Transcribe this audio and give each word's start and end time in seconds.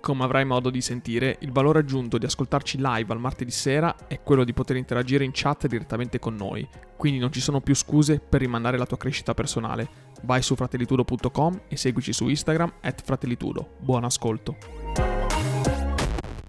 Come 0.00 0.22
avrai 0.22 0.44
modo 0.44 0.70
di 0.70 0.80
sentire, 0.80 1.36
il 1.40 1.50
valore 1.50 1.80
aggiunto 1.80 2.16
di 2.16 2.26
ascoltarci 2.26 2.78
live 2.80 3.12
al 3.12 3.18
martedì 3.18 3.50
sera 3.50 4.06
è 4.06 4.22
quello 4.22 4.44
di 4.44 4.52
poter 4.52 4.76
interagire 4.76 5.24
in 5.24 5.30
chat 5.32 5.66
direttamente 5.66 6.18
con 6.18 6.34
noi, 6.34 6.66
quindi 6.96 7.18
non 7.18 7.32
ci 7.32 7.40
sono 7.40 7.60
più 7.60 7.74
scuse 7.74 8.20
per 8.20 8.40
rimandare 8.40 8.78
la 8.78 8.86
tua 8.86 8.96
crescita 8.96 9.34
personale. 9.34 9.88
Vai 10.22 10.42
su 10.42 10.54
fratellitudo.com 10.54 11.62
e 11.68 11.76
seguici 11.76 12.12
su 12.12 12.28
Instagram 12.28 12.74
at 12.82 13.02
fratellitudo. 13.02 13.74
Buon 13.80 14.04
ascolto. 14.04 14.56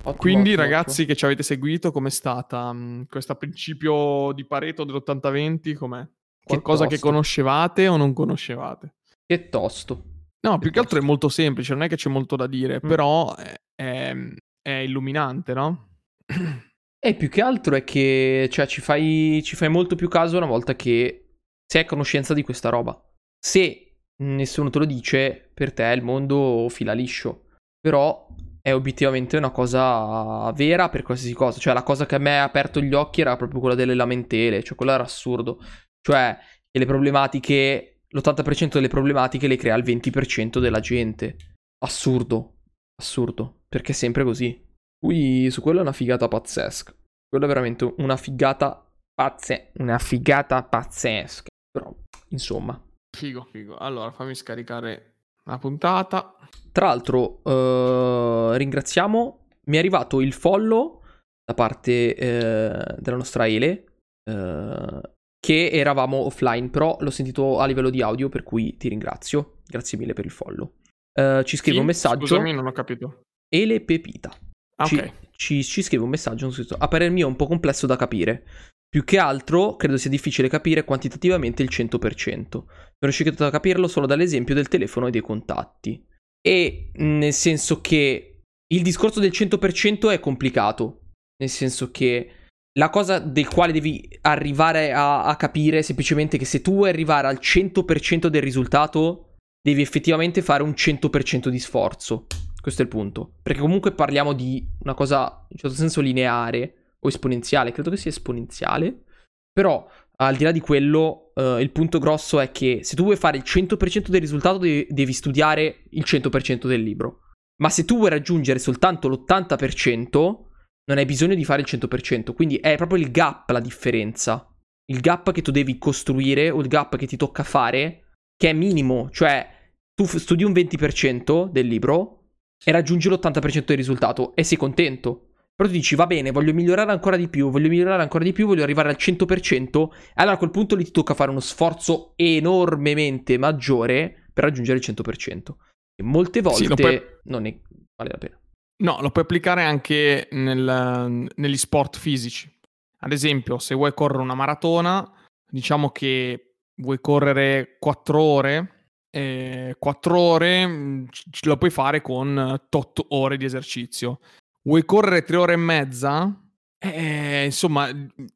Ottimo, 0.07 0.15
Quindi 0.15 0.49
ottimo, 0.53 0.61
ragazzi 0.63 1.05
che 1.05 1.15
ci 1.15 1.25
avete 1.25 1.43
seguito, 1.43 1.91
com'è 1.91 2.09
stata 2.09 2.71
mm, 2.71 3.03
questo 3.09 3.35
principio 3.35 4.31
di 4.33 4.45
Pareto 4.45 4.83
dell'80-20? 4.85 5.73
Com'è? 5.73 6.07
Qualcosa 6.43 6.85
che 6.85 6.91
tosto. 6.91 7.07
conoscevate 7.07 7.87
o 7.87 7.97
non 7.97 8.13
conoscevate? 8.13 8.85
ottimo. 8.85 9.21
Che 9.25 9.49
tosto. 9.49 10.03
No, 10.47 10.59
più 10.59 10.71
che 10.71 10.79
altro 10.79 10.97
è 10.99 11.01
molto 11.01 11.27
semplice, 11.29 11.73
non 11.73 11.83
è 11.83 11.89
che 11.89 11.95
c'è 11.97 12.09
molto 12.09 12.35
da 12.35 12.47
dire, 12.47 12.79
Mm. 12.83 12.87
però 12.87 13.35
è, 13.35 13.53
è- 13.75 14.15
è 14.61 14.71
illuminante, 14.71 15.53
no? 15.53 15.89
E 16.99 17.13
più 17.13 17.29
che 17.29 17.41
altro 17.41 17.75
è 17.75 17.83
che 17.83 18.49
cioè, 18.51 18.65
ci, 18.65 18.81
fai, 18.81 19.41
ci 19.43 19.55
fai 19.55 19.69
molto 19.69 19.95
più 19.95 20.09
caso 20.09 20.35
una 20.35 20.47
volta 20.47 20.75
che 20.75 21.35
sei 21.65 21.83
a 21.83 21.85
conoscenza 21.85 22.33
di 22.33 22.41
questa 22.41 22.69
roba. 22.69 22.99
Se 23.39 23.99
nessuno 24.23 24.71
te 24.71 24.79
lo 24.79 24.85
dice, 24.85 25.51
per 25.53 25.73
te 25.73 25.83
il 25.83 26.01
mondo 26.01 26.65
fila 26.69 26.93
liscio. 26.93 27.49
Però 27.79 28.27
è 28.61 28.73
obiettivamente 28.73 29.37
una 29.37 29.51
cosa 29.51 30.51
vera 30.53 30.89
per 30.89 31.03
qualsiasi 31.03 31.35
cosa. 31.35 31.59
Cioè, 31.59 31.73
la 31.75 31.83
cosa 31.83 32.07
che 32.07 32.15
a 32.15 32.19
me 32.19 32.39
ha 32.39 32.43
aperto 32.43 32.81
gli 32.81 32.93
occhi 32.95 33.21
era 33.21 33.37
proprio 33.37 33.59
quella 33.59 33.75
delle 33.75 33.93
lamentele. 33.93 34.63
Cioè, 34.63 34.75
quello 34.75 34.91
era 34.91 35.03
assurdo. 35.03 35.59
Cioè, 36.01 36.35
che 36.69 36.79
le 36.79 36.85
problematiche. 36.85 37.96
L'80% 38.13 38.73
delle 38.73 38.87
problematiche 38.87 39.47
le 39.47 39.57
crea 39.57 39.75
il 39.75 39.83
20% 39.83 40.59
della 40.59 40.79
gente. 40.79 41.35
Assurdo. 41.83 42.59
Assurdo. 42.99 43.61
Perché 43.67 43.91
è 43.91 43.95
sempre 43.95 44.23
così. 44.23 44.65
Qui 44.97 45.49
su 45.51 45.61
quello 45.61 45.79
è 45.79 45.81
una 45.81 45.91
figata 45.91 46.27
pazzesca. 46.27 46.93
Quello 47.27 47.45
è 47.45 47.47
veramente 47.47 47.93
una 47.97 48.17
figata 48.17 48.89
pazze. 49.13 49.71
Una 49.75 49.99
figata 49.99 50.63
pazzesca. 50.63 51.49
Però, 51.69 51.93
insomma. 52.29 52.81
Figo, 53.15 53.47
figo. 53.51 53.75
Allora, 53.77 54.11
fammi 54.11 54.35
scaricare 54.35 55.15
la 55.43 55.57
puntata. 55.57 56.35
Tra 56.71 56.87
l'altro, 56.87 57.41
eh, 57.43 58.57
ringraziamo. 58.57 59.47
Mi 59.65 59.75
è 59.75 59.79
arrivato 59.79 60.21
il 60.21 60.33
follow 60.33 61.03
da 61.43 61.53
parte 61.53 62.15
eh, 62.15 62.95
della 62.99 63.17
nostra 63.17 63.47
Ele. 63.47 63.85
eh, 64.29 65.01
che 65.47 65.69
eravamo 65.69 66.17
offline, 66.25 66.67
però 66.67 66.97
l'ho 66.99 67.09
sentito 67.09 67.59
a 67.59 67.65
livello 67.65 67.89
di 67.89 68.01
audio, 68.01 68.27
per 68.27 68.43
cui 68.43 68.75
ti 68.75 68.89
ringrazio. 68.89 69.59
Grazie 69.65 69.97
mille 69.97 70.11
per 70.11 70.25
il 70.25 70.31
follow. 70.31 70.73
Eh, 71.13 71.41
ci 71.45 71.55
scrive 71.55 71.75
Chi? 71.75 71.79
un 71.79 71.85
messaggio. 71.85 72.25
Scusami, 72.25 72.51
non 72.51 72.67
ho 72.67 72.73
capito. 72.73 73.21
Ele 73.47 73.79
Pepita. 73.79 74.29
Ah, 74.75 74.85
ci, 74.85 74.97
ok. 74.97 75.11
ci- 75.37 75.63
ci 75.63 75.81
scrive 75.83 76.03
un 76.03 76.09
messaggio 76.09 76.51
a 76.77 76.87
parer 76.89 77.11
mio 77.11 77.27
è 77.27 77.29
un 77.29 77.37
po' 77.37 77.47
complesso 77.47 77.87
da 77.87 77.95
capire. 77.95 78.43
Più 78.89 79.05
che 79.05 79.19
altro 79.19 79.77
credo 79.77 79.95
sia 79.95 80.09
difficile 80.09 80.49
capire 80.49 80.83
quantitativamente 80.83 81.63
il 81.63 81.69
100%. 81.71 82.49
Sono 82.49 82.67
riuscito 82.99 83.45
a 83.45 83.49
capirlo 83.49 83.87
solo 83.87 84.05
dall'esempio 84.05 84.53
del 84.53 84.67
telefono 84.67 85.07
e 85.07 85.11
dei 85.11 85.21
contatti. 85.21 86.05
E 86.45 86.91
nel 86.95 87.33
senso 87.33 87.79
che 87.79 88.41
il 88.67 88.81
discorso 88.81 89.21
del 89.21 89.31
100% 89.31 90.11
è 90.11 90.19
complicato. 90.19 91.03
Nel 91.37 91.49
senso 91.49 91.89
che 91.89 92.31
la 92.77 92.89
cosa 92.89 93.19
del 93.19 93.47
quale 93.47 93.73
devi 93.73 94.07
arrivare 94.21 94.93
a, 94.93 95.23
a 95.23 95.35
capire 95.35 95.79
è 95.79 95.81
semplicemente 95.81 96.37
che 96.37 96.45
se 96.45 96.61
tu 96.61 96.73
vuoi 96.73 96.89
arrivare 96.89 97.27
al 97.27 97.39
100% 97.41 98.27
del 98.27 98.41
risultato, 98.41 99.33
devi 99.61 99.81
effettivamente 99.81 100.41
fare 100.41 100.63
un 100.63 100.71
100% 100.71 101.49
di 101.49 101.59
sforzo. 101.59 102.27
Questo 102.61 102.81
è 102.81 102.85
il 102.85 102.91
punto. 102.91 103.33
Perché 103.41 103.59
comunque 103.59 103.93
parliamo 103.93 104.33
di 104.33 104.65
una 104.79 104.93
cosa 104.93 105.23
in 105.23 105.47
un 105.53 105.57
certo 105.57 105.75
senso 105.75 106.01
lineare 106.01 106.95
o 106.99 107.07
esponenziale. 107.07 107.71
Credo 107.71 107.89
che 107.89 107.97
sia 107.97 108.11
esponenziale. 108.11 109.03
Però 109.51 109.87
al 110.17 110.35
di 110.35 110.43
là 110.43 110.51
di 110.51 110.59
quello, 110.59 111.31
eh, 111.33 111.61
il 111.61 111.71
punto 111.71 111.97
grosso 111.97 112.39
è 112.39 112.51
che 112.51 112.81
se 112.83 112.95
tu 112.95 113.03
vuoi 113.03 113.15
fare 113.15 113.37
il 113.37 113.43
100% 113.43 114.09
del 114.09 114.21
risultato, 114.21 114.59
devi, 114.59 114.87
devi 114.89 115.13
studiare 115.13 115.83
il 115.91 116.03
100% 116.05 116.67
del 116.67 116.81
libro. 116.81 117.21
Ma 117.59 117.69
se 117.69 117.85
tu 117.85 117.97
vuoi 117.97 118.11
raggiungere 118.11 118.59
soltanto 118.59 119.07
l'80%, 119.07 120.45
non 120.87 120.97
hai 120.97 121.05
bisogno 121.05 121.35
di 121.35 121.45
fare 121.45 121.61
il 121.61 121.67
100%. 121.69 122.33
Quindi 122.33 122.57
è 122.57 122.75
proprio 122.75 122.99
il 122.99 123.11
gap 123.11 123.49
la 123.49 123.59
differenza. 123.59 124.49
Il 124.89 125.01
gap 125.01 125.31
che 125.31 125.41
tu 125.41 125.51
devi 125.51 125.77
costruire 125.77 126.49
o 126.49 126.61
il 126.61 126.67
gap 126.67 126.95
che 126.95 127.07
ti 127.07 127.17
tocca 127.17 127.43
fare, 127.43 128.11
che 128.35 128.49
è 128.49 128.53
minimo. 128.53 129.09
Cioè, 129.11 129.47
tu 129.93 130.05
studi 130.05 130.43
un 130.43 130.53
20% 130.53 131.49
del 131.49 131.67
libro 131.67 132.29
e 132.63 132.71
raggiungi 132.71 133.09
l'80% 133.09 133.65
del 133.65 133.77
risultato 133.77 134.35
e 134.35 134.43
sei 134.43 134.57
contento. 134.57 135.23
Però 135.57 135.67
tu 135.67 135.75
dici, 135.75 135.95
va 135.95 136.05
bene, 136.05 136.31
voglio 136.31 136.53
migliorare 136.53 136.91
ancora 136.91 137.17
di 137.17 137.27
più, 137.27 137.49
voglio 137.49 137.67
migliorare 137.67 138.03
ancora 138.03 138.23
di 138.23 138.31
più, 138.31 138.45
voglio 138.45 138.63
arrivare 138.63 138.89
al 138.89 138.95
100%. 138.97 139.89
E 139.91 140.13
allora 140.15 140.35
a 140.35 140.37
quel 140.37 140.51
punto 140.51 140.75
lì 140.75 140.83
ti 140.83 140.91
tocca 140.91 141.15
fare 141.15 141.31
uno 141.31 141.39
sforzo 141.39 142.13
enormemente 142.15 143.37
maggiore 143.37 144.29
per 144.31 144.43
raggiungere 144.45 144.77
il 144.77 144.83
100%. 144.83 145.55
E 145.95 146.03
molte 146.03 146.41
volte 146.41 146.61
Sì, 146.61 146.67
lo 146.67 146.75
puoi- 146.75 147.01
non 147.23 147.41
ne 147.41 147.59
vale 147.95 148.11
la 148.11 148.17
pena. 148.19 148.39
No, 148.79 148.99
lo 149.01 149.09
puoi 149.09 149.23
applicare 149.23 149.63
anche 149.63 150.27
nel- 150.31 151.27
negli 151.35 151.57
sport 151.57 151.97
fisici. 151.97 152.51
Ad 152.99 153.11
esempio, 153.11 153.57
se 153.57 153.73
vuoi 153.75 153.93
correre 153.93 154.21
una 154.21 154.35
maratona, 154.35 155.09
diciamo 155.49 155.89
che 155.89 156.55
vuoi 156.75 156.99
correre 157.01 157.77
4 157.79 158.21
ore, 158.21 158.71
e 159.09 159.75
4 159.79 160.19
ore 160.19 160.67
mh, 160.67 161.07
c- 161.09 161.23
ce 161.31 161.47
lo 161.49 161.57
puoi 161.57 161.71
fare 161.71 162.01
con 162.01 162.37
8 162.69 163.05
ore 163.09 163.37
di 163.37 163.45
esercizio. 163.45 164.19
Vuoi 164.63 164.85
correre 164.85 165.23
3 165.23 165.37
ore 165.37 165.53
e 165.53 165.55
mezza? 165.57 166.39
Eh, 166.79 167.45
insomma, 167.45 167.89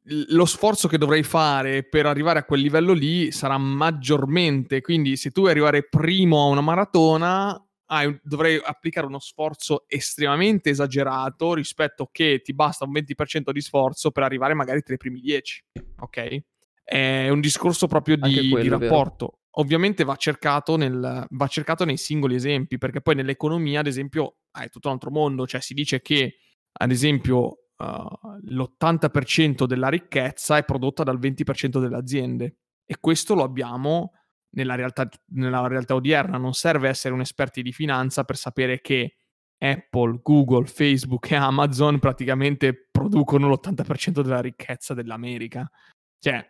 lo 0.04 0.44
sforzo 0.46 0.88
che 0.88 0.98
dovrai 0.98 1.22
fare 1.22 1.84
per 1.84 2.06
arrivare 2.06 2.40
a 2.40 2.44
quel 2.44 2.60
livello 2.62 2.92
lì 2.92 3.30
sarà 3.30 3.58
maggiormente. 3.58 4.80
Quindi, 4.80 5.16
se 5.16 5.30
tu 5.30 5.40
vuoi 5.42 5.52
arrivare 5.52 5.84
primo 5.84 6.42
a 6.42 6.46
una 6.48 6.60
maratona, 6.62 7.64
hai 7.92 8.06
un- 8.06 8.18
dovrai 8.22 8.58
applicare 8.62 9.06
uno 9.06 9.18
sforzo 9.18 9.84
estremamente 9.86 10.70
esagerato 10.70 11.52
rispetto 11.52 12.08
che 12.10 12.40
ti 12.42 12.54
basta 12.54 12.86
un 12.86 12.92
20% 12.92 13.52
di 13.52 13.60
sforzo 13.60 14.10
per 14.10 14.22
arrivare 14.22 14.54
magari 14.54 14.82
tra 14.82 14.94
i 14.94 14.96
primi 14.98 15.20
10. 15.20 15.64
Ok? 16.00 16.42
È 16.82 17.28
un 17.28 17.40
discorso 17.40 17.86
proprio 17.86 18.16
di, 18.16 18.48
quello 18.48 18.60
di 18.60 18.66
è 18.66 18.70
vero. 18.70 18.78
rapporto. 18.78 19.40
Ovviamente 19.56 20.04
va 20.04 20.16
cercato, 20.16 20.76
nel, 20.76 21.26
va 21.28 21.46
cercato 21.46 21.84
nei 21.84 21.98
singoli 21.98 22.34
esempi, 22.34 22.78
perché 22.78 23.02
poi 23.02 23.14
nell'economia, 23.14 23.80
ad 23.80 23.86
esempio, 23.86 24.38
hai 24.52 24.70
tutto 24.70 24.88
un 24.88 24.94
altro 24.94 25.10
mondo. 25.10 25.46
Cioè, 25.46 25.60
si 25.60 25.74
dice 25.74 26.00
che, 26.00 26.36
ad 26.72 26.90
esempio, 26.90 27.40
uh, 27.76 28.38
l'80% 28.44 29.66
della 29.66 29.90
ricchezza 29.90 30.56
è 30.56 30.64
prodotta 30.64 31.02
dal 31.02 31.18
20% 31.18 31.78
delle 31.78 31.96
aziende. 31.96 32.56
E 32.86 32.96
questo 32.98 33.34
lo 33.34 33.42
abbiamo 33.42 34.12
nella 34.52 34.74
realtà, 34.74 35.08
nella 35.32 35.66
realtà 35.66 35.94
odierna. 35.94 36.38
Non 36.38 36.54
serve 36.54 36.88
essere 36.88 37.14
un 37.14 37.20
esperti 37.20 37.62
di 37.62 37.72
finanza 37.72 38.24
per 38.24 38.36
sapere 38.36 38.80
che 38.80 39.16
Apple, 39.58 40.20
Google, 40.22 40.66
Facebook 40.66 41.30
e 41.30 41.36
Amazon 41.36 41.98
praticamente 41.98 42.88
producono 42.90 43.48
l'80% 43.48 44.20
della 44.22 44.40
ricchezza 44.40 44.94
dell'America. 44.94 45.70
Cioè, 46.18 46.44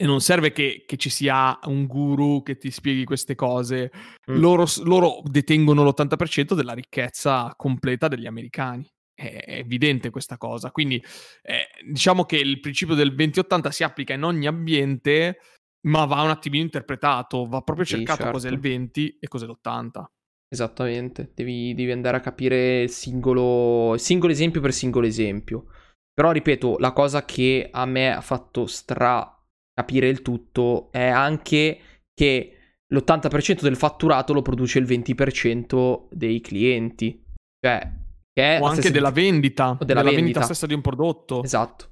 e 0.00 0.06
non 0.06 0.20
serve 0.20 0.52
che, 0.52 0.84
che 0.86 0.96
ci 0.96 1.10
sia 1.10 1.58
un 1.64 1.86
guru 1.86 2.42
che 2.44 2.56
ti 2.56 2.70
spieghi 2.70 3.04
queste 3.04 3.34
cose. 3.34 3.90
Mm. 4.30 4.36
Loro, 4.36 4.64
loro 4.84 5.22
detengono 5.24 5.82
l'80% 5.82 6.54
della 6.54 6.72
ricchezza 6.72 7.52
completa 7.56 8.06
degli 8.06 8.26
americani. 8.26 8.88
È, 9.12 9.42
è 9.44 9.54
evidente 9.54 10.10
questa 10.10 10.36
cosa. 10.36 10.70
Quindi 10.70 11.02
eh, 11.42 11.66
diciamo 11.90 12.24
che 12.26 12.36
il 12.36 12.60
principio 12.60 12.94
del 12.94 13.12
20-80 13.12 13.68
si 13.70 13.82
applica 13.82 14.14
in 14.14 14.22
ogni 14.22 14.46
ambiente, 14.46 15.38
ma 15.86 16.04
va 16.04 16.22
un 16.22 16.30
attimino 16.30 16.64
interpretato. 16.64 17.46
Va 17.46 17.60
proprio 17.62 17.84
Sì, 17.84 17.96
cercato 17.96 18.30
cos'è 18.30 18.48
il 18.48 18.54
certo. 18.54 18.68
20 18.68 19.18
e 19.20 19.28
cos'è 19.28 19.46
l'80. 19.46 20.04
Esattamente, 20.50 21.32
devi, 21.34 21.74
devi 21.74 21.90
andare 21.90 22.16
a 22.16 22.20
capire 22.20 22.82
il 22.82 22.90
singolo, 22.90 23.94
il 23.94 24.00
singolo 24.00 24.32
esempio 24.32 24.60
per 24.60 24.72
singolo 24.72 25.06
esempio. 25.06 25.66
Però 26.12 26.32
ripeto, 26.32 26.78
la 26.78 26.92
cosa 26.92 27.24
che 27.24 27.68
a 27.70 27.84
me 27.84 28.12
ha 28.12 28.20
fatto 28.20 28.66
stra 28.66 29.32
capire 29.72 30.08
il 30.08 30.22
tutto 30.22 30.88
è 30.90 31.06
anche 31.06 31.80
che 32.12 32.52
l'80% 32.92 33.60
del 33.60 33.76
fatturato 33.76 34.32
lo 34.32 34.42
produce 34.42 34.78
il 34.78 34.86
20% 34.86 36.08
dei 36.10 36.40
clienti. 36.40 37.22
Cioè, 37.60 37.92
che 38.32 38.56
è 38.56 38.60
o 38.60 38.64
anche 38.64 38.90
della 38.90 39.10
vendita, 39.10 39.76
o 39.78 39.84
della 39.84 40.02
vendita. 40.02 40.42
stessa 40.42 40.66
di 40.66 40.74
un 40.74 40.80
prodotto. 40.80 41.42
Esatto. 41.42 41.90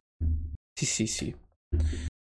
Sì, 0.72 0.86
sì, 0.86 1.06
sì. 1.06 1.36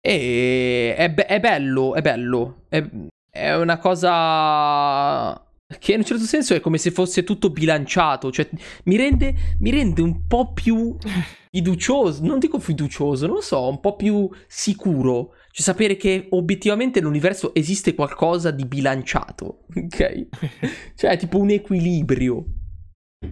E 0.08 0.94
è, 0.96 1.10
be- 1.10 1.26
è 1.26 1.40
bello, 1.40 1.96
è 1.96 2.00
bello. 2.00 2.62
È, 2.68 2.80
è 3.28 3.56
una 3.56 3.78
cosa 3.78 5.40
che 5.80 5.92
in 5.92 5.98
un 5.98 6.04
certo 6.04 6.22
senso 6.22 6.54
è 6.54 6.60
come 6.60 6.78
se 6.78 6.92
fosse 6.92 7.24
tutto 7.24 7.50
bilanciato, 7.50 8.30
cioè 8.30 8.48
mi 8.84 8.96
rende, 8.96 9.34
mi 9.58 9.70
rende 9.70 10.02
un 10.02 10.28
po' 10.28 10.52
più 10.52 10.96
fiducioso, 11.50 12.24
non 12.24 12.38
dico 12.38 12.60
fiducioso, 12.60 13.26
non 13.26 13.36
lo 13.36 13.40
so, 13.40 13.68
un 13.68 13.80
po' 13.80 13.96
più 13.96 14.30
sicuro, 14.46 15.32
cioè 15.50 15.64
sapere 15.64 15.96
che 15.96 16.28
obiettivamente 16.30 17.00
nell'universo 17.00 17.52
esiste 17.52 17.96
qualcosa 17.96 18.52
di 18.52 18.64
bilanciato, 18.64 19.64
ok? 19.74 20.26
cioè 20.94 21.16
tipo 21.16 21.38
un 21.38 21.50
equilibrio. 21.50 22.44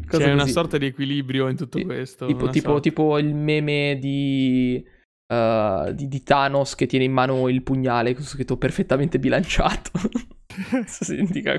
Cosa 0.08 0.24
C'è 0.24 0.32
una 0.32 0.46
sorta 0.48 0.76
di 0.76 0.86
equilibrio 0.86 1.46
in 1.48 1.56
tutto 1.56 1.80
questo. 1.82 2.26
Tipo, 2.26 2.48
tipo, 2.48 2.80
tipo 2.80 3.16
il 3.18 3.32
meme 3.32 3.96
di 4.00 4.84
uh, 5.34 5.92
di, 5.92 6.08
di, 6.08 6.22
Thanos 6.22 6.74
che 6.74 6.86
tiene 6.86 7.04
in 7.04 7.12
mano 7.12 7.48
il 7.48 7.62
pugnale 7.62 8.14
con 8.14 8.24
scritto 8.24 8.56
perfettamente 8.56 9.18
bilanciato. 9.18 9.90
Questo 10.70 11.04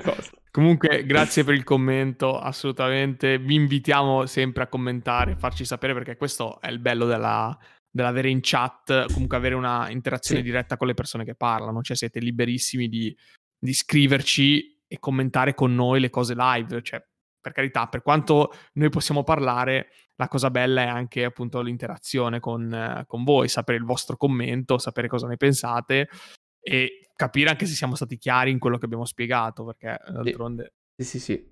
cosa. 0.02 0.30
Comunque, 0.50 1.04
grazie 1.04 1.44
per 1.44 1.54
il 1.54 1.64
commento, 1.64 2.38
assolutamente. 2.38 3.38
Vi 3.38 3.54
invitiamo 3.54 4.26
sempre 4.26 4.62
a 4.62 4.68
commentare, 4.68 5.36
farci 5.36 5.64
sapere 5.64 5.92
perché 5.92 6.16
questo 6.16 6.60
è 6.60 6.70
il 6.70 6.78
bello 6.78 7.04
della, 7.04 7.56
dell'avere 7.90 8.30
in 8.30 8.40
chat, 8.42 9.12
comunque 9.12 9.36
avere 9.36 9.54
una 9.54 9.90
interazione 9.90 10.40
sì. 10.40 10.46
diretta 10.46 10.76
con 10.76 10.86
le 10.86 10.94
persone 10.94 11.24
che 11.24 11.34
parlano, 11.34 11.82
cioè 11.82 11.96
siete 11.96 12.20
liberissimi 12.20 12.88
di, 12.88 13.14
di 13.58 13.72
scriverci 13.72 14.84
e 14.86 14.98
commentare 14.98 15.54
con 15.54 15.74
noi 15.74 16.00
le 16.00 16.10
cose 16.10 16.34
live, 16.34 16.82
cioè 16.82 17.02
per 17.46 17.54
carità, 17.54 17.86
per 17.86 18.02
quanto 18.02 18.52
noi 18.72 18.88
possiamo 18.88 19.22
parlare, 19.22 19.90
la 20.16 20.26
cosa 20.26 20.50
bella 20.50 20.82
è 20.82 20.86
anche 20.86 21.22
appunto 21.22 21.60
l'interazione 21.60 22.40
con, 22.40 22.74
eh, 22.74 23.04
con 23.06 23.22
voi, 23.22 23.46
sapere 23.46 23.78
il 23.78 23.84
vostro 23.84 24.16
commento, 24.16 24.78
sapere 24.78 25.06
cosa 25.06 25.28
ne 25.28 25.36
pensate 25.36 26.08
e 26.60 27.08
capire 27.14 27.50
anche 27.50 27.66
se 27.66 27.74
siamo 27.74 27.94
stati 27.94 28.18
chiari 28.18 28.50
in 28.50 28.58
quello 28.58 28.78
che 28.78 28.86
abbiamo 28.86 29.04
spiegato, 29.04 29.64
perché 29.64 29.96
d'altronde 30.10 30.72
sì, 30.96 31.04
sì, 31.04 31.20
sì. 31.20 31.48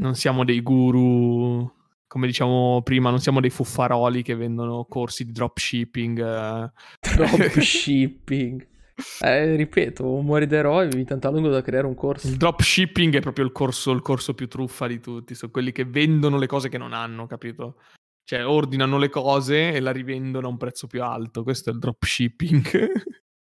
non 0.00 0.14
siamo 0.16 0.44
dei 0.44 0.60
guru, 0.60 1.66
come 2.06 2.26
diciamo 2.26 2.82
prima, 2.82 3.08
non 3.08 3.20
siamo 3.20 3.40
dei 3.40 3.48
fuffaroli 3.48 4.22
che 4.22 4.34
vendono 4.34 4.84
corsi 4.84 5.24
di 5.24 5.32
dropshipping. 5.32 6.18
Eh. 6.18 6.72
Dropshipping. 7.16 8.68
Eh, 9.20 9.54
ripeto, 9.56 10.10
umori 10.10 10.46
d'eroe 10.46 10.88
mi 10.92 11.04
tanto 11.04 11.28
a 11.28 11.30
lungo 11.30 11.48
da 11.48 11.62
creare 11.62 11.86
un 11.86 11.94
corso. 11.94 12.26
Il 12.26 12.36
dropshipping 12.36 13.16
è 13.16 13.20
proprio 13.20 13.44
il 13.44 13.52
corso, 13.52 13.92
il 13.92 14.02
corso 14.02 14.34
più 14.34 14.48
truffa 14.48 14.86
di 14.86 15.00
tutti. 15.00 15.34
Sono 15.34 15.52
quelli 15.52 15.72
che 15.72 15.84
vendono 15.84 16.36
le 16.36 16.46
cose 16.46 16.68
che 16.68 16.78
non 16.78 16.92
hanno, 16.92 17.26
capito? 17.26 17.76
Cioè, 18.24 18.46
ordinano 18.46 18.98
le 18.98 19.08
cose 19.08 19.72
e 19.72 19.80
la 19.80 19.92
rivendono 19.92 20.48
a 20.48 20.50
un 20.50 20.56
prezzo 20.56 20.86
più 20.86 21.02
alto. 21.02 21.42
Questo 21.42 21.70
è 21.70 21.72
il 21.72 21.78
dropshipping. 21.78 22.90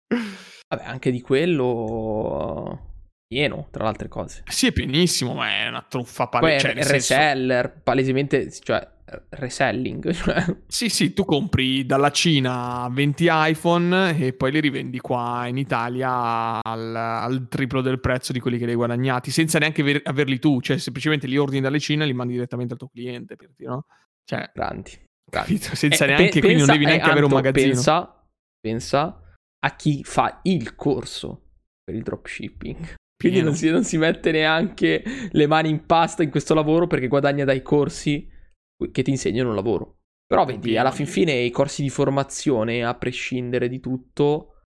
Vabbè, 0.68 0.84
anche 0.84 1.10
di 1.10 1.20
quello 1.20 2.91
pieno, 3.32 3.68
tra 3.70 3.84
le 3.84 3.88
altre 3.88 4.08
cose. 4.08 4.42
Sì, 4.46 4.66
è 4.66 4.72
pienissimo, 4.72 5.32
ma 5.32 5.48
è 5.48 5.68
una 5.68 5.82
truffa 5.88 6.26
palese. 6.26 6.74
Cioè, 6.74 6.84
reseller, 6.84 7.64
senso... 7.64 7.80
palesemente, 7.82 8.52
cioè, 8.60 8.86
reselling. 9.30 10.12
Cioè. 10.12 10.56
Sì, 10.66 10.90
sì, 10.90 11.14
tu 11.14 11.24
compri 11.24 11.86
dalla 11.86 12.10
Cina 12.10 12.86
20 12.90 13.26
iPhone 13.30 14.18
e 14.18 14.34
poi 14.34 14.52
li 14.52 14.60
rivendi 14.60 14.98
qua 14.98 15.46
in 15.46 15.56
Italia 15.56 16.62
al, 16.62 16.94
al 16.94 17.46
triplo 17.48 17.80
del 17.80 18.00
prezzo 18.00 18.32
di 18.32 18.40
quelli 18.40 18.58
che 18.58 18.66
li 18.66 18.72
hai 18.72 18.76
guadagnati, 18.76 19.30
senza 19.30 19.58
neanche 19.58 19.82
ver- 19.82 20.06
averli 20.06 20.38
tu, 20.38 20.60
cioè 20.60 20.76
semplicemente 20.76 21.26
li 21.26 21.38
ordini 21.38 21.62
dalle 21.62 21.80
Cina 21.80 22.04
e 22.04 22.08
li 22.08 22.12
mandi 22.12 22.34
direttamente 22.34 22.74
al 22.74 22.78
tuo 22.78 22.90
cliente, 22.92 23.36
per 23.36 23.50
dire, 23.56 23.70
no? 23.70 23.86
Cioè, 24.24 24.50
grandi. 24.52 24.90
grandi. 25.24 25.56
Senza 25.72 26.04
eh, 26.04 26.08
neanche, 26.08 26.24
pe- 26.24 26.40
quindi 26.40 26.58
pensa, 26.58 26.66
non 26.66 26.74
devi 26.74 26.84
neanche 26.84 27.08
eh, 27.08 27.10
avere 27.10 27.24
un 27.24 27.32
magazzino. 27.32 27.72
Pensa, 27.72 28.26
pensa 28.60 29.22
a 29.64 29.76
chi 29.76 30.04
fa 30.04 30.40
il 30.42 30.74
corso 30.74 31.46
per 31.82 31.94
il 31.94 32.02
dropshipping. 32.02 32.94
Quindi 33.22 33.42
non 33.42 33.54
si, 33.54 33.70
non 33.70 33.84
si, 33.84 33.98
mette 33.98 34.30
neanche 34.32 35.02
le 35.30 35.46
mani 35.46 35.70
in 35.70 35.86
pasta 35.86 36.22
in 36.22 36.30
questo 36.30 36.54
lavoro 36.54 36.86
perché 36.86 37.08
guadagna 37.08 37.44
dai 37.44 37.62
corsi 37.62 38.28
che 38.90 39.02
ti 39.02 39.10
insegnano 39.10 39.50
un 39.50 39.54
lavoro. 39.54 39.98
Però 40.26 40.44
vedi, 40.44 40.76
alla 40.76 40.90
fin 40.90 41.06
fine 41.06 41.32
i 41.32 41.50
corsi 41.50 41.82
di 41.82 41.90
formazione, 41.90 42.84
a 42.84 42.94
prescindere 42.94 43.68
di 43.68 43.80
tutto, 43.80 44.24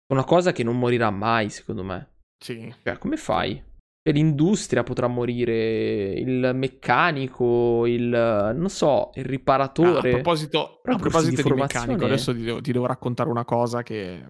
sono 0.06 0.20
una 0.20 0.24
cosa 0.24 0.52
che 0.52 0.64
non 0.64 0.78
morirà 0.78 1.10
mai, 1.10 1.50
secondo 1.50 1.84
me. 1.84 2.14
Sì. 2.42 2.74
Cioè, 2.82 2.98
come 2.98 3.16
fai? 3.16 3.62
l'industria 4.10 4.82
potrà 4.82 5.06
morire, 5.06 6.12
il 6.14 6.50
meccanico, 6.54 7.86
il 7.86 8.08
non 8.08 8.68
so, 8.68 9.10
il 9.14 9.24
riparatore. 9.24 10.08
Ah, 10.08 10.10
a 10.10 10.14
proposito, 10.14 10.80
a 10.82 10.96
proposito 10.96 11.42
di, 11.42 11.48
di 11.48 11.60
meccanico, 11.60 12.04
adesso 12.04 12.34
ti 12.34 12.42
devo, 12.42 12.60
ti 12.60 12.72
devo, 12.72 12.86
raccontare 12.86 13.30
una 13.30 13.44
cosa 13.44 13.82
che 13.82 14.24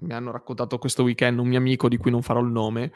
mi 0.00 0.12
hanno 0.12 0.30
raccontato 0.30 0.78
questo 0.78 1.02
weekend 1.02 1.38
un 1.38 1.48
mio 1.48 1.58
amico 1.58 1.88
di 1.88 1.96
cui 1.96 2.10
non 2.10 2.22
farò 2.22 2.40
il 2.40 2.50
nome. 2.50 2.92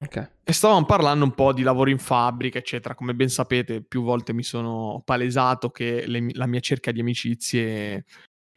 Okay. 0.00 0.28
E 0.44 0.52
stavamo 0.52 0.84
parlando 0.84 1.24
un 1.24 1.34
po' 1.34 1.52
di 1.52 1.62
lavoro 1.62 1.90
in 1.90 1.98
fabbrica, 1.98 2.58
eccetera. 2.58 2.94
Come 2.94 3.14
ben 3.14 3.28
sapete, 3.28 3.82
più 3.82 4.02
volte 4.02 4.32
mi 4.32 4.44
sono 4.44 5.02
palesato 5.04 5.70
che 5.70 6.06
le, 6.06 6.28
la 6.34 6.46
mia 6.46 6.60
cerca 6.60 6.92
di 6.92 7.00
amicizie 7.00 8.04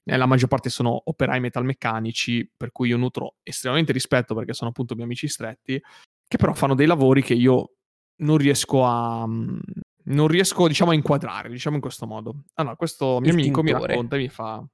eh, 0.03 0.17
la 0.17 0.25
maggior 0.25 0.49
parte 0.49 0.69
sono 0.69 1.01
operai 1.05 1.39
metalmeccanici, 1.39 2.51
per 2.55 2.71
cui 2.71 2.89
io 2.89 2.97
nutro 2.97 3.35
estremamente 3.43 3.91
rispetto 3.91 4.35
perché 4.35 4.53
sono 4.53 4.69
appunto 4.69 4.93
miei 4.93 5.05
amici 5.05 5.27
stretti 5.27 5.81
che 6.27 6.37
però 6.37 6.53
fanno 6.53 6.75
dei 6.75 6.87
lavori 6.87 7.21
che 7.21 7.33
io 7.33 7.73
non 8.21 8.37
riesco 8.37 8.85
a 8.85 9.27
mm, 9.27 9.59
non 10.03 10.27
riesco 10.27 10.67
diciamo 10.67 10.91
a 10.91 10.93
inquadrare, 10.95 11.49
diciamo 11.49 11.75
in 11.75 11.81
questo 11.81 12.07
modo. 12.07 12.43
Allora, 12.55 12.75
questo 12.75 13.19
mio 13.19 13.29
Il 13.31 13.39
amico 13.39 13.61
tintore. 13.61 13.81
mi 13.81 13.87
racconta 13.87 14.15
e 14.15 14.19
mi 14.19 14.29
fa, 14.29 14.65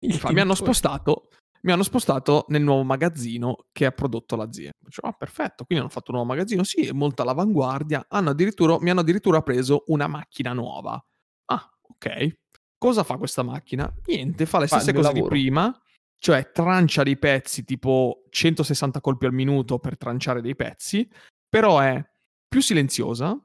mi, 0.00 0.12
fa 0.12 0.32
mi 0.32 0.40
hanno 0.40 0.54
spostato 0.54 1.28
mi 1.66 1.72
hanno 1.72 1.82
spostato 1.82 2.44
nel 2.48 2.62
nuovo 2.62 2.84
magazzino 2.84 3.66
che 3.72 3.86
ha 3.86 3.90
prodotto 3.90 4.36
l'azienda. 4.36 4.76
Dicevo, 4.78 5.08
ah, 5.08 5.12
perfetto, 5.12 5.64
quindi 5.64 5.82
hanno 5.82 5.92
fatto 5.92 6.12
un 6.12 6.18
nuovo 6.18 6.32
magazzino, 6.32 6.62
sì, 6.62 6.86
è 6.86 6.92
molto 6.92 7.22
all'avanguardia. 7.22 8.06
Hanno 8.08 8.30
addirittura, 8.30 8.78
mi 8.80 8.90
hanno 8.90 9.00
addirittura 9.00 9.42
preso 9.42 9.82
una 9.88 10.06
macchina 10.06 10.52
nuova. 10.52 11.04
Ah, 11.46 11.68
ok. 11.82 12.38
Cosa 12.78 13.02
fa 13.02 13.16
questa 13.16 13.42
macchina? 13.42 13.92
Niente, 14.06 14.46
fa 14.46 14.60
le 14.60 14.68
stesse 14.68 14.92
fa 14.92 15.00
cose 15.00 15.12
di 15.12 15.22
prima, 15.24 15.76
cioè 16.18 16.52
trancia 16.52 17.02
dei 17.02 17.18
pezzi 17.18 17.64
tipo 17.64 18.22
160 18.30 19.00
colpi 19.00 19.26
al 19.26 19.32
minuto 19.34 19.80
per 19.80 19.96
tranciare 19.96 20.40
dei 20.40 20.54
pezzi, 20.54 21.10
però 21.48 21.80
è 21.80 22.00
più 22.46 22.60
silenziosa, 22.60 23.36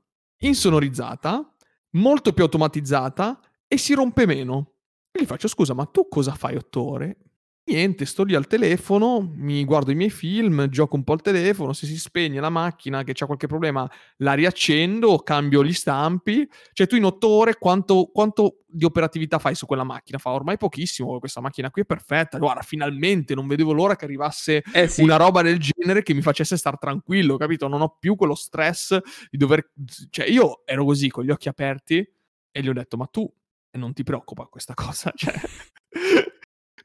insonorizzata, 0.41 1.55
molto 1.93 2.33
più 2.33 2.43
automatizzata 2.43 3.39
e 3.67 3.77
si 3.77 3.95
rompe 3.95 4.27
meno. 4.27 4.73
E 5.11 5.23
gli 5.23 5.25
faccio 5.25 5.47
scusa, 5.47 5.73
ma 5.73 5.85
tu 5.85 6.07
cosa 6.07 6.35
fai 6.35 6.55
otto 6.55 6.87
ore? 6.87 7.17
Niente, 7.63 8.05
sto 8.05 8.23
lì 8.23 8.33
al 8.33 8.47
telefono, 8.47 9.31
mi 9.35 9.63
guardo 9.65 9.91
i 9.91 9.95
miei 9.95 10.09
film, 10.09 10.67
gioco 10.67 10.95
un 10.95 11.03
po' 11.03 11.13
al 11.13 11.21
telefono, 11.21 11.73
se 11.73 11.85
si 11.85 11.95
spegne 11.95 12.39
la 12.39 12.49
macchina 12.49 13.03
che 13.03 13.13
c'ha 13.13 13.27
qualche 13.27 13.45
problema 13.45 13.89
la 14.17 14.33
riaccendo, 14.33 15.19
cambio 15.19 15.63
gli 15.63 15.71
stampi. 15.71 16.49
Cioè 16.73 16.87
tu 16.87 16.95
in 16.95 17.05
otto 17.05 17.27
ore 17.29 17.59
quanto, 17.59 18.09
quanto 18.11 18.63
di 18.65 18.83
operatività 18.83 19.37
fai 19.37 19.53
su 19.53 19.67
quella 19.67 19.83
macchina? 19.83 20.17
Fa 20.17 20.31
ormai 20.31 20.57
pochissimo, 20.57 21.19
questa 21.19 21.39
macchina 21.39 21.69
qui 21.69 21.83
è 21.83 21.85
perfetta. 21.85 22.39
Guarda, 22.39 22.61
finalmente 22.61 23.35
non 23.35 23.45
vedevo 23.45 23.73
l'ora 23.73 23.95
che 23.95 24.05
arrivasse 24.05 24.63
eh 24.73 24.87
sì. 24.87 25.03
una 25.03 25.17
roba 25.17 25.43
del 25.43 25.59
genere 25.59 26.01
che 26.01 26.15
mi 26.15 26.21
facesse 26.21 26.57
star 26.57 26.79
tranquillo, 26.79 27.37
capito? 27.37 27.67
Non 27.67 27.81
ho 27.81 27.95
più 27.99 28.15
quello 28.15 28.33
stress 28.33 28.97
di 29.29 29.37
dover... 29.37 29.71
Cioè 30.09 30.25
io 30.27 30.63
ero 30.65 30.83
così 30.83 31.09
con 31.09 31.23
gli 31.23 31.29
occhi 31.29 31.47
aperti 31.47 32.05
e 32.51 32.61
gli 32.61 32.67
ho 32.67 32.73
detto 32.73 32.97
ma 32.97 33.05
tu 33.05 33.31
non 33.73 33.93
ti 33.93 34.01
preoccupa 34.01 34.45
questa 34.45 34.73
cosa? 34.73 35.11
Cioè... 35.15 35.31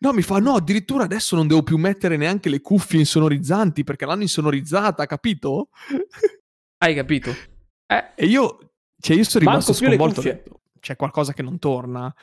No, 0.01 0.13
mi 0.13 0.23
fa, 0.23 0.39
no, 0.39 0.55
addirittura 0.55 1.05
adesso 1.05 1.37
non 1.37 1.47
devo 1.47 1.63
più 1.63 1.77
mettere 1.79 2.17
neanche 2.17 2.49
le 2.49 2.61
cuffie 2.61 2.99
insonorizzanti 2.99 3.85
perché 3.85 4.05
l'hanno 4.05 4.23
insonorizzata, 4.23 5.07
capito? 5.07 5.71
Hai 6.79 6.95
capito? 6.95 7.31
Eh. 7.87 8.13
E 8.15 8.27
io, 8.27 8.75
cioè 9.01 9.17
io 9.17 9.25
sono 9.25 9.45
rimasto 9.45 9.73
sconvolto. 9.73 10.21
Detto, 10.21 10.61
c'è 10.81 10.97
qualcosa 10.97 11.33
che 11.33 11.43
non 11.43 11.59
torna. 11.59 12.15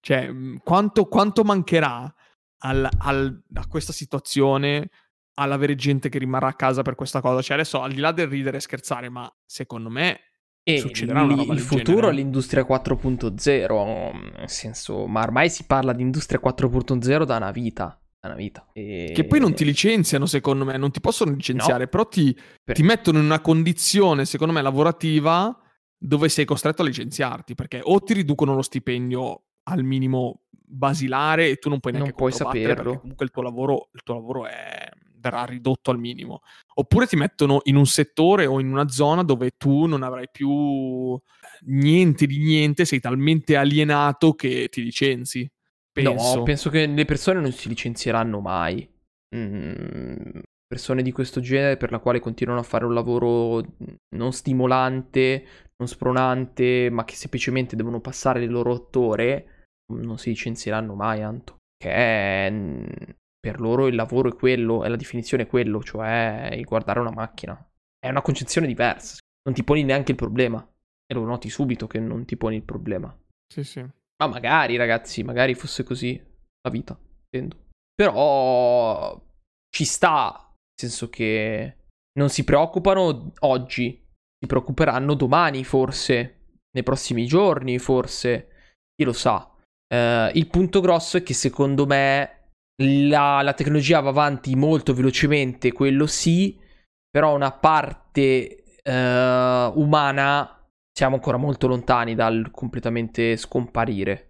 Cioè, 0.00 0.30
quanto, 0.62 1.06
quanto 1.06 1.44
mancherà 1.44 2.12
al, 2.58 2.88
al, 2.98 3.42
a 3.54 3.66
questa 3.66 3.92
situazione 3.92 4.90
all'avere 5.34 5.74
gente 5.74 6.08
che 6.08 6.18
rimarrà 6.18 6.48
a 6.48 6.54
casa 6.54 6.82
per 6.82 6.94
questa 6.94 7.20
cosa? 7.20 7.42
Cioè, 7.42 7.54
adesso 7.56 7.80
al 7.80 7.92
di 7.92 8.00
là 8.00 8.12
del 8.12 8.28
ridere 8.28 8.56
e 8.56 8.60
scherzare, 8.60 9.08
ma 9.08 9.32
secondo 9.44 9.90
me 9.90 10.29
e 10.74 10.78
Succederà 10.80 11.22
una 11.22 11.34
roba 11.34 11.52
il 11.52 11.60
futuro 11.60 12.08
è 12.08 12.12
l'industria 12.12 12.64
4.0, 12.66 14.38
nel 14.38 14.48
senso, 14.48 15.06
ma 15.06 15.22
ormai 15.22 15.50
si 15.50 15.64
parla 15.64 15.92
di 15.92 16.02
industria 16.02 16.40
4.0 16.42 17.24
da 17.24 17.36
una 17.36 17.50
vita. 17.50 18.00
Da 18.20 18.28
una 18.28 18.36
vita. 18.36 18.66
E... 18.72 19.12
Che 19.14 19.24
poi 19.24 19.40
non 19.40 19.54
ti 19.54 19.64
licenziano, 19.64 20.26
secondo 20.26 20.64
me, 20.64 20.76
non 20.76 20.90
ti 20.90 21.00
possono 21.00 21.32
licenziare, 21.32 21.84
no. 21.84 21.88
però 21.88 22.06
ti, 22.06 22.36
per... 22.62 22.76
ti 22.76 22.82
mettono 22.82 23.18
in 23.18 23.24
una 23.24 23.40
condizione, 23.40 24.24
secondo 24.24 24.52
me, 24.52 24.62
lavorativa 24.62 25.56
dove 26.02 26.28
sei 26.28 26.44
costretto 26.44 26.82
a 26.82 26.84
licenziarti, 26.84 27.54
perché 27.54 27.80
o 27.82 28.00
ti 28.00 28.14
riducono 28.14 28.54
lo 28.54 28.62
stipendio 28.62 29.44
al 29.64 29.84
minimo 29.84 30.42
basilare 30.50 31.48
e 31.48 31.56
tu 31.56 31.68
non 31.68 31.80
puoi 31.80 31.92
neanche 31.92 32.10
non 32.10 32.18
puoi 32.18 32.32
saperlo. 32.32 32.82
perché 32.82 32.98
comunque 33.00 33.24
il 33.24 33.30
tuo 33.30 33.42
lavoro, 33.42 33.88
il 33.92 34.02
tuo 34.02 34.14
lavoro 34.14 34.46
è 34.46 34.88
verrà 35.20 35.44
ridotto 35.44 35.90
al 35.90 35.98
minimo. 35.98 36.40
Oppure 36.74 37.06
ti 37.06 37.16
mettono 37.16 37.60
in 37.64 37.76
un 37.76 37.86
settore 37.86 38.46
o 38.46 38.60
in 38.60 38.70
una 38.70 38.88
zona 38.88 39.22
dove 39.22 39.52
tu 39.56 39.86
non 39.86 40.02
avrai 40.02 40.28
più 40.30 41.18
niente 41.66 42.26
di 42.26 42.38
niente, 42.38 42.84
sei 42.84 43.00
talmente 43.00 43.56
alienato 43.56 44.34
che 44.34 44.68
ti 44.70 44.82
licenzi. 44.82 45.50
Penso. 45.92 46.36
No, 46.36 46.42
penso 46.42 46.70
che 46.70 46.86
le 46.86 47.04
persone 47.04 47.40
non 47.40 47.52
si 47.52 47.68
licenzieranno 47.68 48.40
mai. 48.40 48.88
Mm, 49.34 50.40
persone 50.66 51.02
di 51.02 51.12
questo 51.12 51.40
genere 51.40 51.76
per 51.76 51.90
la 51.90 51.98
quale 51.98 52.20
continuano 52.20 52.60
a 52.60 52.64
fare 52.64 52.84
un 52.84 52.94
lavoro 52.94 53.76
non 54.16 54.32
stimolante, 54.32 55.44
non 55.76 55.88
spronante, 55.88 56.88
ma 56.90 57.04
che 57.04 57.14
semplicemente 57.14 57.76
devono 57.76 58.00
passare 58.00 58.40
le 58.40 58.46
loro 58.46 58.72
otto 58.72 59.00
ore, 59.00 59.66
non 59.92 60.18
si 60.18 60.30
licenzieranno 60.30 60.94
mai, 60.94 61.22
Anto. 61.22 61.58
Che 61.76 61.90
è, 61.90 62.52
per 63.40 63.58
loro 63.58 63.86
il 63.86 63.94
lavoro 63.94 64.28
è 64.28 64.36
quello, 64.36 64.84
è 64.84 64.88
la 64.88 64.96
definizione 64.96 65.44
è 65.44 65.46
quello, 65.46 65.82
cioè 65.82 66.50
il 66.52 66.64
guardare 66.64 67.00
una 67.00 67.10
macchina. 67.10 67.56
È 67.98 68.08
una 68.08 68.22
concezione 68.22 68.66
diversa, 68.66 69.18
non 69.44 69.54
ti 69.54 69.64
poni 69.64 69.82
neanche 69.82 70.12
il 70.12 70.16
problema. 70.16 70.64
E 71.06 71.14
lo 71.14 71.24
noti 71.24 71.50
subito 71.50 71.86
che 71.86 71.98
non 71.98 72.24
ti 72.24 72.36
poni 72.36 72.56
il 72.56 72.62
problema. 72.62 73.16
Sì, 73.52 73.64
sì. 73.64 73.80
Ma 73.80 74.26
magari, 74.28 74.76
ragazzi, 74.76 75.24
magari 75.24 75.54
fosse 75.54 75.82
così 75.82 76.22
la 76.62 76.70
vita, 76.70 76.96
intendo. 77.24 77.68
Però 77.94 79.20
ci 79.74 79.84
sta, 79.84 80.46
nel 80.46 80.90
senso 80.90 81.08
che 81.08 81.76
non 82.12 82.28
si 82.28 82.44
preoccupano 82.44 83.32
oggi, 83.40 84.06
si 84.38 84.46
preoccuperanno 84.46 85.14
domani 85.14 85.64
forse, 85.64 86.40
nei 86.72 86.82
prossimi 86.82 87.26
giorni 87.26 87.78
forse, 87.78 88.74
chi 88.94 89.04
lo 89.04 89.12
sa. 89.12 89.50
Uh, 89.92 90.30
il 90.34 90.46
punto 90.48 90.80
grosso 90.80 91.16
è 91.16 91.22
che 91.22 91.34
secondo 91.34 91.86
me 91.86 92.39
la, 92.82 93.42
la, 93.42 93.52
tecnologia 93.52 94.00
va 94.00 94.10
avanti 94.10 94.54
molto 94.54 94.94
velocemente, 94.94 95.72
quello 95.72 96.06
sì, 96.06 96.58
però 97.10 97.34
una 97.34 97.52
parte 97.52 98.62
uh, 98.84 98.90
umana 99.80 100.68
siamo 100.92 101.16
ancora 101.16 101.36
molto 101.36 101.66
lontani 101.66 102.14
dal 102.14 102.50
completamente 102.50 103.36
scomparire. 103.36 104.26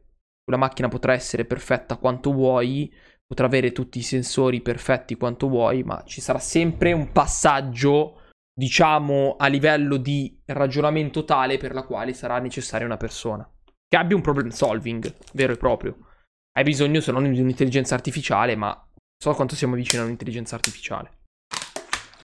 La 0.50 0.56
macchina 0.56 0.88
potrà 0.88 1.12
essere 1.12 1.44
perfetta 1.44 1.96
quanto 1.96 2.32
vuoi, 2.32 2.92
potrà 3.26 3.46
avere 3.46 3.72
tutti 3.72 3.98
i 3.98 4.02
sensori 4.02 4.60
perfetti 4.60 5.16
quanto 5.16 5.48
vuoi, 5.48 5.84
ma 5.84 6.02
ci 6.04 6.20
sarà 6.20 6.40
sempre 6.40 6.92
un 6.92 7.12
passaggio, 7.12 8.22
diciamo, 8.52 9.36
a 9.38 9.46
livello 9.46 9.96
di 9.96 10.40
ragionamento 10.46 11.24
tale 11.24 11.56
per 11.56 11.72
la 11.72 11.84
quale 11.84 12.12
sarà 12.12 12.38
necessaria 12.40 12.86
una 12.86 12.96
persona 12.96 13.48
che 13.90 13.96
abbia 13.96 14.14
un 14.14 14.22
problem 14.22 14.50
solving 14.50 15.12
vero 15.32 15.52
e 15.52 15.56
proprio. 15.56 15.96
Hai 16.52 16.64
bisogno 16.64 17.00
se 17.00 17.12
non 17.12 17.30
di 17.30 17.40
un'intelligenza 17.40 17.94
artificiale, 17.94 18.56
ma 18.56 18.88
so 19.16 19.34
quanto 19.34 19.54
siamo 19.54 19.74
vicini 19.74 20.02
a 20.02 20.04
un'intelligenza 20.04 20.54
artificiale. 20.56 21.18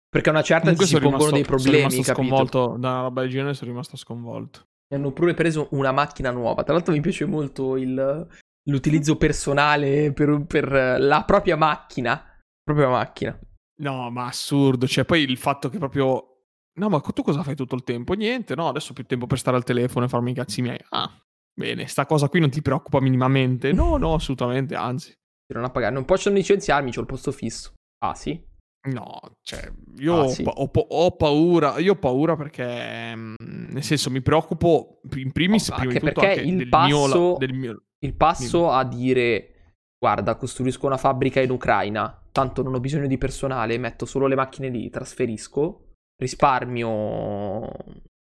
Perché 0.09 0.29
a 0.29 0.31
una 0.31 0.43
certa 0.43 0.61
Comunque 0.63 0.85
si 0.85 0.93
pongono 0.93 1.17
rimasto, 1.17 1.35
dei 1.35 1.43
problemi, 1.43 1.91
sono 1.91 2.03
capito? 2.03 2.13
sconvolto 2.13 2.77
da 2.77 2.89
una 2.91 3.01
roba 3.01 3.21
del 3.21 3.29
genere, 3.29 3.53
sono 3.53 3.71
rimasto 3.71 3.97
sconvolto. 3.97 4.67
Hanno 4.93 5.11
pure 5.11 5.33
preso 5.33 5.67
una 5.71 5.91
macchina 5.91 6.31
nuova. 6.31 6.63
Tra 6.63 6.73
l'altro 6.73 6.93
mi 6.93 7.01
piace 7.01 7.25
molto 7.25 7.75
il, 7.75 8.27
l'utilizzo 8.69 9.17
personale 9.17 10.13
per, 10.13 10.45
per, 10.47 10.97
la 10.99 11.23
propria 11.25 11.57
macchina. 11.57 12.23
Propria 12.63 12.87
macchina. 12.87 13.37
No, 13.81 14.09
ma 14.09 14.27
assurdo. 14.27 14.87
Cioè, 14.87 15.03
poi 15.03 15.23
il 15.23 15.37
fatto 15.37 15.67
che 15.67 15.79
proprio... 15.79 16.43
No, 16.77 16.87
ma 16.87 17.01
tu 17.01 17.21
cosa 17.21 17.43
fai 17.43 17.55
tutto 17.55 17.75
il 17.75 17.83
tempo? 17.83 18.13
Niente, 18.13 18.55
no, 18.55 18.69
adesso 18.69 18.91
ho 18.91 18.93
più 18.93 19.05
tempo 19.05 19.27
per 19.27 19.37
stare 19.37 19.57
al 19.57 19.65
telefono 19.65 20.05
e 20.05 20.09
farmi 20.09 20.31
i 20.31 20.35
cazzi 20.35 20.61
miei. 20.61 20.79
Ah, 20.89 21.11
bene, 21.55 21.87
sta 21.87 22.05
cosa 22.05 22.29
qui 22.29 22.39
non 22.39 22.49
ti 22.49 22.61
preoccupa 22.61 22.99
minimamente? 22.99 23.71
No, 23.71 23.97
no, 23.97 24.13
assolutamente, 24.13 24.75
anzi. 24.75 25.13
Non 25.53 25.71
non 25.91 26.05
possono 26.05 26.35
licenziarmi, 26.35 26.91
c'ho 26.91 27.01
il 27.01 27.05
posto 27.05 27.31
fisso. 27.31 27.73
Ah, 28.03 28.15
sì? 28.15 28.41
No, 28.87 29.19
cioè, 29.41 29.71
io 29.97 30.21
ah, 30.21 30.27
sì. 30.27 30.43
ho, 30.43 30.51
ho, 30.51 30.69
ho, 30.71 31.15
paura, 31.15 31.79
io 31.79 31.93
ho 31.93 31.95
paura 31.95 32.35
perché, 32.35 33.15
mm, 33.15 33.33
nel 33.69 33.83
senso, 33.83 34.11
mi 34.11 34.21
preoccupo 34.21 34.99
in 35.15 35.31
primis, 35.31 35.69
oh, 35.69 35.75
prima 35.75 35.93
tutto, 35.93 36.21
perché 36.21 36.41
il 36.41 36.69
passo, 36.69 37.17
mio, 37.17 37.35
del 37.37 37.53
mio... 37.53 37.83
il 37.99 38.15
passo 38.15 38.69
a 38.69 38.83
dire, 38.83 39.77
guarda, 39.97 40.35
costruisco 40.35 40.85
una 40.85 40.97
fabbrica 40.97 41.41
in 41.41 41.49
Ucraina, 41.49 42.27
tanto 42.31 42.61
non 42.61 42.75
ho 42.75 42.79
bisogno 42.79 43.07
di 43.07 43.17
personale, 43.17 43.77
metto 43.79 44.05
solo 44.05 44.27
le 44.27 44.35
macchine 44.35 44.69
lì, 44.69 44.87
trasferisco, 44.91 45.93
risparmio 46.17 47.67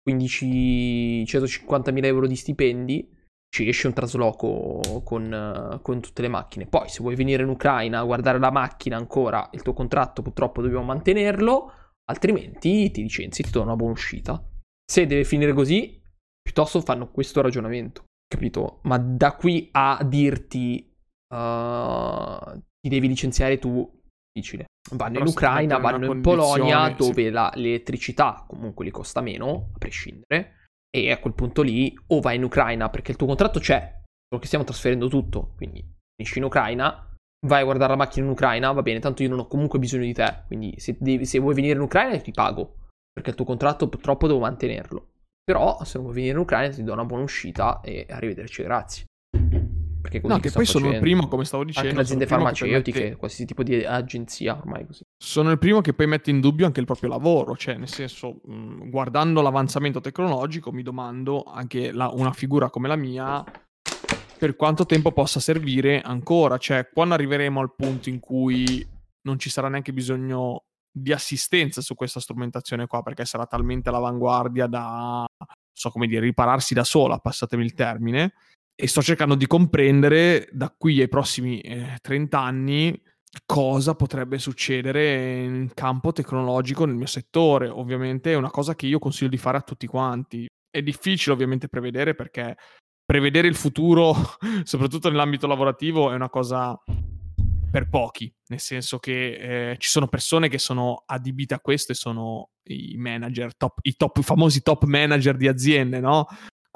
15, 0.02 1.26
150 1.26 1.92
mila 1.92 2.08
euro 2.08 2.26
di 2.26 2.36
stipendi, 2.36 3.16
ci 3.50 3.68
esce 3.68 3.88
un 3.88 3.94
trasloco 3.94 5.02
con, 5.04 5.80
con, 5.82 6.02
tutte 6.02 6.22
le 6.22 6.28
macchine. 6.28 6.68
Poi, 6.68 6.90
se 6.90 7.02
vuoi 7.02 7.16
venire 7.16 7.44
in 7.44 7.50
Ucraina 7.50 8.00
a 8.00 8.04
guardare 8.04 8.40
la 8.40 8.52
macchina 8.52 8.98
ancora, 8.98 9.50
il 9.54 9.62
tuo 9.62 9.74
contratto 9.74 10.22
purtroppo 10.22 10.62
dobbiamo 10.62 10.84
mantenerlo, 10.84 11.72
altrimenti 12.06 12.92
ti 12.92 13.02
licenzi, 13.02 13.44
ti 13.44 13.52
do 13.52 13.62
una 13.62 13.76
buona 13.76 13.94
uscita. 13.94 14.44
Se 14.86 15.06
deve 15.06 15.24
finire 15.24 15.54
così, 15.54 16.02
piuttosto 16.42 16.82
fanno 16.82 17.10
questo 17.10 17.42
ragionamento, 17.42 18.04
capito? 18.28 18.80
Ma 18.84 18.98
da 18.98 19.36
qui 19.36 19.70
a 19.72 20.02
dirti 20.04 20.96
uh, 21.34 22.62
ti 22.80 22.90
devi 22.90 23.08
licenziare 23.08 23.58
tu, 23.60 23.90
difficile. 24.32 24.66
Vanno 24.92 25.14
Però 25.14 25.26
in 25.26 25.32
Ucraina, 25.32 25.78
vanno 25.78 26.14
in 26.14 26.22
Polonia, 26.22 26.90
dove 26.90 27.26
sì. 27.26 27.30
la, 27.30 27.52
l'elettricità 27.56 28.46
comunque 28.48 28.86
li 28.86 28.92
costa 28.92 29.20
meno, 29.20 29.72
a 29.74 29.78
prescindere 29.78 30.57
e 31.04 31.12
a 31.12 31.20
quel 31.20 31.34
punto 31.34 31.62
lì 31.62 31.98
o 32.08 32.20
vai 32.20 32.36
in 32.36 32.44
Ucraina 32.44 32.90
perché 32.90 33.12
il 33.12 33.18
tuo 33.18 33.28
contratto 33.28 33.60
c'è, 33.60 34.02
che 34.38 34.46
stiamo 34.46 34.66
trasferendo 34.66 35.08
tutto, 35.08 35.54
quindi 35.56 35.84
finisci 36.16 36.40
in 36.40 36.46
Ucraina, 36.46 37.14
vai 37.46 37.62
a 37.62 37.64
guardare 37.64 37.92
la 37.92 37.98
macchina 37.98 38.26
in 38.26 38.32
Ucraina, 38.32 38.72
va 38.72 38.82
bene, 38.82 39.00
tanto 39.00 39.24
io 39.24 39.30
non 39.30 39.40
ho 39.40 39.48
comunque 39.48 39.80
bisogno 39.80 40.04
di 40.04 40.14
te, 40.14 40.44
quindi 40.48 40.80
se, 40.80 40.98
devi, 41.00 41.26
se 41.26 41.40
vuoi 41.40 41.54
venire 41.54 41.76
in 41.76 41.82
Ucraina 41.82 42.18
ti 42.20 42.32
pago, 42.32 42.88
perché 43.12 43.30
il 43.30 43.36
tuo 43.36 43.46
contratto 43.46 43.88
purtroppo 43.88 44.28
devo 44.28 44.40
mantenerlo. 44.40 45.12
Però 45.44 45.82
se 45.84 45.98
non 45.98 46.04
vuoi 46.04 46.16
venire 46.16 46.34
in 46.34 46.42
Ucraina 46.42 46.74
ti 46.74 46.84
do 46.84 46.92
una 46.94 47.06
buona 47.06 47.24
uscita 47.24 47.80
e 47.82 48.06
arrivederci, 48.10 48.64
grazie. 48.64 49.06
Perché 50.10 50.26
no, 50.26 50.40
che, 50.40 50.52
poi 50.52 50.66
facendo. 50.66 50.88
sono 50.88 50.94
il 50.94 51.00
primo, 51.00 51.28
come 51.28 51.44
stavo 51.44 51.66
dicendo. 51.66 51.90
Anche 51.90 52.00
le 52.00 52.06
aziende 52.06 52.28
farmaceutiche, 52.28 53.00
mette... 53.00 53.16
qualsiasi 53.18 53.46
tipo 53.46 53.64
di 53.64 53.84
agenzia 53.84 54.58
ormai 54.58 54.86
così. 54.86 55.04
Sono 55.22 55.52
il 55.52 55.58
primo 55.58 55.82
che 55.82 55.94
poi 55.94 56.08
mette 56.08 56.30
in 56.30 56.40
dubbio 56.40 56.66
anche 56.66 56.80
il 56.80 56.86
proprio 56.86 57.10
lavoro, 57.10 57.58
cioè 57.58 57.76
nel 57.76 57.90
senso, 57.90 58.40
mh, 58.46 58.90
guardando 58.90 59.42
l'avanzamento 59.42 60.00
tecnologico 60.00 60.72
mi 60.72 60.84
domando 60.84 61.44
anche 61.44 61.92
la, 61.92 62.10
una 62.10 62.32
figura 62.32 62.70
come 62.70 62.88
la 62.88 62.96
mia 62.96 63.44
per 64.38 64.56
quanto 64.56 64.86
tempo 64.86 65.12
possa 65.12 65.40
servire 65.40 66.00
ancora, 66.02 66.58
cioè 66.58 66.88
quando 66.94 67.16
arriveremo 67.16 67.60
al 67.60 67.74
punto 67.76 68.10
in 68.10 68.20
cui 68.20 68.88
non 69.24 69.40
ci 69.40 69.50
sarà 69.50 69.68
neanche 69.68 69.92
bisogno 69.92 70.64
di 70.90 71.12
assistenza 71.12 71.82
su 71.82 71.96
questa 71.96 72.20
strumentazione 72.20 72.88
qua 72.88 73.04
perché 73.04 73.26
sarà 73.26 73.46
talmente 73.46 73.90
all'avanguardia 73.90 74.68
da, 74.68 75.26
so 75.74 75.90
come 75.90 76.08
dire, 76.08 76.22
ripararsi 76.22 76.74
da 76.74 76.84
sola, 76.84 77.18
passatemi 77.18 77.64
il 77.64 77.74
termine, 77.74 78.34
e 78.80 78.88
sto 78.88 79.02
cercando 79.02 79.34
di 79.34 79.48
comprendere 79.48 80.48
da 80.52 80.72
qui 80.78 81.02
ai 81.02 81.08
prossimi 81.08 81.60
eh, 81.62 81.98
30 82.00 82.40
anni 82.40 83.02
cosa 83.46 83.96
potrebbe 83.96 84.38
succedere 84.38 85.44
in 85.44 85.72
campo 85.74 86.12
tecnologico 86.12 86.86
nel 86.86 86.96
mio 86.96 87.08
settore. 87.08 87.70
Ovviamente 87.70 88.34
è 88.34 88.36
una 88.36 88.52
cosa 88.52 88.76
che 88.76 88.86
io 88.86 89.00
consiglio 89.00 89.32
di 89.32 89.38
fare 89.38 89.58
a 89.58 89.62
tutti 89.62 89.88
quanti. 89.88 90.48
È 90.70 90.82
difficile 90.84 91.34
ovviamente 91.34 91.68
prevedere 91.68 92.14
perché 92.14 92.56
prevedere 93.04 93.48
il 93.48 93.56
futuro, 93.56 94.14
soprattutto 94.64 95.10
nell'ambito 95.10 95.48
lavorativo, 95.48 96.12
è 96.12 96.14
una 96.14 96.30
cosa 96.30 96.80
per 97.72 97.90
pochi, 97.90 98.32
nel 98.50 98.60
senso 98.60 99.00
che 99.00 99.72
eh, 99.72 99.76
ci 99.78 99.90
sono 99.90 100.08
persone 100.08 100.50
che 100.50 100.60
sono 100.60 101.04
adibite 101.06 101.56
a 101.56 101.60
questo 101.60 101.94
e 101.94 101.96
sono 101.96 102.52
i 102.70 102.96
manager, 102.98 103.56
top, 103.56 103.80
i, 103.82 103.96
top, 103.96 104.18
i 104.18 104.24
famosi 104.24 104.62
top 104.62 104.84
manager 104.84 105.36
di 105.36 105.48
aziende, 105.48 106.00
no? 106.00 106.28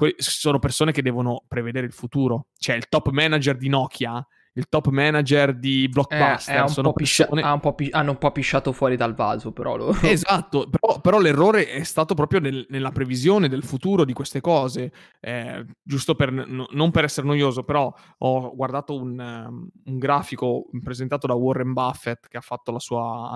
Que- 0.02 0.16
sono 0.18 0.58
persone 0.58 0.92
che 0.92 1.04
devono 1.04 1.44
prevedere 1.48 1.86
il 1.86 1.94
futuro. 1.94 2.48
Cioè, 2.58 2.76
il 2.76 2.90
top 2.90 3.10
manager 3.10 3.56
di 3.56 3.70
Nokia, 3.70 4.26
il 4.54 4.68
top 4.68 4.88
manager 4.88 5.56
di 5.56 5.88
Blockbuster, 5.88 6.64
eh, 6.64 6.68
sono 6.70 6.92
persone... 6.92 7.44
un 7.44 7.76
pi- 7.76 7.90
hanno 7.92 8.10
un 8.10 8.18
po' 8.18 8.32
pisciato 8.32 8.72
fuori 8.72 8.96
dal 8.96 9.14
vaso, 9.14 9.52
però. 9.52 9.76
Lo... 9.76 9.96
esatto, 10.02 10.68
però, 10.72 11.00
però, 11.02 11.20
l'errore 11.20 11.68
è 11.68 11.84
stato 11.84 12.16
proprio 12.16 12.40
nel, 12.40 12.66
nella 12.70 12.90
previsione 12.90 13.48
del 13.48 13.64
futuro 13.64 14.04
di 14.04 14.14
queste 14.14 14.42
cose. 14.42 14.92
Eh, 15.20 15.64
giusto 15.84 16.16
per, 16.16 16.32
n- 16.32 16.66
non 16.72 16.90
per 16.90 17.04
essere 17.04 17.28
noioso, 17.28 17.64
però 17.64 17.94
ho 18.18 18.56
guardato 18.56 18.96
un, 18.96 19.20
um, 19.20 19.70
un, 19.86 19.98
grafico 20.00 20.66
presentato 20.84 21.28
da 21.28 21.36
Warren 21.36 21.74
Buffett 21.74 22.28
che 22.28 22.38
ha 22.38 22.42
fatto 22.42 22.72
la 22.72 22.80
sua 22.80 23.04
uh, 23.04 23.36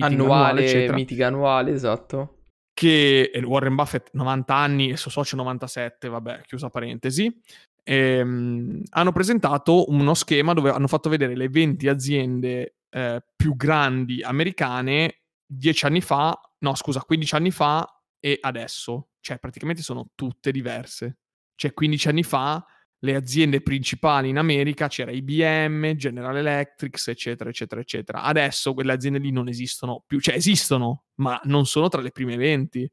annuale, 0.00 0.04
annuale 0.04 0.92
mitica 0.92 1.28
annuale, 1.28 1.72
esatto 1.72 2.40
che 2.84 3.30
Warren 3.42 3.74
Buffett 3.74 4.10
90 4.12 4.54
anni 4.54 4.90
e 4.90 4.98
suo 4.98 5.10
socio 5.10 5.36
97, 5.36 6.06
vabbè, 6.08 6.42
chiusa 6.42 6.68
parentesi, 6.68 7.34
ehm, 7.82 8.82
hanno 8.90 9.12
presentato 9.12 9.88
uno 9.90 10.12
schema 10.12 10.52
dove 10.52 10.68
hanno 10.68 10.86
fatto 10.86 11.08
vedere 11.08 11.34
le 11.34 11.48
20 11.48 11.88
aziende 11.88 12.76
eh, 12.90 13.24
più 13.34 13.56
grandi 13.56 14.22
americane 14.22 15.22
10 15.46 15.86
anni 15.86 16.02
fa, 16.02 16.38
no 16.58 16.74
scusa, 16.74 17.00
15 17.00 17.34
anni 17.36 17.50
fa 17.50 17.88
e 18.20 18.38
adesso, 18.38 19.12
cioè 19.20 19.38
praticamente 19.38 19.80
sono 19.80 20.10
tutte 20.14 20.52
diverse. 20.52 21.20
Cioè 21.56 21.72
15 21.72 22.08
anni 22.08 22.22
fa 22.22 22.66
le 23.04 23.14
aziende 23.14 23.60
principali 23.60 24.30
in 24.30 24.38
America 24.38 24.88
c'era 24.88 25.10
IBM, 25.10 25.92
General 25.92 26.36
Electric, 26.36 27.06
eccetera, 27.06 27.50
eccetera, 27.50 27.80
eccetera. 27.80 28.22
Adesso 28.22 28.72
quelle 28.72 28.92
aziende 28.92 29.18
lì 29.18 29.30
non 29.30 29.48
esistono 29.48 30.02
più, 30.06 30.20
cioè 30.20 30.34
esistono, 30.34 31.04
ma 31.16 31.38
non 31.44 31.66
sono 31.66 31.88
tra 31.88 32.00
le 32.00 32.10
prime 32.10 32.36
20. 32.36 32.90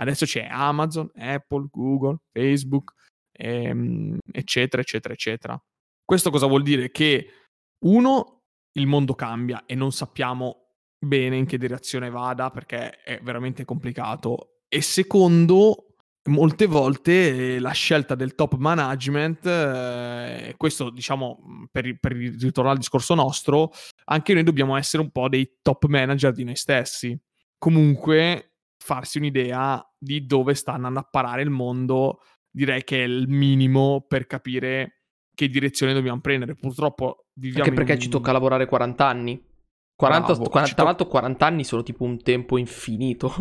Adesso 0.00 0.26
c'è 0.26 0.48
Amazon, 0.50 1.08
Apple, 1.14 1.68
Google, 1.70 2.18
Facebook, 2.32 2.92
ehm, 3.30 4.18
eccetera, 4.32 4.82
eccetera, 4.82 5.14
eccetera. 5.14 5.62
Questo 6.04 6.30
cosa 6.30 6.46
vuol 6.46 6.64
dire? 6.64 6.90
Che 6.90 7.28
uno, 7.84 8.40
il 8.72 8.86
mondo 8.88 9.14
cambia 9.14 9.64
e 9.64 9.76
non 9.76 9.92
sappiamo 9.92 10.70
bene 10.98 11.36
in 11.36 11.46
che 11.46 11.56
direzione 11.56 12.10
vada 12.10 12.50
perché 12.50 13.00
è 13.02 13.20
veramente 13.22 13.64
complicato. 13.64 14.62
E 14.66 14.80
secondo, 14.82 15.91
molte 16.24 16.66
volte 16.66 17.58
la 17.58 17.72
scelta 17.72 18.14
del 18.14 18.34
top 18.34 18.56
management, 18.56 19.46
eh, 19.46 20.54
questo 20.56 20.90
diciamo 20.90 21.68
per, 21.70 21.98
per 21.98 22.12
ritornare 22.12 22.74
al 22.74 22.78
discorso 22.78 23.14
nostro, 23.14 23.72
anche 24.04 24.34
noi 24.34 24.44
dobbiamo 24.44 24.76
essere 24.76 25.02
un 25.02 25.10
po' 25.10 25.28
dei 25.28 25.58
top 25.62 25.86
manager 25.86 26.32
di 26.32 26.44
noi 26.44 26.56
stessi. 26.56 27.18
Comunque 27.58 28.54
farsi 28.78 29.18
un'idea 29.18 29.84
di 29.98 30.26
dove 30.26 30.54
sta 30.54 30.72
andando 30.72 31.00
a 31.00 31.08
parare 31.08 31.42
il 31.42 31.50
mondo, 31.50 32.20
direi 32.50 32.84
che 32.84 33.02
è 33.02 33.06
il 33.06 33.28
minimo 33.28 34.04
per 34.06 34.26
capire 34.26 35.02
che 35.34 35.48
direzione 35.48 35.92
dobbiamo 35.92 36.20
prendere. 36.20 36.54
Purtroppo 36.54 37.26
viviamo 37.34 37.64
Anche 37.64 37.76
perché 37.76 37.92
un... 37.94 38.00
ci 38.00 38.08
tocca 38.08 38.32
lavorare 38.32 38.66
40 38.66 39.06
anni. 39.06 39.50
40, 39.94 40.26
Bravo, 40.26 40.48
40 40.48 40.68
ci 40.68 40.74
tra 40.74 40.82
to- 40.82 40.88
l'altro 40.88 41.06
40 41.06 41.46
anni 41.46 41.64
sono 41.64 41.82
tipo 41.82 42.04
un 42.04 42.20
tempo 42.22 42.58
infinito. 42.58 43.32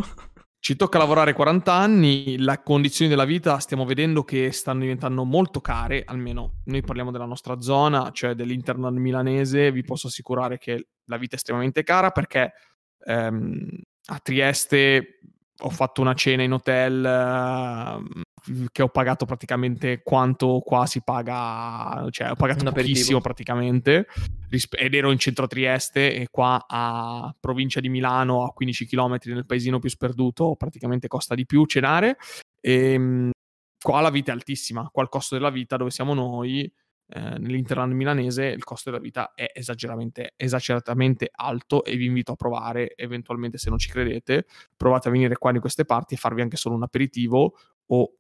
Ci 0.64 0.76
tocca 0.76 1.00
lavorare 1.00 1.34
40 1.34 1.74
anni, 1.74 2.38
le 2.38 2.62
condizioni 2.64 3.10
della 3.10 3.26
vita 3.26 3.58
stiamo 3.58 3.84
vedendo 3.84 4.24
che 4.24 4.52
stanno 4.52 4.82
diventando 4.82 5.24
molto 5.24 5.60
care, 5.60 6.04
almeno 6.06 6.62
noi 6.66 6.84
parliamo 6.84 7.10
della 7.10 7.26
nostra 7.26 7.60
zona, 7.62 8.12
cioè 8.12 8.36
dell'interno 8.36 8.92
milanese, 8.92 9.72
vi 9.72 9.82
posso 9.82 10.06
assicurare 10.06 10.60
che 10.60 10.90
la 11.06 11.18
vita 11.18 11.34
è 11.34 11.38
estremamente 11.38 11.82
cara 11.82 12.12
perché 12.12 12.54
ehm, 13.08 13.70
a 14.06 14.20
Trieste 14.20 15.22
ho 15.62 15.70
fatto 15.72 16.00
una 16.02 16.14
cena 16.14 16.44
in 16.44 16.54
hotel 16.54 17.06
eh, 17.06 18.22
che 18.72 18.82
ho 18.82 18.90
pagato 18.90 19.26
praticamente 19.26 20.02
quanto 20.04 20.62
qua 20.66 20.86
si 20.86 21.02
paga, 21.04 22.08
cioè 22.10 22.32
ho 22.32 22.36
pagato 22.36 22.62
Un 22.62 22.68
aperitivo. 22.68 22.94
pochissimo 22.96 23.22
praticamente 23.22 24.08
risp- 24.50 24.76
ed 24.80 24.96
ero 24.96 25.12
in 25.12 25.20
centro 25.20 25.46
a 25.46 25.48
Trieste 25.48 26.14
e 26.16 26.28
qua 26.30 26.66
a 26.68 27.34
provincia 27.40 27.80
di 27.80 27.90
Milano 27.90 28.44
a 28.44 28.52
15 28.52 28.86
km 28.88 29.18
nel 29.26 29.46
paesino 29.46 29.80
più 29.80 29.90
sperduto 29.90 30.56
praticamente 30.56 31.08
costa 31.08 31.36
di 31.36 31.46
più 31.46 31.66
cenare 31.66 32.18
e 32.60 32.98
mh, 32.98 33.30
qua 33.80 34.02
la 34.02 34.10
vita 34.10 34.32
è 34.32 34.36
altissima, 34.36 34.90
qua 34.92 35.04
il 35.04 35.10
costo 35.10 35.36
della 35.36 35.50
vita 35.52 35.78
dove 35.78 35.92
siamo 35.92 36.14
noi 36.14 36.72
eh, 37.14 37.20
nell'interland 37.20 37.92
milanese 37.94 38.46
il 38.46 38.64
costo 38.64 38.90
della 38.90 39.02
vita 39.02 39.34
è 39.36 39.52
esageratamente, 39.54 40.34
esageratamente 40.38 41.30
alto 41.32 41.84
e 41.84 41.96
vi 41.96 42.06
invito 42.06 42.32
a 42.32 42.36
provare 42.36 42.94
eventualmente 42.96 43.58
se 43.58 43.70
non 43.70 43.78
ci 43.78 43.90
credete 43.90 44.46
provate 44.78 45.10
a 45.10 45.12
venire 45.12 45.36
qua 45.38 45.52
in 45.52 45.60
queste 45.60 45.84
parti 45.84 46.14
e 46.14 46.18
farvi 46.18 46.42
anche 46.42 46.56
solo 46.56 46.76
un 46.76 46.84
aperitivo 46.84 47.54
o 47.88 48.14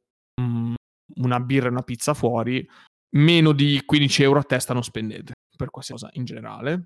una 1.15 1.39
birra 1.39 1.67
e 1.67 1.71
una 1.71 1.83
pizza 1.83 2.13
fuori 2.13 2.67
meno 3.15 3.51
di 3.51 3.81
15 3.85 4.23
euro 4.23 4.39
a 4.39 4.43
testa 4.43 4.73
non 4.73 4.83
spendete 4.83 5.33
per 5.57 5.69
qualsiasi 5.69 6.03
cosa 6.03 6.17
in 6.17 6.25
generale 6.25 6.85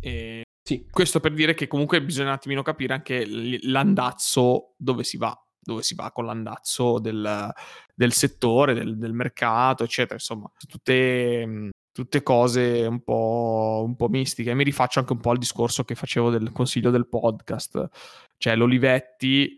e 0.00 0.42
Sì. 0.62 0.86
questo 0.90 1.18
per 1.20 1.34
dire 1.34 1.54
che 1.54 1.66
comunque 1.66 2.02
bisogna 2.02 2.28
un 2.28 2.34
attimino 2.34 2.62
capire 2.62 2.94
anche 2.94 3.26
l'andazzo 3.62 4.74
dove 4.76 5.02
si 5.02 5.16
va 5.16 5.36
dove 5.60 5.82
si 5.82 5.94
va 5.94 6.10
con 6.12 6.24
l'andazzo 6.24 6.98
del, 6.98 7.52
del 7.94 8.12
settore, 8.14 8.72
del, 8.72 8.96
del 8.96 9.12
mercato, 9.12 9.84
eccetera. 9.84 10.14
Insomma, 10.14 10.50
tutte, 10.66 11.68
tutte 11.92 12.22
cose 12.22 12.86
un 12.88 13.02
po', 13.02 13.82
un 13.84 13.94
po' 13.94 14.08
mistiche. 14.08 14.54
Mi 14.54 14.64
rifaccio 14.64 15.00
anche 15.00 15.12
un 15.12 15.20
po' 15.20 15.28
al 15.30 15.36
discorso 15.36 15.84
che 15.84 15.94
facevo 15.94 16.30
del 16.30 16.52
consiglio 16.52 16.90
del 16.90 17.06
podcast. 17.06 17.86
Cioè, 18.38 18.56
l'Olivetti 18.56 19.54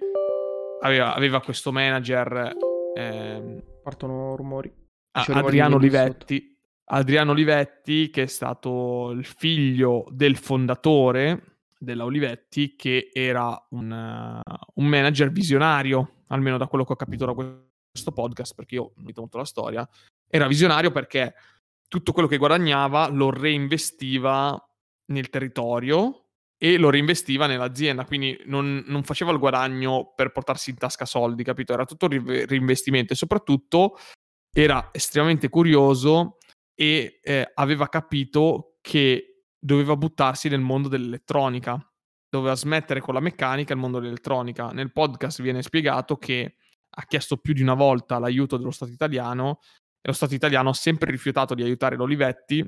aveva, 0.80 1.14
aveva 1.14 1.40
questo 1.40 1.70
manager, 1.70 2.56
ehm, 2.92 3.62
Partono 3.82 4.36
rumori. 4.36 4.72
a- 5.12 5.22
C'è 5.22 5.32
un 5.32 5.38
Adriano 5.38 5.76
Olivetti. 5.76 6.56
Adriano 6.92 7.30
Olivetti, 7.30 8.10
che 8.10 8.22
è 8.22 8.26
stato 8.26 9.10
il 9.10 9.24
figlio 9.24 10.06
del 10.10 10.36
fondatore 10.36 11.58
della 11.78 12.04
Olivetti, 12.04 12.74
che 12.74 13.10
era 13.12 13.66
un, 13.70 13.92
eh, 13.92 14.42
un 14.74 14.86
manager 14.86 15.30
visionario, 15.30 16.24
almeno 16.28 16.58
da 16.58 16.66
quello 16.66 16.84
che 16.84 16.92
ho 16.92 16.96
capito 16.96 17.24
da 17.26 17.32
questo 17.32 18.12
podcast, 18.12 18.54
perché 18.54 18.74
io 18.74 18.92
non 18.96 19.04
mi 19.04 19.12
molto 19.16 19.38
la 19.38 19.44
storia. 19.44 19.88
Era 20.28 20.46
visionario 20.46 20.90
perché 20.90 21.34
tutto 21.88 22.12
quello 22.12 22.28
che 22.28 22.36
guadagnava 22.38 23.08
lo 23.08 23.30
reinvestiva 23.30 24.60
nel 25.06 25.28
territorio 25.30 26.29
e 26.62 26.76
lo 26.76 26.90
reinvestiva 26.90 27.46
nell'azienda, 27.46 28.04
quindi 28.04 28.38
non, 28.44 28.84
non 28.86 29.02
faceva 29.02 29.32
il 29.32 29.38
guadagno 29.38 30.12
per 30.14 30.30
portarsi 30.30 30.68
in 30.68 30.76
tasca 30.76 31.06
soldi, 31.06 31.42
capito? 31.42 31.72
Era 31.72 31.86
tutto 31.86 32.06
ri- 32.06 32.44
reinvestimento 32.44 33.14
e 33.14 33.16
soprattutto 33.16 33.96
era 34.54 34.90
estremamente 34.92 35.48
curioso 35.48 36.36
e 36.74 37.18
eh, 37.22 37.50
aveva 37.54 37.88
capito 37.88 38.76
che 38.82 39.44
doveva 39.58 39.96
buttarsi 39.96 40.50
nel 40.50 40.60
mondo 40.60 40.88
dell'elettronica, 40.88 41.82
doveva 42.28 42.54
smettere 42.54 43.00
con 43.00 43.14
la 43.14 43.20
meccanica 43.20 43.72
il 43.72 43.78
mondo 43.78 43.98
dell'elettronica. 43.98 44.70
Nel 44.70 44.92
podcast 44.92 45.40
viene 45.40 45.62
spiegato 45.62 46.18
che 46.18 46.56
ha 46.90 47.06
chiesto 47.06 47.38
più 47.38 47.54
di 47.54 47.62
una 47.62 47.74
volta 47.74 48.18
l'aiuto 48.18 48.58
dello 48.58 48.70
Stato 48.70 48.92
italiano 48.92 49.60
e 49.96 50.08
lo 50.08 50.12
Stato 50.12 50.34
italiano 50.34 50.68
ha 50.68 50.74
sempre 50.74 51.10
rifiutato 51.10 51.54
di 51.54 51.62
aiutare 51.62 51.96
l'Olivetti 51.96 52.62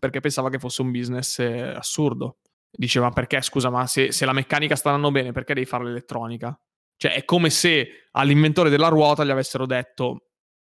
perché 0.00 0.18
pensava 0.18 0.50
che 0.50 0.58
fosse 0.58 0.82
un 0.82 0.90
business 0.90 1.38
eh, 1.38 1.60
assurdo. 1.76 2.38
Diceva 2.70 3.10
perché, 3.10 3.40
scusa, 3.42 3.68
ma 3.68 3.86
se, 3.86 4.12
se 4.12 4.24
la 4.24 4.32
meccanica 4.32 4.76
sta 4.76 4.90
andando 4.90 5.10
bene, 5.10 5.32
perché 5.32 5.54
devi 5.54 5.66
fare 5.66 5.84
l'elettronica? 5.84 6.58
Cioè, 6.96 7.14
è 7.14 7.24
come 7.24 7.50
se 7.50 8.06
all'inventore 8.12 8.70
della 8.70 8.88
ruota 8.88 9.24
gli 9.24 9.30
avessero 9.30 9.66
detto 9.66 10.26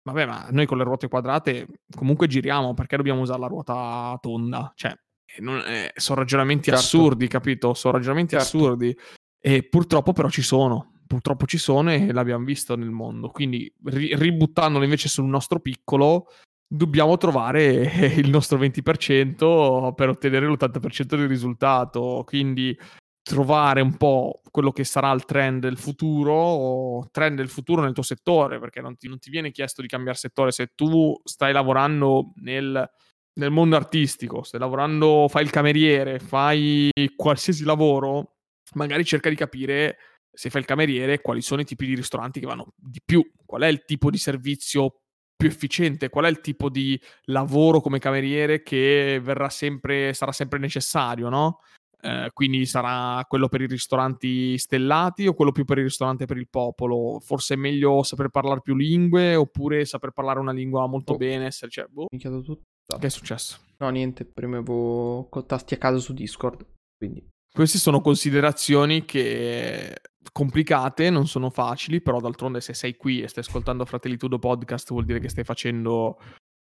vabbè, 0.09 0.25
ma 0.25 0.49
noi 0.51 0.65
con 0.65 0.79
le 0.79 0.85
ruote 0.85 1.09
quadrate 1.09 1.67
comunque 1.95 2.29
giriamo, 2.29 2.73
perché 2.73 2.97
dobbiamo 2.97 3.21
usare 3.21 3.41
la 3.41 3.47
ruota 3.47 4.17
tonda? 4.21 4.73
Cioè, 4.75 4.95
non- 5.41 5.63
eh, 5.67 5.93
sono 5.97 6.21
ragionamenti 6.21 6.71
Certo. 6.71 6.79
assurdi, 6.81 7.29
capito? 7.29 7.75
Sono 7.75 7.95
ragionamenti 7.95 8.37
Certo. 8.39 8.57
assurdi. 8.57 8.97
E 9.41 9.63
purtroppo 9.69 10.13
però 10.13 10.31
ci 10.31 10.43
sono. 10.43 10.93
Purtroppo 11.07 11.47
ci 11.47 11.59
sono 11.59 11.91
e 11.91 12.13
l'abbiamo 12.13 12.45
visto 12.45 12.77
nel 12.77 12.91
mondo. 12.91 13.31
Quindi, 13.31 13.71
ri- 13.85 14.15
ributtandolo 14.15 14.85
invece 14.85 15.09
sul 15.09 15.25
nostro 15.27 15.59
piccolo, 15.61 16.27
dobbiamo 16.69 17.17
trovare 17.17 18.13
il 18.17 18.29
nostro 18.29 18.59
20% 18.59 19.95
per 19.95 20.09
ottenere 20.11 20.47
l'80% 20.47 21.17
del 21.17 21.29
risultato. 21.29 22.23
Quindi 22.27 22.79
trovare 23.23 23.81
un 23.81 23.97
po' 23.97 24.41
quello 24.51 24.73
che 24.73 24.85
sarà 24.85 25.11
il 25.13 25.25
trend 25.25 25.61
del 25.61 25.77
futuro, 25.77 26.33
o 26.33 27.09
trend 27.11 27.37
del 27.37 27.49
futuro 27.49 27.83
nel 27.83 27.93
tuo 27.93 28.03
settore, 28.03 28.59
perché 28.59 28.81
non 28.81 28.97
ti, 28.97 29.09
non 29.09 29.19
ti 29.19 29.31
viene 29.31 29.51
chiesto 29.51 29.83
di 29.83 29.89
cambiare 29.89 30.17
settore 30.17 30.51
se 30.51 30.73
tu 30.75 31.15
stai 31.25 31.53
lavorando 31.53 32.33
nel, 32.37 32.91
nel 33.35 33.51
mondo 33.51 33.77
artistico, 33.77 34.43
stai 34.43 34.61
lavorando, 34.61 35.27
fai 35.29 35.43
il 35.43 35.51
cameriere, 35.51 36.19
fai 36.21 36.91
qualsiasi 37.17 37.65
lavoro, 37.65 38.37
magari 38.75 39.05
cerca 39.05 39.29
di 39.29 39.37
capire 39.37 39.99
se 40.33 40.49
fai 40.51 40.63
il 40.63 40.67
cameriere 40.67 41.21
quali 41.21 41.43
sono 41.43 41.61
i 41.61 41.65
tipi 41.65 41.85
di 41.85 41.97
ristoranti 41.97 42.41
che 42.41 42.47
vanno 42.47 42.73
di 42.77 43.01
più, 43.05 43.23
qual 43.45 43.63
è 43.63 43.67
il 43.67 43.85
tipo 43.85 44.11
di 44.11 44.19
servizio 44.19 45.03
più 45.39 45.47
efficiente, 45.49 46.09
qual 46.09 46.25
è 46.25 46.29
il 46.29 46.41
tipo 46.41 46.69
di 46.69 47.01
lavoro 47.27 47.81
come 47.81 48.01
cameriere 48.01 48.63
che 48.65 49.21
verrà 49.23 49.49
sempre, 49.49 50.13
sarà 50.13 50.33
sempre 50.33 50.59
necessario, 50.59 51.29
no? 51.29 51.61
Eh, 52.01 52.31
quindi 52.33 52.67
sarà 52.67 53.25
quello 53.29 53.49
per 53.49 53.61
i 53.61 53.67
ristoranti 53.67 54.59
stellati 54.59 55.27
o 55.29 55.35
quello 55.35 55.53
più 55.53 55.65
per 55.65 55.79
il 55.79 55.85
ristorante 55.85 56.27
per 56.27 56.37
il 56.39 56.49
popolo? 56.49 57.21
Forse 57.21 57.55
è 57.55 57.57
meglio 57.57 58.03
saper 58.03 58.29
parlare 58.31 58.61
più 58.63 58.75
lingue 58.75 59.37
oppure 59.37 59.85
saper 59.85 60.11
parlare 60.11 60.41
una 60.41 60.53
lingua 60.53 60.87
molto 60.89 61.13
Oh. 61.13 61.17
bene? 61.17 61.47
Essere, 61.47 61.71
cioè, 61.71 61.87
boh, 61.89 62.07
Mi 62.13 62.19
chiedo 62.19 62.41
tutto. 62.43 62.65
che 62.99 63.07
è 63.07 63.11
successo? 63.11 63.59
No, 63.79 63.89
niente, 63.91 64.25
premevo 64.25 65.29
con 65.29 65.47
tasti 65.47 65.75
a 65.75 65.79
caso 65.79 66.01
su 66.01 66.13
Discord. 66.15 66.67
Quindi 66.97 67.25
Queste 67.53 67.79
sono 67.79 68.01
considerazioni 68.01 69.05
che 69.05 69.95
complicate, 70.33 71.11
non 71.11 71.27
sono 71.27 71.51
facili, 71.51 72.01
però 72.01 72.21
d'altronde 72.21 72.61
se 72.61 72.75
sei 72.75 72.97
qui 72.97 73.23
e 73.23 73.29
stai 73.29 73.43
ascoltando 73.43 73.85
Fratelli 73.85 74.17
Tudo 74.17 74.39
podcast 74.39 74.91
vuol 74.91 75.05
dire 75.05 75.19
che 75.19 75.29
stai 75.29 75.45
facendo 75.45 76.19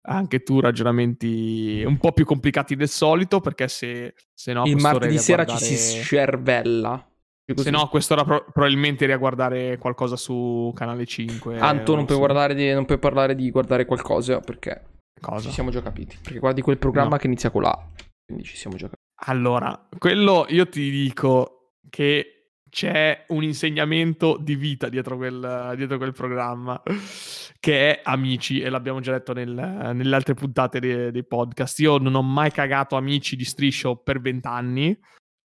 anche 0.09 0.41
tu 0.41 0.59
ragionamenti 0.61 1.83
un 1.85 1.97
po' 1.97 2.13
più 2.13 2.25
complicati 2.25 2.75
del 2.75 2.87
solito, 2.87 3.41
perché 3.41 3.67
se, 3.67 4.15
se 4.33 4.53
no... 4.53 4.63
a 4.63 4.67
il 4.67 4.77
martedì 4.77 5.15
a 5.17 5.19
sera 5.19 5.43
guardare- 5.43 5.67
ci 5.67 5.75
si 5.75 6.01
scervella. 6.01 7.09
Se 7.55 7.69
no, 7.69 7.81
a 7.81 7.89
quest'ora 7.89 8.25
pro- 8.25 8.45
probabilmente 8.51 9.05
eri 9.05 9.13
a 9.13 9.17
guardare 9.17 9.77
qualcosa 9.77 10.17
su 10.17 10.71
Canale 10.75 11.05
5. 11.05 11.59
Anto, 11.59 11.95
non 11.95 12.05
puoi, 12.05 12.17
guardare 12.17 12.53
di, 12.53 12.73
non 12.73 12.83
puoi 12.85 12.99
parlare 12.99 13.35
di 13.35 13.49
guardare 13.51 13.85
qualcosa 13.85 14.39
perché 14.41 14.83
Cosa? 15.21 15.47
ci 15.47 15.53
siamo 15.53 15.69
già 15.69 15.81
capiti. 15.81 16.17
Perché 16.21 16.39
guardi 16.39 16.61
quel 16.61 16.77
programma 16.77 17.11
No. 17.11 17.17
che 17.17 17.27
inizia 17.27 17.49
con 17.49 17.61
la. 17.61 17.89
Quindi 18.25 18.43
ci 18.43 18.57
siamo 18.57 18.75
già 18.75 18.87
capiti. 18.89 19.05
Allora, 19.25 19.87
quello 19.97 20.45
io 20.49 20.67
ti 20.69 20.89
dico 20.91 21.73
che 21.89 22.37
c'è 22.69 23.25
un 23.29 23.43
insegnamento 23.43 24.37
di 24.39 24.55
vita 24.55 24.89
dietro 24.89 25.17
quel, 25.17 25.73
dietro 25.75 25.97
quel 25.97 26.13
programma, 26.13 26.81
che 27.59 27.95
è 27.95 28.01
Amici, 28.03 28.59
e 28.59 28.69
l'abbiamo 28.69 28.99
già 28.99 29.13
detto 29.13 29.33
nel- 29.33 29.91
nelle 29.93 30.15
altre 30.15 30.33
puntate 30.33 30.79
dei, 30.79 31.11
dei 31.11 31.25
podcast. 31.25 31.79
Io 31.79 31.97
non 31.97 32.15
ho 32.15 32.21
mai 32.21 32.51
cagato 32.51 32.95
Amici 32.95 33.35
di 33.35 33.45
striscio 33.45 33.95
per 33.95 34.21
vent'anni. 34.21 34.97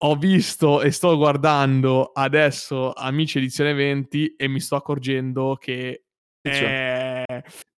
Ho 0.03 0.15
visto 0.15 0.81
e 0.81 0.91
sto 0.91 1.15
guardando 1.15 2.11
adesso 2.11 2.91
Amici 2.91 3.37
edizione 3.37 3.73
20 3.73 4.35
e 4.35 4.47
mi 4.47 4.59
sto 4.59 4.75
accorgendo 4.75 5.55
che 5.59 6.05
Attenzione. 6.43 6.73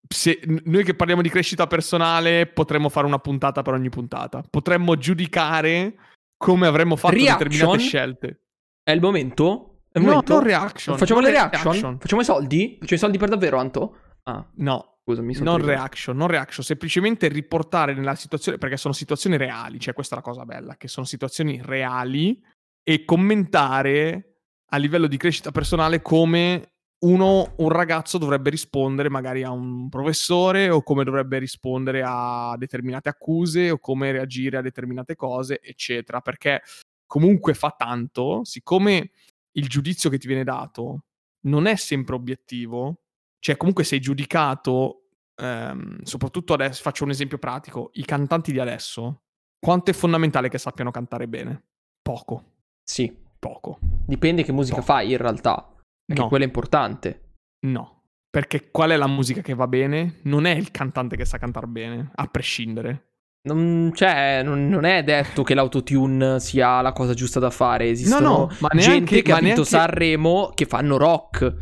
Se- 0.08 0.39
noi 0.66 0.84
che 0.84 0.96
parliamo 0.96 1.22
di 1.22 1.30
crescita 1.30 1.68
personale 1.68 2.48
potremmo 2.48 2.89
fare 2.89 3.06
una 3.08 3.20
puntata 3.20 3.62
per 3.62 3.74
ogni 3.74 3.89
puntata. 3.89 4.44
Potremmo 4.50 4.96
giudicare 4.98 5.96
come 6.38 6.68
avremmo 6.68 6.96
fatto 6.96 7.16
Reaction? 7.16 7.48
determinate 7.50 7.80
scelte. 7.84 8.42
È 8.84 8.92
il 8.92 9.00
momento? 9.02 9.82
È 9.92 9.98
il 10.00 10.04
no, 10.06 10.10
momento? 10.12 10.34
non 10.34 10.44
reaction. 10.44 10.98
Facciamo 10.98 11.20
non 11.22 11.30
le 11.30 11.36
reaction? 11.36 11.63
reaction. 11.72 12.00
Facciamo 12.00 12.22
i 12.22 12.26
soldi? 12.26 12.78
Facciamo 12.80 12.96
i 12.96 13.00
soldi 13.04 13.18
per 13.18 13.30
davvero, 13.30 13.58
Anto? 13.60 13.98
Ah, 14.24 14.46
No, 14.56 14.98
scusa, 15.06 15.22
mi 15.22 15.34
sono 15.34 15.52
non 15.52 15.60
preso. 15.62 15.72
reaction, 15.72 16.18
non 16.18 16.28
reaction, 16.28 16.63
semplicemente 16.66 17.28
riportare 17.28 17.94
nella 17.94 18.16
situazione, 18.16 18.58
perché 18.58 18.78
sono 18.78 18.94
situazioni 18.94 19.38
reali, 19.38 19.80
cioè 19.80 19.94
questa 19.94 20.16
è 20.16 20.18
la 20.18 20.24
cosa 20.24 20.46
bella, 20.46 20.76
che 20.78 20.88
sono 20.88 21.06
situazioni 21.06 21.62
reali 21.63 22.42
e 22.84 23.06
commentare 23.06 24.38
a 24.72 24.78
livello 24.78 25.08
di 25.08 25.18
crescita 25.18 25.52
personale 25.52 26.02
come 26.02 26.73
uno, 27.04 27.54
un 27.58 27.70
ragazzo 27.70 28.18
dovrebbe 28.18 28.50
rispondere 28.50 29.10
magari 29.10 29.44
a 29.44 29.52
un 29.52 29.89
professore 29.89 30.70
o 30.70 30.82
come 30.84 31.04
dovrebbe 31.04 31.38
rispondere 31.38 32.02
a 32.06 32.56
determinate 32.58 33.10
accuse 33.10 33.72
o 33.72 33.80
come 33.80 34.12
reagire 34.12 34.58
a 34.58 34.62
determinate 34.62 35.16
cose, 35.16 35.60
eccetera, 35.62 36.22
perché 36.22 36.62
comunque 37.06 37.54
fa 37.54 37.74
tanto, 37.78 38.42
siccome 38.44 39.12
il 39.52 39.68
giudizio 39.68 40.10
che 40.10 40.18
ti 40.18 40.28
viene 40.28 40.44
dato 40.44 41.04
non 41.42 41.66
è 41.66 41.76
sempre 41.76 42.16
obiettivo, 42.16 43.02
cioè 43.39 43.58
comunque 43.58 43.84
sei 43.84 44.00
giudicato, 44.00 45.08
ehm, 45.36 46.04
soprattutto 46.04 46.54
adesso, 46.54 46.82
faccio 46.82 47.04
un 47.04 47.10
esempio 47.10 47.38
pratico, 47.38 47.89
i 47.94 48.06
cantanti 48.06 48.52
di 48.54 48.60
adesso, 48.60 49.24
quanto 49.60 49.92
è 49.92 49.94
fondamentale 49.94 50.48
che 50.48 50.58
sappiano 50.58 50.89
cantare 50.92 51.28
bene? 51.28 51.63
Poco, 52.02 52.44
Sì, 52.82 53.13
poco. 53.39 53.78
dipende 54.06 54.44
che 54.44 54.54
musica 54.54 54.78
No. 54.78 54.84
fai 54.84 55.12
in 55.12 55.18
realtà. 55.18 55.68
Perché 56.06 56.22
No. 56.22 56.28
quella 56.28 56.44
è 56.44 56.48
importante. 56.48 57.34
No, 57.68 58.04
perché 58.30 58.70
qual 58.72 58.92
è 58.92 58.98
la 58.98 59.08
musica 59.08 59.42
che 59.42 59.54
va 59.54 59.68
bene? 59.68 60.20
Non 60.24 60.46
è 60.46 60.52
il 60.54 60.70
cantante 60.72 61.16
che 61.16 61.26
sa 61.26 61.38
cantare 61.38 61.68
bene, 61.68 62.12
a 62.16 62.28
prescindere. 62.28 63.08
Non, 63.46 63.92
cioè, 63.94 64.42
non, 64.44 64.68
non 64.70 64.86
è 64.86 65.04
detto 65.04 65.44
che 65.44 65.54
l'autotune 65.54 66.39
sia 66.39 66.82
la 66.82 66.94
cosa 66.94 67.13
giusta 67.13 67.39
da 67.39 67.50
fare. 67.50 67.89
Esistono 67.89 68.30
no, 68.30 68.52
ma 68.60 68.70
gente 68.70 68.89
neanche- 68.89 69.22
che 69.22 69.32
ha 69.32 69.36
ma 69.36 69.39
vinto 69.42 69.62
neanche- 69.62 69.70
Sanremo 69.70 70.52
che 70.54 70.66
fanno 70.66 70.98
rock. 70.98 71.56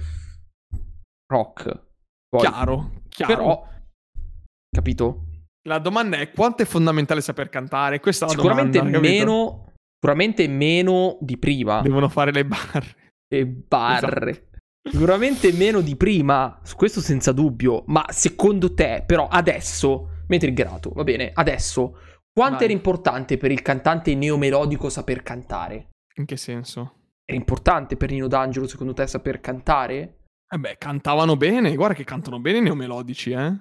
Rock. 1.31 1.85
Poi, 2.29 2.41
Chiaro, 2.41 2.91
chiaro. 3.09 3.35
Però, 3.35 3.67
capito? 4.69 5.25
La 5.67 5.79
domanda 5.79 6.17
è 6.17 6.31
quanto 6.31 6.63
è 6.63 6.65
fondamentale 6.65 7.21
saper 7.21 7.49
cantare? 7.49 7.99
Questa 7.99 8.25
è 8.25 8.27
la 8.29 8.33
Sicuramente 8.35 8.77
domanda, 8.77 8.99
meno. 8.99 9.73
Sicuramente 9.99 10.47
meno 10.47 11.17
di 11.21 11.37
prima. 11.37 11.81
Devono 11.81 12.09
fare 12.09 12.31
le 12.31 12.45
barre. 12.45 12.95
E 13.33 13.45
barre. 13.45 14.29
Esatto. 14.31 14.49
Sicuramente 14.89 15.53
meno 15.53 15.79
di 15.79 15.95
prima. 15.95 16.59
Su 16.63 16.75
questo 16.75 16.99
senza 16.99 17.31
dubbio. 17.31 17.83
Ma 17.87 18.05
secondo 18.09 18.73
te, 18.73 19.03
però, 19.05 19.27
adesso. 19.27 20.23
Mentre 20.27 20.49
il 20.49 20.55
grato, 20.55 20.91
va 20.93 21.03
bene. 21.03 21.31
Adesso. 21.33 21.97
Quanto 22.33 22.57
Vai. 22.57 22.65
era 22.65 22.73
importante 22.73 23.37
per 23.37 23.51
il 23.51 23.61
cantante 23.61 24.15
neomelodico 24.15 24.89
saper 24.89 25.23
cantare? 25.23 25.89
In 26.15 26.25
che 26.25 26.37
senso? 26.37 26.95
Era 27.25 27.37
importante 27.37 27.95
per 27.95 28.11
Nino 28.11 28.27
D'Angelo, 28.27 28.67
secondo 28.67 28.93
te, 28.93 29.07
saper 29.07 29.39
cantare? 29.39 30.23
Eh 30.49 30.57
beh, 30.57 30.77
cantavano 30.77 31.37
bene, 31.37 31.75
guarda 31.75 31.93
che 31.93 32.03
cantano 32.03 32.39
bene 32.39 32.57
i 32.57 32.61
neomelodici, 32.61 33.31
eh. 33.31 33.53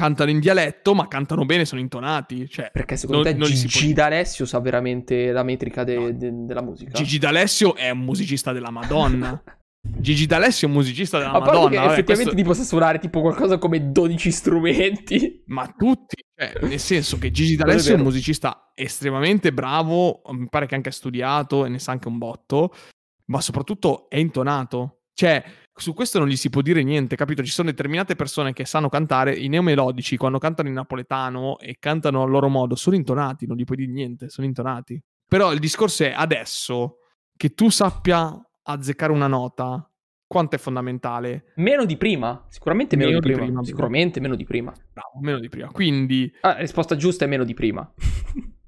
Cantano 0.00 0.30
in 0.30 0.40
dialetto, 0.40 0.94
ma 0.94 1.06
cantano 1.08 1.44
bene, 1.44 1.66
sono 1.66 1.80
intonati. 1.80 2.48
Cioè, 2.48 2.70
Perché 2.72 2.96
secondo 2.96 3.22
Non- 3.22 3.32
te 3.32 3.38
non 3.38 3.48
Gigi 3.48 3.84
può- 3.92 3.94
D'Alessio 4.02 4.46
sa 4.46 4.58
veramente 4.60 5.30
la 5.30 5.42
metrica 5.42 5.84
de- 5.84 5.94
No. 5.98 6.10
de- 6.10 6.30
della 6.46 6.62
musica? 6.62 6.92
Gigi 6.92 7.18
D'Alessio 7.18 7.74
è 7.74 7.90
un 7.90 7.98
musicista 7.98 8.52
della 8.52 8.70
Madonna. 8.70 9.42
Gigi 9.82 10.26
D'Alessio 10.26 10.66
è 10.66 10.70
un 10.70 10.76
musicista 10.76 11.18
della 11.18 11.32
A 11.32 11.38
Madonna. 11.40 11.68
che 11.68 11.76
vabbè, 11.76 11.92
effettivamente 11.92 12.34
questo- 12.34 12.34
tipo 12.34 12.52
sa 12.54 12.62
suonare 12.64 12.98
tipo 12.98 13.20
qualcosa 13.20 13.58
come 13.58 13.92
12 13.92 14.30
strumenti. 14.30 15.42
Ma 15.46 15.66
tutti, 15.76 16.16
cioè, 16.34 16.52
nel 16.66 16.78
senso 16.80 17.18
che 17.18 17.30
Gigi 17.30 17.56
Quello 17.56 17.70
è 17.70 17.74
D'Alessio 17.74 17.94
è 17.94 17.98
un 17.98 18.04
musicista 18.04 18.70
estremamente 18.74 19.52
bravo, 19.52 20.22
mi 20.30 20.48
pare 20.48 20.66
che 20.66 20.74
anche 20.74 20.88
ha 20.88 20.92
studiato 20.92 21.64
e 21.66 21.68
ne 21.68 21.78
sa 21.78 21.92
anche 21.92 22.08
un 22.08 22.16
botto, 22.18 22.72
ma 23.26 23.40
soprattutto 23.40 24.08
è 24.08 24.16
intonato. 24.16 25.02
Cioè, 25.12 25.44
su 25.82 25.94
questo 25.94 26.18
non 26.18 26.28
gli 26.28 26.36
si 26.36 26.50
può 26.50 26.60
dire 26.62 26.82
niente, 26.82 27.16
capito? 27.16 27.42
Ci 27.42 27.50
sono 27.52 27.70
determinate 27.70 28.16
persone 28.16 28.52
che 28.52 28.64
sanno 28.64 28.88
cantare, 28.88 29.34
i 29.34 29.48
neomelodici, 29.48 30.16
quando 30.16 30.38
cantano 30.38 30.68
in 30.68 30.74
napoletano 30.74 31.58
e 31.58 31.76
cantano 31.78 32.22
a 32.22 32.26
loro 32.26 32.48
modo, 32.48 32.74
sono 32.74 32.96
intonati, 32.96 33.46
non 33.46 33.56
gli 33.56 33.64
puoi 33.64 33.78
dire 33.78 33.90
niente, 33.92 34.28
sono 34.28 34.46
intonati. 34.46 35.00
Però 35.26 35.52
il 35.52 35.58
discorso 35.58 36.04
è 36.04 36.12
adesso, 36.14 36.98
che 37.36 37.54
tu 37.54 37.68
sappia 37.70 38.36
azzeccare 38.62 39.12
una 39.12 39.26
nota, 39.28 39.84
quanto 40.26 40.56
è 40.56 40.58
fondamentale? 40.58 41.52
Meno 41.56 41.84
di 41.84 41.96
prima, 41.96 42.44
sicuramente 42.48 42.96
meno, 42.96 43.08
Meno 43.10 43.20
di 43.20 43.26
di 43.28 43.32
prima. 43.34 43.46
prima, 43.46 43.64
Sicuramente 43.64 44.20
meno 44.20 44.34
di 44.36 44.44
prima. 44.44 44.72
Bravo, 44.92 45.18
meno 45.20 45.38
di 45.38 45.48
prima. 45.48 45.70
Quindi, 45.70 46.32
Ah, 46.42 46.48
la 46.54 46.58
risposta 46.58 46.96
giusta 46.96 47.24
è 47.24 47.28
meno 47.28 47.44
di 47.44 47.54
prima. 47.54 47.92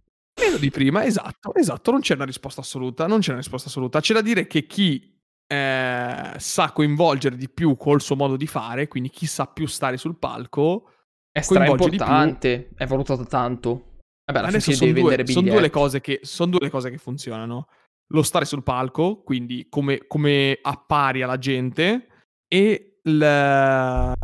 Meno 0.40 0.56
di 0.56 0.70
prima, 0.70 1.04
esatto, 1.04 1.54
esatto, 1.54 1.90
non 1.90 2.00
c'è 2.00 2.14
una 2.14 2.24
risposta 2.24 2.62
assoluta, 2.62 3.06
non 3.06 3.20
c'è 3.20 3.30
una 3.30 3.38
risposta 3.38 3.68
assoluta. 3.68 4.00
C'è 4.00 4.14
da 4.14 4.22
dire 4.22 4.46
che 4.46 4.66
chi 4.66 5.11
eh, 5.52 6.32
sa 6.38 6.72
coinvolgere 6.72 7.36
di 7.36 7.50
più 7.50 7.76
col 7.76 8.00
suo 8.00 8.16
modo 8.16 8.36
di 8.36 8.46
fare, 8.46 8.88
quindi 8.88 9.10
chi 9.10 9.26
sa 9.26 9.46
più 9.46 9.66
stare 9.66 9.98
sul 9.98 10.16
palco, 10.16 10.88
È 11.30 11.42
importante, 11.50 12.70
è 12.74 12.86
valutato 12.86 13.24
tanto. 13.24 13.98
Vabbè, 14.24 14.38
alla 14.38 14.48
adesso 14.48 14.72
sono 14.72 14.92
due, 14.92 15.26
son 15.26 15.44
due 15.44 16.00
che, 16.00 16.20
son 16.22 16.50
due 16.50 16.60
le 16.60 16.70
cose 16.70 16.90
che 16.90 16.96
funzionano. 16.96 17.66
Lo 18.14 18.22
stare 18.22 18.46
sul 18.46 18.62
palco, 18.62 19.22
quindi 19.22 19.66
come, 19.68 20.06
come 20.06 20.58
appari 20.60 21.22
alla 21.22 21.38
gente, 21.38 22.08
e 22.48 22.98
il, 23.02 24.14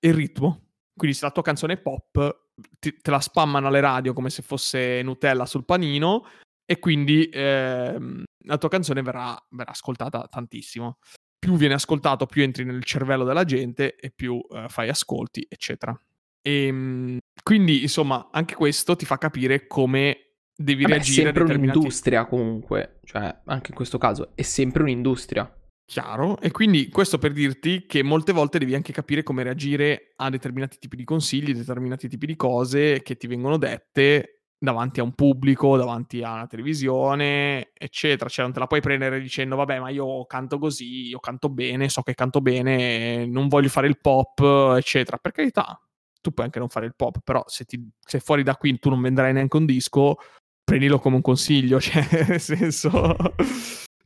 il 0.00 0.14
ritmo. 0.14 0.68
Quindi 0.98 1.16
se 1.16 1.24
la 1.26 1.32
tua 1.32 1.42
canzone 1.42 1.74
è 1.74 1.78
pop, 1.78 2.48
ti- 2.78 2.96
te 2.96 3.10
la 3.10 3.20
spammano 3.20 3.66
alle 3.66 3.80
radio 3.80 4.14
come 4.14 4.30
se 4.30 4.42
fosse 4.42 5.02
Nutella 5.02 5.44
sul 5.44 5.64
panino, 5.64 6.26
e 6.64 6.78
quindi 6.78 7.28
ehm, 7.32 8.24
la 8.48 8.58
tua 8.58 8.68
canzone 8.68 9.02
verrà, 9.02 9.36
verrà 9.50 9.70
ascoltata 9.70 10.26
tantissimo. 10.28 10.98
Più 11.38 11.54
viene 11.56 11.74
ascoltato, 11.74 12.26
più 12.26 12.42
entri 12.42 12.64
nel 12.64 12.82
cervello 12.82 13.24
della 13.24 13.44
gente 13.44 13.94
e 13.94 14.10
più 14.10 14.40
eh, 14.50 14.66
fai 14.68 14.88
ascolti, 14.88 15.46
eccetera. 15.48 15.96
E, 16.42 16.72
mm, 16.72 17.18
quindi, 17.42 17.82
insomma, 17.82 18.28
anche 18.32 18.54
questo 18.54 18.96
ti 18.96 19.04
fa 19.04 19.18
capire 19.18 19.66
come 19.66 20.32
devi 20.56 20.82
Vabbè, 20.82 20.94
è 20.94 20.96
reagire 20.96 21.20
a 21.20 21.24
sempre 21.24 21.42
determinati... 21.44 21.78
un'industria 21.78 22.26
comunque, 22.26 23.00
cioè 23.04 23.42
anche 23.44 23.70
in 23.70 23.76
questo 23.76 23.98
caso 23.98 24.32
è 24.34 24.42
sempre 24.42 24.82
un'industria. 24.82 25.52
Chiaro, 25.84 26.38
e 26.40 26.50
quindi 26.50 26.90
questo 26.90 27.16
per 27.16 27.32
dirti 27.32 27.86
che 27.86 28.02
molte 28.02 28.32
volte 28.32 28.58
devi 28.58 28.74
anche 28.74 28.92
capire 28.92 29.22
come 29.22 29.42
reagire 29.42 30.12
a 30.16 30.28
determinati 30.28 30.76
tipi 30.78 30.96
di 30.96 31.04
consigli, 31.04 31.54
determinati 31.54 32.08
tipi 32.08 32.26
di 32.26 32.36
cose 32.36 33.00
che 33.00 33.16
ti 33.16 33.26
vengono 33.26 33.56
dette 33.56 34.37
davanti 34.58 35.00
a 35.00 35.04
un 35.04 35.12
pubblico, 35.12 35.76
davanti 35.76 36.22
a 36.22 36.32
una 36.32 36.46
televisione, 36.46 37.70
eccetera. 37.72 38.28
Cioè 38.28 38.44
non 38.44 38.52
te 38.52 38.60
la 38.60 38.66
puoi 38.66 38.80
prendere 38.80 39.20
dicendo 39.20 39.56
vabbè 39.56 39.78
ma 39.78 39.90
io 39.90 40.24
canto 40.26 40.58
così, 40.58 41.06
io 41.08 41.20
canto 41.20 41.48
bene, 41.48 41.88
so 41.88 42.02
che 42.02 42.14
canto 42.14 42.40
bene, 42.40 43.26
non 43.26 43.48
voglio 43.48 43.68
fare 43.68 43.86
il 43.86 43.98
pop, 44.00 44.74
eccetera. 44.76 45.18
Per 45.18 45.32
carità, 45.32 45.80
tu 46.20 46.32
puoi 46.32 46.46
anche 46.46 46.58
non 46.58 46.68
fare 46.68 46.86
il 46.86 46.94
pop, 46.96 47.20
però 47.22 47.44
se, 47.46 47.64
ti, 47.64 47.88
se 48.00 48.20
fuori 48.20 48.42
da 48.42 48.56
qui 48.56 48.78
tu 48.78 48.90
non 48.90 49.00
venderai 49.00 49.32
neanche 49.32 49.56
un 49.56 49.66
disco, 49.66 50.16
prendilo 50.64 50.98
come 50.98 51.16
un 51.16 51.22
consiglio, 51.22 51.78
cioè 51.80 52.06
nel 52.26 52.40
senso... 52.40 53.16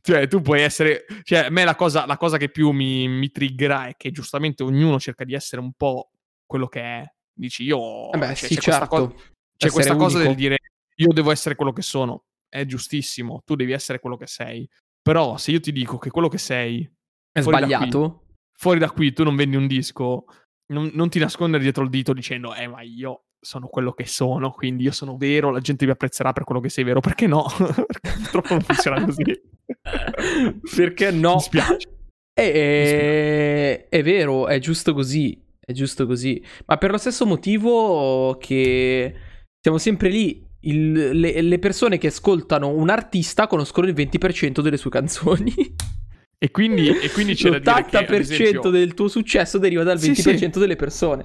Cioè, 0.05 0.27
tu 0.27 0.41
puoi 0.41 0.59
essere. 0.59 1.05
Cioè, 1.23 1.45
a 1.45 1.49
me 1.49 1.63
la 1.63 1.75
cosa, 1.75 2.05
la 2.05 2.17
cosa 2.17 2.35
che 2.35 2.49
più 2.49 2.71
mi, 2.71 3.07
mi 3.07 3.31
triggera 3.31 3.87
è 3.87 3.95
che 3.95 4.11
giustamente 4.11 4.61
ognuno 4.61 4.99
cerca 4.99 5.23
di 5.23 5.33
essere 5.33 5.61
un 5.61 5.71
po' 5.71 6.11
quello 6.45 6.67
che 6.67 6.81
è. 6.81 7.13
Dici, 7.31 7.63
io. 7.63 8.11
Eh 8.11 8.17
beh, 8.17 8.35
cioè, 8.35 8.49
sì, 8.49 8.55
c'è 8.55 8.61
questa, 8.61 8.79
certo. 8.79 9.07
co- 9.07 9.15
c'è 9.63 9.67
Essere 9.67 9.71
questa 9.71 9.95
cosa 9.95 10.17
unico. 10.17 10.29
del 10.33 10.35
dire 10.39 10.57
io 10.95 11.13
devo 11.13 11.31
essere 11.31 11.55
quello 11.55 11.73
che 11.73 11.81
sono. 11.81 12.25
È 12.47 12.65
giustissimo, 12.65 13.41
tu 13.45 13.55
devi 13.55 13.71
essere 13.71 13.99
quello 13.99 14.15
che 14.17 14.27
sei. 14.27 14.67
Però 15.01 15.37
se 15.37 15.51
io 15.51 15.59
ti 15.59 15.71
dico 15.71 15.97
che 15.97 16.09
quello 16.11 16.27
che 16.27 16.37
sei 16.37 16.89
È 17.31 17.41
fuori 17.41 17.59
da 17.59 17.65
qui- 17.65 17.75
sbagliato? 17.75 18.25
fuori 18.55 18.79
da 18.79 18.91
qui 18.91 19.11
tu 19.11 19.23
non 19.23 19.35
vendi 19.35 19.55
un 19.57 19.67
disco, 19.67 20.25
non, 20.67 20.91
non 20.93 21.09
ti 21.09 21.19
nascondere 21.19 21.61
dietro 21.63 21.83
il 21.83 21.89
dito 21.89 22.13
dicendo, 22.13 22.53
eh, 22.55 22.67
ma 22.67 22.81
io 22.81 23.25
sono 23.39 23.67
quello 23.67 23.91
che 23.91 24.05
sono, 24.05 24.51
quindi 24.51 24.83
io 24.83 24.91
sono 24.91 25.17
vero, 25.17 25.49
la 25.51 25.59
gente 25.59 25.83
mi 25.85 25.91
apprezzerà 25.91 26.31
per 26.31 26.43
quello 26.45 26.61
che 26.61 26.69
sei 26.69 26.83
vero. 26.85 26.99
Perché 27.01 27.27
no? 27.27 27.45
Purtroppo 27.51 28.53
non 28.53 28.61
funziona 28.61 29.03
così. 29.03 29.23
Perché 30.75 31.11
no? 31.11 31.33
Mi 31.35 31.41
spiace. 31.41 31.87
È, 32.33 33.87
è 33.89 34.03
vero, 34.03 34.47
è 34.47 34.59
giusto 34.59 34.93
così. 34.93 35.41
È 35.59 35.71
giusto 35.71 36.05
così. 36.05 36.43
Ma 36.65 36.77
per 36.77 36.91
lo 36.91 36.97
stesso 36.97 37.25
motivo 37.25 38.37
che 38.37 39.13
siamo 39.63 39.77
sempre 39.77 40.09
lì. 40.09 40.45
Il- 40.65 40.91
le, 41.19 41.41
le 41.41 41.59
persone 41.59 41.97
che 41.97 42.07
ascoltano 42.07 42.69
un 42.69 42.89
artista 42.89 43.47
conoscono 43.47 43.87
il 43.87 43.93
20% 43.93 44.59
delle 44.59 44.77
sue 44.77 44.89
canzoni. 44.89 45.53
E 46.37 46.51
quindi, 46.51 46.89
e 46.89 47.09
quindi 47.11 47.35
c'è 47.35 47.61
da 47.61 47.85
dire 47.85 47.85
che, 47.85 47.97
L'80% 47.97 48.19
esempio, 48.19 48.69
del 48.69 48.93
tuo 48.93 49.07
successo 49.07 49.57
deriva 49.57 49.83
dal 49.83 49.97
Sì, 49.97 50.11
20% 50.11 50.59
delle 50.59 50.75
persone. 50.75 51.23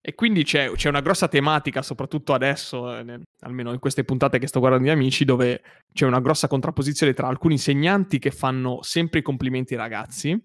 E 0.00 0.14
quindi 0.14 0.44
c'è, 0.44 0.70
c'è 0.72 0.90
una 0.90 1.00
grossa 1.00 1.28
tematica, 1.28 1.80
soprattutto 1.80 2.34
adesso, 2.34 2.94
eh, 2.94 3.20
almeno 3.40 3.72
in 3.72 3.78
queste 3.78 4.04
puntate 4.04 4.38
che 4.38 4.46
sto 4.46 4.60
guardando 4.60 4.86
gli 4.86 4.90
amici, 4.90 5.24
dove 5.24 5.62
c'è 5.92 6.04
una 6.04 6.20
grossa 6.20 6.48
contrapposizione 6.48 7.14
tra 7.14 7.28
alcuni 7.28 7.54
insegnanti 7.54 8.18
che 8.18 8.30
fanno 8.30 8.80
sempre 8.82 9.20
i 9.20 9.22
complimenti 9.22 9.72
ai 9.72 9.80
ragazzi 9.80 10.38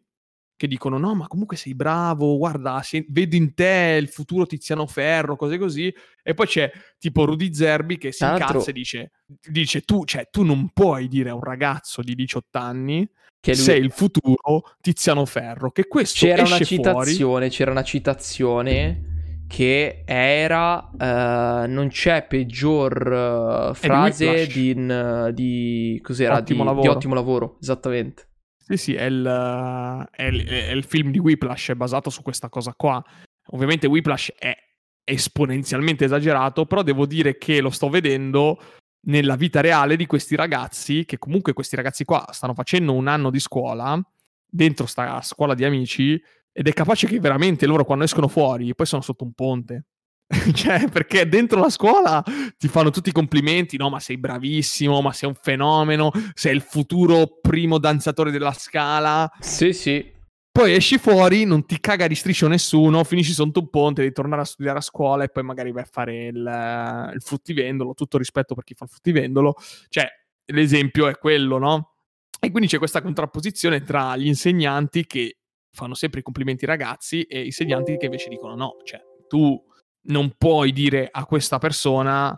che 0.56 0.68
dicono 0.68 0.98
no 0.98 1.16
ma 1.16 1.28
comunque 1.28 1.58
sei 1.58 1.76
bravo, 1.76 2.38
guarda 2.38 2.82
sei, 2.84 3.06
vedo 3.10 3.36
in 3.36 3.54
te 3.54 3.98
il 4.00 4.08
futuro 4.10 4.46
Tiziano 4.46 4.86
Ferro, 4.88 5.36
cose 5.36 5.58
così 5.58 5.94
e 6.22 6.34
poi 6.34 6.48
c'è 6.48 6.72
tipo 6.98 7.26
Rudy 7.26 7.54
Zerbi 7.54 7.98
che 7.98 8.12
si 8.12 8.24
incazza 8.24 8.70
e 8.70 8.74
dice, 8.74 9.12
dice 9.26 9.82
tu, 9.82 10.06
cioè, 10.06 10.30
tu 10.30 10.44
non 10.44 10.70
puoi 10.72 11.08
dire 11.08 11.30
a 11.30 11.36
un 11.36 11.44
ragazzo 11.44 12.02
di 12.02 12.16
18 12.16 12.58
anni 12.58 13.10
che 13.40 13.52
lui... 13.52 13.62
sei 13.62 13.82
il 13.82 13.92
futuro 13.92 14.64
Tiziano 14.80 15.26
Ferro, 15.26 15.72
che 15.72 15.88
questo 15.88 16.26
c'era 16.26 16.44
una 16.44 16.60
citazione, 16.60 17.14
fuori... 17.14 17.50
c'era 17.50 17.72
una 17.72 17.84
citazione 17.84 19.12
che 19.48 20.04
era 20.06 20.90
uh, 20.92 21.70
non 21.70 21.90
c'è 21.90 22.26
peggior 22.26 23.70
uh, 23.70 23.74
frase 23.74 24.48
di, 24.48 24.74
di, 24.74 25.34
di, 25.34 26.00
cos'era? 26.02 26.38
Ottimo 26.38 26.74
di, 26.74 26.82
di, 26.82 26.88
ottimo 26.88 27.14
lavoro 27.14 27.58
esattamente 27.62 28.30
sì 28.66 28.78
sì 28.78 28.94
è 28.94 29.04
il, 29.04 30.08
è, 30.12 30.24
il, 30.24 30.48
è 30.48 30.72
il, 30.72 30.84
film 30.84 31.12
di 31.12 31.20
Whiplash 31.20 31.70
è 31.70 31.76
basato 31.76 32.10
su 32.10 32.22
questa 32.22 32.50
cosa 32.50 32.74
qua 32.76 33.04
ovviamente 33.48 33.88
Whiplash 33.88 34.34
è 34.38 34.56
esponenzialmente 35.04 36.06
esagerato 36.06 36.66
però 36.66 36.82
devo 36.82 37.06
dire 37.06 37.38
che 37.38 37.60
lo 37.60 37.70
sto 37.70 37.90
vedendo 37.90 38.58
nella 39.06 39.36
vita 39.36 39.60
reale 39.60 39.98
di 39.98 40.06
questi 40.06 40.36
ragazzi 40.36 41.04
che 41.06 41.18
comunque 41.18 41.54
questi 41.54 41.76
ragazzi 41.76 42.06
qua 42.06 42.26
stanno 42.32 42.54
facendo 42.54 42.94
un 42.94 43.08
anno 43.08 43.30
di 43.30 43.40
scuola 43.40 44.02
dentro 44.46 44.86
sta 44.86 45.22
scuola 45.22 45.56
di 45.56 45.66
amici 45.66 46.22
ed 46.56 46.68
è 46.68 46.74
capace 46.74 47.08
che 47.08 47.20
veramente 47.20 47.66
loro 47.66 47.84
quando 47.84 48.06
escono 48.06 48.28
fuori 48.28 48.74
poi 48.76 48.86
sono 48.86 49.02
sotto 49.02 49.24
un 49.24 49.34
ponte. 49.34 49.86
cioè, 50.54 50.90
perché 50.90 51.28
dentro 51.28 51.60
la 51.60 51.70
scuola 51.70 52.24
ti 52.58 52.68
fanno 52.68 52.90
tutti 52.90 53.10
i 53.10 53.14
complimenti, 53.14 53.78
no, 53.78 53.90
ma 53.90 54.00
sei 54.00 54.18
bravissimo, 54.18 55.02
ma 55.02 55.14
sei 55.14 55.30
un 55.30 55.36
fenomeno, 55.36 56.12
sei 56.34 56.56
il 56.56 56.62
futuro 56.62 57.40
primo 57.42 57.78
danzatore 57.78 58.32
della 58.32 58.54
scala. 58.54 59.30
Sì, 59.40 59.74
sì. 59.74 60.12
Poi 60.52 60.74
esci 60.74 61.00
fuori, 61.00 61.46
non 61.46 61.66
ti 61.66 61.80
caga 61.80 62.06
di 62.06 62.14
striscio 62.14 62.48
nessuno, 62.48 63.04
finisci 63.04 63.34
sotto 63.34 63.60
un 63.60 63.70
ponte, 63.70 64.02
devi 64.02 64.14
tornare 64.14 64.44
a 64.44 64.46
studiare 64.46 64.78
a 64.78 64.82
scuola 64.82 65.24
e 65.24 65.30
poi 65.30 65.42
magari 65.42 65.72
vai 65.72 65.82
a 65.82 65.88
fare 65.90 66.28
il, 66.28 67.12
il 67.16 67.22
fruttivendolo, 67.22 67.96
tutto 67.96 68.20
rispetto 68.20 68.54
per 68.54 68.64
chi 68.64 68.76
fa 68.76 68.84
il 68.84 68.92
fruttivendolo. 68.92 69.56
Cioè, 69.90 70.08
l'esempio 70.46 71.08
è 71.08 71.18
quello, 71.18 71.58
no? 71.58 71.94
E 72.40 72.52
quindi 72.52 72.68
c'è 72.68 72.78
questa 72.78 73.02
contrapposizione 73.02 73.82
tra 73.82 74.16
gli 74.16 74.28
insegnanti 74.28 75.08
che 75.08 75.38
fanno 75.72 75.96
sempre 75.96 76.20
i 76.20 76.24
complimenti 76.24 76.66
ai 76.66 76.72
ragazzi 76.72 77.24
e 77.24 77.42
i 77.42 77.46
insegnanti 77.46 77.98
che 77.98 78.06
invece 78.06 78.30
dicono 78.30 78.54
no, 78.54 78.76
cioè 78.84 79.02
tu 79.28 79.60
non 80.04 80.34
puoi 80.38 80.72
dire 80.72 81.10
a 81.12 81.26
questa 81.26 81.58
persona 81.58 82.38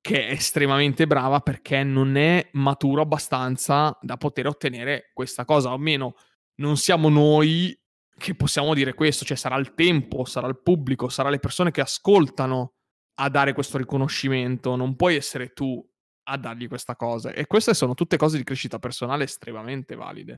che 0.00 0.26
è 0.26 0.32
estremamente 0.32 1.06
brava 1.06 1.40
perché 1.40 1.84
non 1.84 2.16
è 2.16 2.48
maturo 2.52 3.02
abbastanza 3.02 3.96
da 4.00 4.16
poter 4.16 4.48
ottenere 4.48 5.10
questa 5.14 5.44
cosa, 5.44 5.70
o 5.70 5.74
almeno 5.74 6.14
non 6.56 6.76
siamo 6.76 7.08
noi 7.08 7.76
che 8.18 8.34
possiamo 8.34 8.74
dire 8.74 8.94
questo, 8.94 9.24
cioè 9.24 9.36
sarà 9.36 9.56
il 9.56 9.74
tempo, 9.74 10.24
sarà 10.24 10.46
il 10.48 10.60
pubblico, 10.60 11.08
sarà 11.08 11.30
le 11.30 11.38
persone 11.38 11.70
che 11.70 11.80
ascoltano 11.80 12.74
a 13.14 13.28
dare 13.28 13.52
questo 13.52 13.78
riconoscimento, 13.78 14.76
non 14.76 14.96
puoi 14.96 15.16
essere 15.16 15.52
tu 15.52 15.84
a 16.24 16.36
dargli 16.36 16.68
questa 16.68 16.94
cosa. 16.96 17.32
E 17.32 17.46
queste 17.46 17.74
sono 17.74 17.94
tutte 17.94 18.16
cose 18.16 18.36
di 18.36 18.44
crescita 18.44 18.78
personale 18.78 19.24
estremamente 19.24 19.94
valide. 19.94 20.36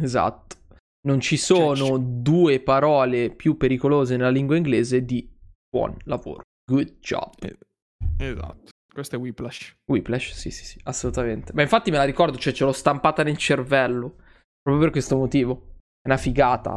Esatto. 0.00 0.56
Non 1.02 1.20
ci 1.20 1.36
cioè, 1.36 1.56
sono 1.56 1.74
cioè, 1.74 1.98
due 2.00 2.60
parole 2.60 3.34
più 3.34 3.56
pericolose 3.56 4.16
nella 4.16 4.30
lingua 4.30 4.56
inglese 4.56 5.04
di 5.04 5.28
buon 5.74 5.96
lavoro. 6.04 6.42
Good 6.70 7.00
job. 7.00 7.34
Esatto. 8.16 8.70
Questo 8.94 9.16
è 9.16 9.18
Whiplash. 9.18 9.74
Whiplash, 9.90 10.34
sì, 10.34 10.52
sì, 10.52 10.64
sì, 10.64 10.78
assolutamente. 10.84 11.52
Ma 11.52 11.62
infatti 11.62 11.90
me 11.90 11.96
la 11.96 12.04
ricordo, 12.04 12.38
cioè 12.38 12.52
ce 12.52 12.62
l'ho 12.62 12.70
stampata 12.70 13.24
nel 13.24 13.36
cervello. 13.36 14.18
Proprio 14.62 14.84
per 14.84 14.92
questo 14.92 15.16
motivo. 15.16 15.72
È 16.00 16.06
una 16.06 16.16
figata. 16.16 16.70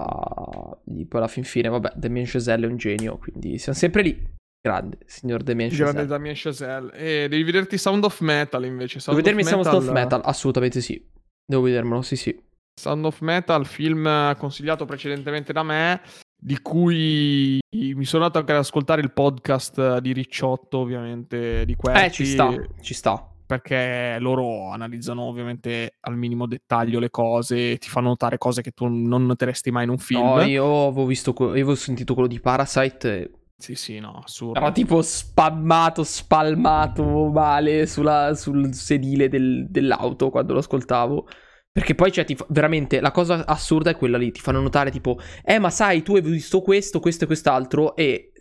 Poi 0.83 1.07
alla 1.11 1.27
fin 1.27 1.43
fine, 1.43 1.69
vabbè, 1.69 1.91
Damien 1.95 2.25
Chazelle 2.27 2.65
è 2.65 2.69
un 2.69 2.77
genio, 2.77 3.17
quindi 3.19 3.59
siamo 3.59 3.77
sempre 3.77 4.01
lì. 4.01 4.35
Grande, 4.59 4.97
signor 5.05 5.43
Damien 5.43 5.69
Chazelle. 5.69 5.91
Grande 5.91 6.07
Damien 6.07 6.35
Chazelle. 6.35 6.91
E 6.93 7.27
devi 7.29 7.43
vederti 7.43 7.77
Sound 7.77 8.03
of 8.03 8.19
Metal 8.21 8.65
invece. 8.65 8.99
Sound 8.99 9.19
Devo 9.19 9.29
vedermi 9.29 9.47
Sound 9.47 9.67
of 9.67 9.91
Metal, 9.91 10.21
assolutamente 10.23 10.81
sì. 10.81 11.07
Devo 11.45 11.61
vedermelo, 11.61 12.01
sì, 12.01 12.15
sì. 12.15 12.43
Sound 12.81 13.05
of 13.05 13.19
Metal, 13.21 13.63
film 13.67 14.35
consigliato 14.37 14.85
precedentemente 14.85 15.53
da 15.53 15.61
me, 15.61 16.01
di 16.39 16.59
cui 16.61 17.59
mi 17.71 18.05
sono 18.05 18.23
andato 18.23 18.39
anche 18.39 18.51
ad 18.53 18.59
ascoltare 18.59 19.01
il 19.01 19.11
podcast 19.11 19.97
di 19.97 20.13
Ricciotto, 20.13 20.77
ovviamente, 20.77 21.65
di 21.65 21.75
Querti. 21.75 22.05
Eh, 22.05 22.11
ci 22.11 22.25
sta, 22.25 22.53
ci 22.81 22.93
sta. 22.93 23.31
Perché 23.45 24.17
loro 24.19 24.71
analizzano 24.71 25.21
ovviamente 25.21 25.95
al 26.01 26.17
minimo 26.17 26.47
dettaglio 26.47 26.99
le 26.99 27.09
cose 27.09 27.77
ti 27.77 27.87
fanno 27.87 28.09
notare 28.09 28.37
cose 28.37 28.61
che 28.61 28.71
tu 28.71 28.87
non 28.87 29.25
noteresti 29.25 29.71
mai 29.71 29.85
in 29.85 29.89
un 29.91 29.97
film. 29.97 30.21
No, 30.21 30.41
io 30.41 30.87
avevo, 30.87 31.05
visto, 31.05 31.33
io 31.39 31.49
avevo 31.49 31.75
sentito 31.75 32.13
quello 32.13 32.27
di 32.27 32.41
Parasite 32.41 33.31
sì, 33.59 33.73
sì, 33.73 33.99
no, 33.99 34.21
assurdo. 34.23 34.59
Era 34.59 34.71
tipo 34.71 35.01
spammato, 35.01 36.03
spalmato 36.03 37.03
male 37.29 37.87
sulla, 37.87 38.35
sul 38.35 38.71
sedile 38.73 39.29
del, 39.29 39.65
dell'auto 39.67 40.29
quando 40.29 40.53
lo 40.53 40.59
ascoltavo. 40.59 41.27
Perché 41.77 41.93
poi, 41.93 42.11
cioè, 42.11 42.25
fa... 42.35 42.43
veramente 42.49 42.99
la 42.99 43.11
cosa 43.11 43.45
assurda 43.45 43.91
è 43.91 43.95
quella 43.95 44.17
lì. 44.17 44.31
Ti 44.31 44.39
fanno 44.39 44.59
notare, 44.59 44.89
tipo, 44.89 45.19
eh, 45.43 45.59
ma 45.59 45.69
sai, 45.69 46.01
tu 46.01 46.15
hai 46.15 46.23
visto 46.23 46.61
questo, 46.61 46.99
questo 46.99 47.25
e 47.25 47.27
quest'altro. 47.27 47.95
E 47.95 48.31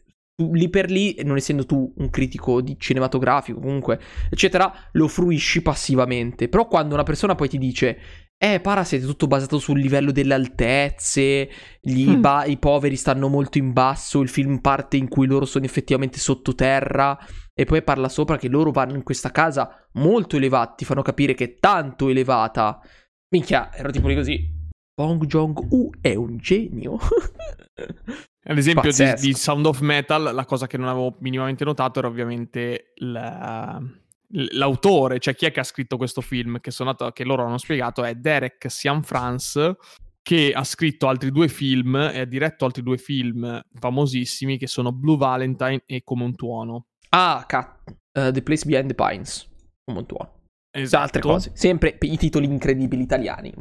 lì 0.53 0.71
per 0.71 0.91
lì, 0.91 1.15
non 1.23 1.37
essendo 1.37 1.67
tu 1.67 1.93
un 1.99 2.09
critico 2.09 2.63
di 2.63 2.77
cinematografico, 2.79 3.61
comunque, 3.61 4.01
eccetera, 4.31 4.73
lo 4.93 5.07
fruisci 5.07 5.61
passivamente. 5.61 6.49
Però 6.49 6.67
quando 6.67 6.95
una 6.95 7.03
persona 7.03 7.35
poi 7.35 7.51
ti 7.51 7.59
dice, 7.59 7.99
eh, 8.39 8.59
Parasite 8.59 9.05
è 9.05 9.07
tutto 9.07 9.27
basato 9.27 9.59
sul 9.59 9.81
livello 9.81 10.13
delle 10.13 10.33
altezze, 10.33 11.51
mm. 11.91 12.19
ba- 12.19 12.47
i 12.47 12.57
poveri 12.57 12.97
stanno 12.97 13.29
molto 13.29 13.59
in 13.59 13.75
basso, 13.75 14.23
il 14.23 14.31
film 14.31 14.61
parte 14.61 14.97
in 14.97 15.09
cui 15.09 15.27
loro 15.27 15.45
sono 15.45 15.67
effettivamente 15.67 16.19
sottoterra 16.19 17.19
e 17.53 17.65
poi 17.67 17.83
parla 17.83 18.09
sopra 18.09 18.39
che 18.39 18.49
loro 18.49 18.71
vanno 18.71 18.95
in 18.95 19.03
questa 19.03 19.31
casa 19.31 19.87
molto 19.95 20.37
elevata, 20.37 20.73
ti 20.75 20.87
fanno 20.87 21.03
capire 21.03 21.35
che 21.35 21.45
è 21.45 21.57
tanto 21.59 22.09
elevata 22.09 22.81
Minchia, 23.31 23.75
ero 23.75 23.91
tipo 23.91 24.09
lì 24.09 24.15
così. 24.15 24.55
Bong 24.95 25.27
Jong-u 25.27 25.91
è 26.01 26.15
un 26.15 26.39
genio. 26.39 26.99
Ad 28.49 28.57
esempio 28.57 28.93
di, 28.93 29.15
di, 29.21 29.33
Sound 29.35 29.67
of 29.67 29.81
Metal, 29.81 30.35
la 30.35 30.45
cosa 30.45 30.67
che 30.67 30.79
non 30.79 30.89
avevo 30.89 31.17
minimamente 31.19 31.65
notato 31.65 31.99
era 31.99 32.09
ovviamente 32.09 32.93
la, 32.97 33.83
l'autore, 34.53 35.19
cioè 35.19 35.35
chi 35.35 35.47
è 35.47 35.51
che 35.51 35.61
ha 35.61 35.65
scritto 35.65 35.97
questo 35.97 36.21
film, 36.21 36.61
che, 36.61 36.71
sono, 36.71 36.95
che 37.13 37.25
loro 37.25 37.45
hanno 37.45 37.59
spiegato, 37.59 38.05
è 38.05 38.15
Derek 38.15 38.71
Sian-France, 38.71 39.77
che 40.23 40.53
ha 40.53 40.65
scritto 40.65 41.09
altri 41.09 41.31
due 41.31 41.49
film 41.49 41.97
e 41.97 42.21
ha 42.21 42.25
diretto 42.25 42.65
altri 42.65 42.83
due 42.83 42.99
film 42.99 43.61
famosissimi 43.75 44.59
che 44.59 44.67
sono 44.67 44.93
Blue 44.93 45.17
Valentine 45.17 45.83
e 45.85 46.03
Come 46.05 46.25
un 46.25 46.35
tuono. 46.35 46.87
Ah, 47.11 47.45
cat- 47.47 47.83
uh, 48.13 48.31
The 48.31 48.43
Place 48.43 48.65
Behind 48.65 48.89
the 48.89 48.95
Pines, 48.95 49.49
Come 49.85 49.99
un 49.99 50.07
tuono. 50.07 50.36
Esatto. 50.77 51.03
Altre 51.03 51.21
cose. 51.23 51.51
Sempre 51.55 51.97
i 52.01 52.17
titoli 52.19 52.47
incredibili 52.47 53.03
italiani. 53.03 53.53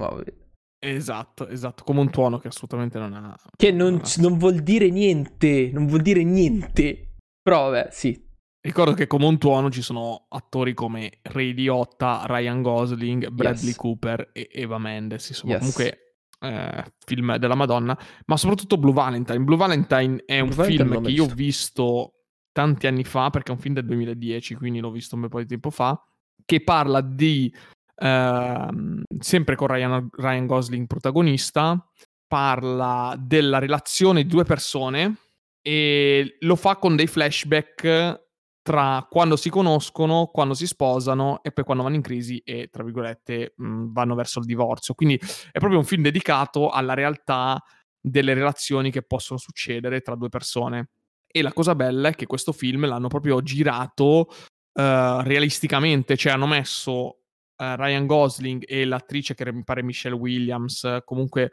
Esatto, 0.77 1.47
esatto. 1.47 1.83
Come 1.83 2.01
un 2.01 2.09
tuono 2.09 2.37
che 2.39 2.49
assolutamente 2.49 2.99
non 2.99 3.13
ha. 3.13 3.35
Che 3.55 3.71
non, 3.71 3.93
non, 3.93 4.01
ha... 4.03 4.21
non 4.21 4.37
vuol 4.37 4.59
dire 4.59 4.89
niente. 4.89 5.69
Non 5.71 5.87
vuol 5.87 6.01
dire 6.01 6.23
niente. 6.23 7.15
Però, 7.41 7.69
vabbè, 7.69 7.89
sì. 7.91 8.21
Ricordo 8.59 8.93
che 8.93 9.07
come 9.07 9.25
un 9.25 9.37
tuono 9.37 9.69
ci 9.69 9.81
sono 9.81 10.25
attori 10.27 10.73
come 10.73 11.19
Ray 11.21 11.53
Liotta, 11.53 12.23
Ryan 12.25 12.61
Gosling, 12.63 13.29
Bradley 13.29 13.67
yes. 13.67 13.75
Cooper 13.75 14.31
e 14.33 14.49
Eva 14.51 14.77
Mendes. 14.77 15.29
Insomma, 15.29 15.53
yes. 15.53 15.59
comunque 15.59 16.17
eh, 16.39 16.83
film 17.05 17.37
della 17.37 17.55
Madonna. 17.55 17.97
Ma 18.25 18.35
soprattutto 18.35 18.77
Blue 18.77 18.93
Valentine. 18.93 19.39
Blue 19.39 19.57
Valentine 19.57 20.21
è 20.25 20.37
Blue 20.39 20.49
un 20.49 20.55
Valentine 20.55 20.89
film 20.89 21.03
che 21.03 21.11
io 21.11 21.23
ho 21.23 21.33
visto 21.33 22.11
tanti 22.51 22.87
anni 22.87 23.03
fa, 23.03 23.29
perché 23.29 23.51
è 23.51 23.55
un 23.55 23.61
film 23.61 23.75
del 23.75 23.85
2010, 23.85 24.55
quindi 24.55 24.79
l'ho 24.79 24.91
visto 24.91 25.15
un 25.15 25.21
bel 25.21 25.29
po' 25.29 25.39
di 25.39 25.45
tempo 25.45 25.69
fa 25.69 25.97
che 26.43 26.63
parla 26.63 27.01
di 27.01 27.53
Uh, 27.97 29.03
sempre 29.19 29.55
con 29.55 29.67
Ryan, 29.67 30.09
Ryan, 30.11 30.45
Gosling 30.45 30.85
protagonista, 30.85 31.81
parla 32.27 33.15
della 33.17 33.57
relazione 33.57 34.23
di 34.23 34.27
due 34.27 34.43
persone 34.43 35.15
e 35.61 36.35
lo 36.41 36.57
fa 36.57 36.75
con 36.75 36.97
dei 36.97 37.07
flashback 37.07 38.23
tra 38.61 39.07
quando 39.09 39.37
si 39.37 39.49
conoscono, 39.49 40.25
quando 40.25 40.55
si 40.55 40.67
sposano 40.67 41.41
e 41.41 41.51
poi 41.51 41.63
quando 41.63 41.83
vanno 41.83 41.95
in 41.95 42.01
crisi 42.01 42.39
e, 42.39 42.67
tra 42.67 42.83
virgolette, 42.83 43.53
mh, 43.55 43.93
vanno 43.93 44.15
verso 44.15 44.39
il 44.39 44.45
divorzio. 44.45 44.93
Quindi 44.93 45.17
è 45.51 45.59
proprio 45.59 45.79
un 45.79 45.85
film 45.85 46.01
dedicato 46.01 46.69
alla 46.69 46.95
realtà 46.95 47.63
delle 47.97 48.33
relazioni 48.33 48.91
che 48.91 49.03
possono 49.03 49.39
succedere 49.39 50.01
tra 50.01 50.15
due 50.15 50.29
persone. 50.29 50.89
E 51.27 51.41
la 51.41 51.53
cosa 51.53 51.75
bella 51.75 52.09
è 52.09 52.15
che 52.15 52.25
questo 52.25 52.51
film 52.51 52.85
l'hanno 52.87 53.07
proprio 53.07 53.41
girato 53.41 54.27
uh, 54.75 55.21
realisticamente, 55.21 56.15
cioè 56.15 56.33
hanno 56.33 56.47
messo 56.47 56.91
uh, 56.91 57.75
Ryan 57.75 58.05
Gosling 58.05 58.63
e 58.67 58.85
l'attrice 58.85 59.33
che 59.33 59.51
mi 59.51 59.63
pare 59.63 59.83
Michelle 59.83 60.15
Williams, 60.15 60.99
comunque 61.03 61.51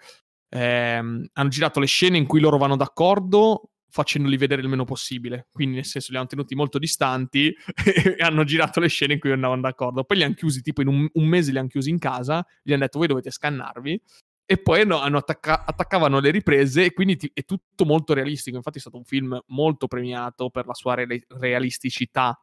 ehm, 0.49 1.27
hanno 1.33 1.49
girato 1.49 1.81
le 1.81 1.87
scene 1.87 2.19
in 2.19 2.27
cui 2.27 2.41
loro 2.41 2.59
vanno 2.59 2.77
d'accordo 2.77 3.73
facendoli 3.93 4.39
vedere 4.39 4.63
il 4.63 4.69
meno 4.69 4.85
possibile, 4.85 5.49
quindi 5.53 5.77
nel 5.77 5.85
senso 5.85 6.13
li 6.13 6.17
hanno 6.17 6.27
tenuti 6.27 6.55
molto 6.55 6.79
distanti 6.79 7.55
e 7.85 8.17
hanno 8.21 8.43
girato 8.43 8.81
le 8.81 8.89
scene 8.89 9.13
in 9.13 9.19
cui 9.21 9.33
andavano 9.33 9.61
d'accordo. 9.61 10.03
Poi 10.03 10.17
li 10.17 10.23
hanno 10.23 10.35
chiusi, 10.35 10.63
tipo 10.63 10.81
in 10.81 10.89
un, 10.89 11.09
un 11.13 11.27
mese 11.27 11.53
li 11.53 11.59
hanno 11.59 11.69
chiusi 11.69 11.91
in 11.91 11.99
casa, 11.99 12.45
gli 12.63 12.73
hanno 12.73 12.81
detto 12.81 12.99
voi 12.99 13.07
dovete 13.07 13.31
scannarvi 13.31 14.03
e 14.47 14.57
poi 14.59 14.81
hanno 14.81 15.19
attacca- 15.19 15.65
attaccavano 15.67 16.21
le 16.21 16.31
riprese 16.31 16.87
e 16.87 16.93
quindi 16.95 17.17
ti- 17.17 17.31
è 17.35 17.45
tutto 17.45 17.85
molto 17.85 18.15
realistico. 18.15 18.57
Infatti 18.57 18.79
è 18.79 18.81
stato 18.81 18.97
un 18.97 19.05
film 19.05 19.39
molto 19.49 19.87
premiato 19.87 20.49
per 20.49 20.67
la 20.67 20.75
sua 20.75 20.95
re- 20.95 21.27
realisticità 21.29 22.42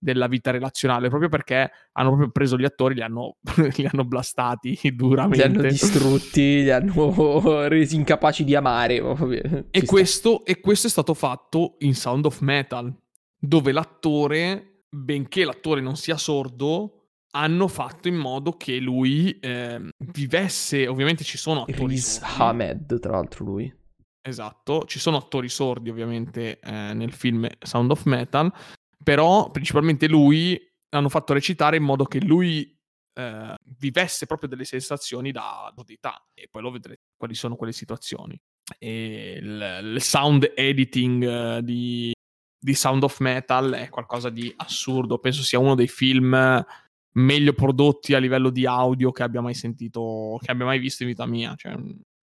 della 0.00 0.26
vita 0.26 0.50
relazionale, 0.50 1.08
proprio 1.08 1.28
perché 1.28 1.70
hanno 1.92 2.08
proprio 2.08 2.30
preso 2.30 2.56
gli 2.56 2.64
attori, 2.64 2.94
li 2.94 3.02
hanno, 3.02 3.36
li 3.76 3.86
hanno 3.86 4.04
blastati 4.04 4.78
duramente. 4.96 5.46
Li 5.46 5.54
hanno 5.54 5.68
distrutti, 5.68 6.62
li 6.62 6.70
hanno 6.70 7.68
resi 7.68 7.96
incapaci 7.96 8.42
di 8.42 8.54
amare. 8.54 9.66
E 9.70 9.84
questo, 9.84 10.44
e 10.44 10.60
questo 10.60 10.86
è 10.86 10.90
stato 10.90 11.14
fatto 11.14 11.76
in 11.80 11.94
Sound 11.94 12.24
of 12.24 12.40
Metal, 12.40 12.92
dove 13.38 13.72
l'attore, 13.72 14.84
benché 14.88 15.44
l'attore 15.44 15.80
non 15.80 15.96
sia 15.96 16.16
sordo, 16.16 16.94
hanno 17.32 17.68
fatto 17.68 18.08
in 18.08 18.16
modo 18.16 18.56
che 18.56 18.78
lui 18.78 19.38
eh, 19.38 19.80
vivesse, 19.98 20.88
ovviamente 20.88 21.22
ci 21.22 21.38
sono 21.38 21.62
attori 21.62 21.94
Riz. 21.94 22.20
Ahmed, 22.22 22.98
tra 22.98 23.12
l'altro 23.12 23.44
lui. 23.44 23.72
Esatto, 24.22 24.84
ci 24.84 24.98
sono 24.98 25.16
attori 25.16 25.48
sordi 25.48 25.88
ovviamente 25.88 26.58
eh, 26.60 26.92
nel 26.92 27.12
film 27.12 27.46
Sound 27.58 27.90
of 27.90 28.04
Metal, 28.04 28.52
però 29.02 29.50
principalmente 29.50 30.08
lui 30.08 30.60
l'hanno 30.90 31.08
fatto 31.08 31.32
recitare 31.32 31.76
in 31.76 31.82
modo 31.82 32.04
che 32.04 32.20
lui 32.20 32.76
eh, 33.14 33.54
vivesse 33.78 34.26
proprio 34.26 34.48
delle 34.48 34.64
sensazioni 34.64 35.32
da 35.32 35.72
sordità 35.74 36.26
e 36.34 36.48
poi 36.50 36.62
lo 36.62 36.70
vedrete 36.70 37.02
quali 37.16 37.34
sono 37.34 37.56
quelle 37.56 37.72
situazioni. 37.72 38.38
E 38.78 39.38
il, 39.40 39.94
il 39.94 40.02
sound 40.02 40.52
editing 40.54 41.24
eh, 41.24 41.62
di, 41.62 42.12
di 42.58 42.74
Sound 42.74 43.02
of 43.02 43.20
Metal 43.20 43.72
è 43.72 43.88
qualcosa 43.88 44.30
di 44.30 44.52
assurdo, 44.56 45.18
penso 45.18 45.42
sia 45.42 45.58
uno 45.58 45.74
dei 45.74 45.88
film 45.88 46.64
meglio 47.14 47.52
prodotti 47.54 48.14
a 48.14 48.18
livello 48.18 48.50
di 48.50 48.66
audio 48.66 49.10
che 49.10 49.22
abbia 49.22 49.40
mai 49.40 49.54
sentito, 49.54 50.38
che 50.40 50.50
abbia 50.50 50.64
mai 50.66 50.78
visto 50.78 51.02
in 51.02 51.08
vita 51.08 51.26
mia, 51.26 51.54
cioè 51.56 51.74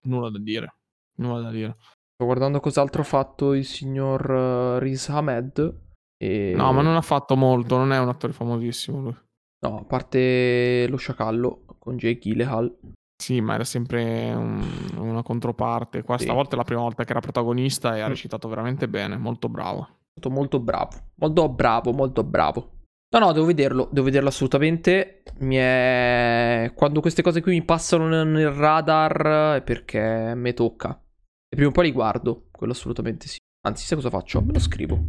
nulla 0.03 0.29
da 0.29 0.39
dire, 0.39 0.75
nulla 1.15 1.41
da 1.41 1.51
dire. 1.51 1.75
Sto 1.79 2.25
guardando 2.25 2.59
cos'altro 2.59 3.01
ha 3.01 3.05
fatto 3.05 3.53
il 3.53 3.65
signor 3.65 4.29
uh, 4.29 4.79
Riz 4.79 5.09
Ahmed. 5.09 5.85
E... 6.17 6.53
No, 6.55 6.73
ma 6.73 6.81
non 6.81 6.95
ha 6.95 7.01
fatto 7.01 7.35
molto, 7.35 7.77
non 7.77 7.91
è 7.91 7.99
un 7.99 8.09
attore 8.09 8.33
famosissimo 8.33 9.01
lui. 9.01 9.15
No, 9.59 9.79
a 9.79 9.83
parte 9.85 10.87
lo 10.87 10.97
sciacallo 10.97 11.65
con 11.79 11.97
Jake 11.97 12.19
Gyllenhaal. 12.19 12.75
Sì, 13.21 13.41
ma 13.41 13.55
era 13.55 13.63
sempre 13.63 14.31
un, 14.33 14.63
una 14.97 15.23
controparte. 15.23 16.03
Qua 16.03 16.17
Sì. 16.17 16.25
stavolta 16.25 16.53
è 16.53 16.57
la 16.57 16.63
prima 16.63 16.81
volta 16.81 17.03
che 17.03 17.11
era 17.11 17.19
protagonista 17.19 17.95
e 17.95 18.01
ha 18.01 18.05
Mm. 18.05 18.09
recitato 18.09 18.47
veramente 18.47 18.87
bene, 18.87 19.17
molto 19.17 19.49
bravo. 19.49 19.81
È 19.81 20.19
stato 20.19 20.29
molto 20.29 20.59
bravo. 20.59 20.89
Molto 21.15 21.49
bravo, 21.49 21.91
molto 21.93 22.23
bravo. 22.23 22.71
No, 23.09 23.19
no, 23.19 23.31
devo 23.31 23.45
vederlo, 23.45 23.87
devo 23.91 24.05
vederlo 24.05 24.27
assolutamente. 24.29 25.23
Mi 25.39 25.55
è... 25.55 26.71
Quando 26.75 26.99
queste 27.01 27.21
cose 27.21 27.41
qui 27.41 27.53
mi 27.53 27.63
passano 27.63 28.07
nel- 28.07 28.27
nel 28.27 28.51
radar 28.51 29.55
è 29.57 29.61
perché 29.63 30.33
mi 30.35 30.53
tocca. 30.53 30.91
E 31.49 31.55
prima 31.55 31.69
o 31.69 31.71
poi 31.71 31.85
li 31.85 31.91
guardo, 31.91 32.47
quello 32.51 32.73
assolutamente 32.73 33.27
sì. 33.27 33.37
Anzi, 33.67 33.85
sai 33.85 33.97
cosa 33.97 34.09
faccio? 34.09 34.41
Me 34.41 34.53
lo 34.53 34.59
scrivo. 34.59 34.99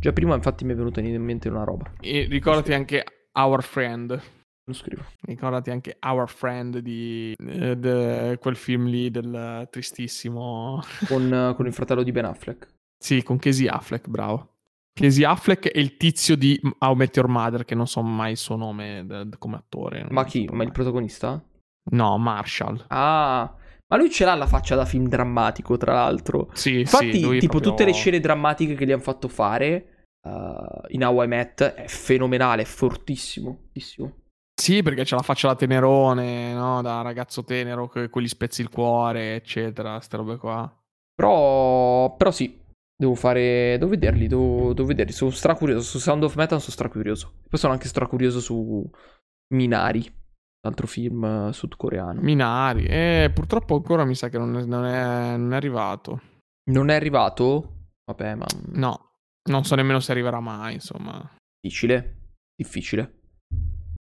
Già 0.00 0.12
prima 0.12 0.34
infatti 0.34 0.64
mi 0.64 0.72
è 0.72 0.76
venuta 0.76 1.00
in 1.00 1.22
mente 1.22 1.48
una 1.48 1.64
roba. 1.64 1.90
E 2.00 2.26
ricordati 2.28 2.72
anche 2.72 3.04
Our 3.32 3.62
Friend. 3.62 4.20
lo 4.64 4.72
scrivo. 4.72 5.02
Ricordati 5.22 5.70
anche 5.70 5.96
Our 6.04 6.28
Friend 6.28 6.78
di 6.78 7.34
eh, 7.38 7.76
de- 7.76 8.38
quel 8.40 8.56
film 8.56 8.86
lì 8.86 9.10
del 9.10 9.66
tristissimo. 9.70 10.80
Con, 11.08 11.54
con 11.56 11.66
il 11.66 11.72
fratello 11.72 12.02
di 12.02 12.12
Ben 12.12 12.24
Affleck. 12.24 12.68
Sì, 12.98 13.22
con 13.22 13.38
Casey 13.38 13.66
Affleck, 13.66 14.08
bravo. 14.08 14.54
Casey 14.92 15.24
Affleck 15.24 15.68
è 15.70 15.78
il 15.78 15.96
tizio 15.98 16.36
di 16.36 16.58
How 16.78 16.94
Met 16.94 17.14
Your 17.16 17.28
Mother, 17.28 17.64
che 17.66 17.74
non 17.74 17.86
so 17.86 18.00
mai 18.02 18.30
il 18.32 18.36
suo 18.38 18.56
nome 18.56 19.04
de- 19.06 19.28
de- 19.28 19.38
come 19.38 19.56
attore. 19.56 20.06
Ma 20.10 20.24
chi? 20.24 20.48
Ma 20.50 20.62
il 20.64 20.72
protagonista? 20.72 21.42
No, 21.90 22.16
Marshall. 22.18 22.82
Ah, 22.88 23.54
ma 23.88 23.96
lui 23.96 24.10
ce 24.10 24.24
l'ha 24.24 24.34
la 24.34 24.46
faccia 24.46 24.74
da 24.74 24.84
film 24.84 25.08
drammatico, 25.08 25.76
tra 25.76 25.94
l'altro. 25.94 26.50
Sì, 26.54 26.80
Infatti, 26.80 27.12
sì, 27.12 27.38
tipo, 27.38 27.58
proprio- 27.58 27.60
tutte 27.60 27.84
le 27.84 27.92
scene 27.92 28.20
drammatiche 28.20 28.74
che 28.74 28.86
gli 28.86 28.92
hanno 28.92 29.02
fatto 29.02 29.28
fare 29.28 30.06
uh, 30.26 30.86
in 30.88 31.04
How 31.04 31.22
I 31.22 31.26
Met 31.28 31.62
è 31.62 31.86
fenomenale, 31.86 32.62
è 32.62 32.66
fortissimo. 32.66 33.58
fortissimo. 33.62 34.20
Sì, 34.58 34.82
perché 34.82 35.04
c'ha 35.04 35.16
la 35.16 35.22
faccia 35.22 35.48
da 35.48 35.54
tenerone, 35.54 36.54
no? 36.54 36.80
Da 36.80 37.02
ragazzo 37.02 37.44
tenero 37.44 37.88
che 37.88 38.08
quelli 38.08 38.26
spezzi 38.26 38.62
il 38.62 38.70
cuore, 38.70 39.36
eccetera, 39.36 40.00
ste 40.00 40.16
robe 40.16 40.38
qua. 40.38 40.82
Però, 41.14 42.16
però 42.16 42.30
sì, 42.30 42.58
devo 42.96 43.14
fare, 43.14 43.76
devo 43.78 43.90
vederli, 43.90 44.26
devo, 44.26 44.72
devo 44.72 44.88
vederli. 44.88 45.12
Sono 45.12 45.30
stracurioso, 45.30 45.82
su 45.82 45.98
Sound 45.98 46.24
of 46.24 46.34
Metal 46.36 46.58
sono 46.58 46.72
stracurioso. 46.72 47.34
Poi 47.48 47.58
sono 47.58 47.74
anche 47.74 47.86
stracurioso 47.86 48.40
su 48.40 48.90
Minari, 49.54 50.10
altro 50.66 50.86
film 50.86 51.24
eh, 51.24 51.52
sudcoreano. 51.52 52.20
Minari. 52.20 52.84
E 52.86 53.30
purtroppo 53.34 53.74
ancora 53.76 54.04
mi 54.04 54.14
sa 54.14 54.28
che 54.28 54.38
non 54.38 54.56
è, 54.56 54.64
non 54.64 54.84
è- 54.84 55.36
non 55.36 55.52
è 55.52 55.56
arrivato. 55.56 56.20
Non 56.70 56.90
è 56.90 56.94
arrivato? 56.94 57.72
Vabbè, 58.04 58.34
ma... 58.34 58.46
No, 58.72 59.10
non 59.50 59.64
so 59.64 59.74
nemmeno 59.74 60.00
se 60.00 60.12
arriverà 60.12 60.40
mai, 60.40 60.74
insomma. 60.74 61.36
Difficile. 61.60 62.32
Difficile. 62.54 63.20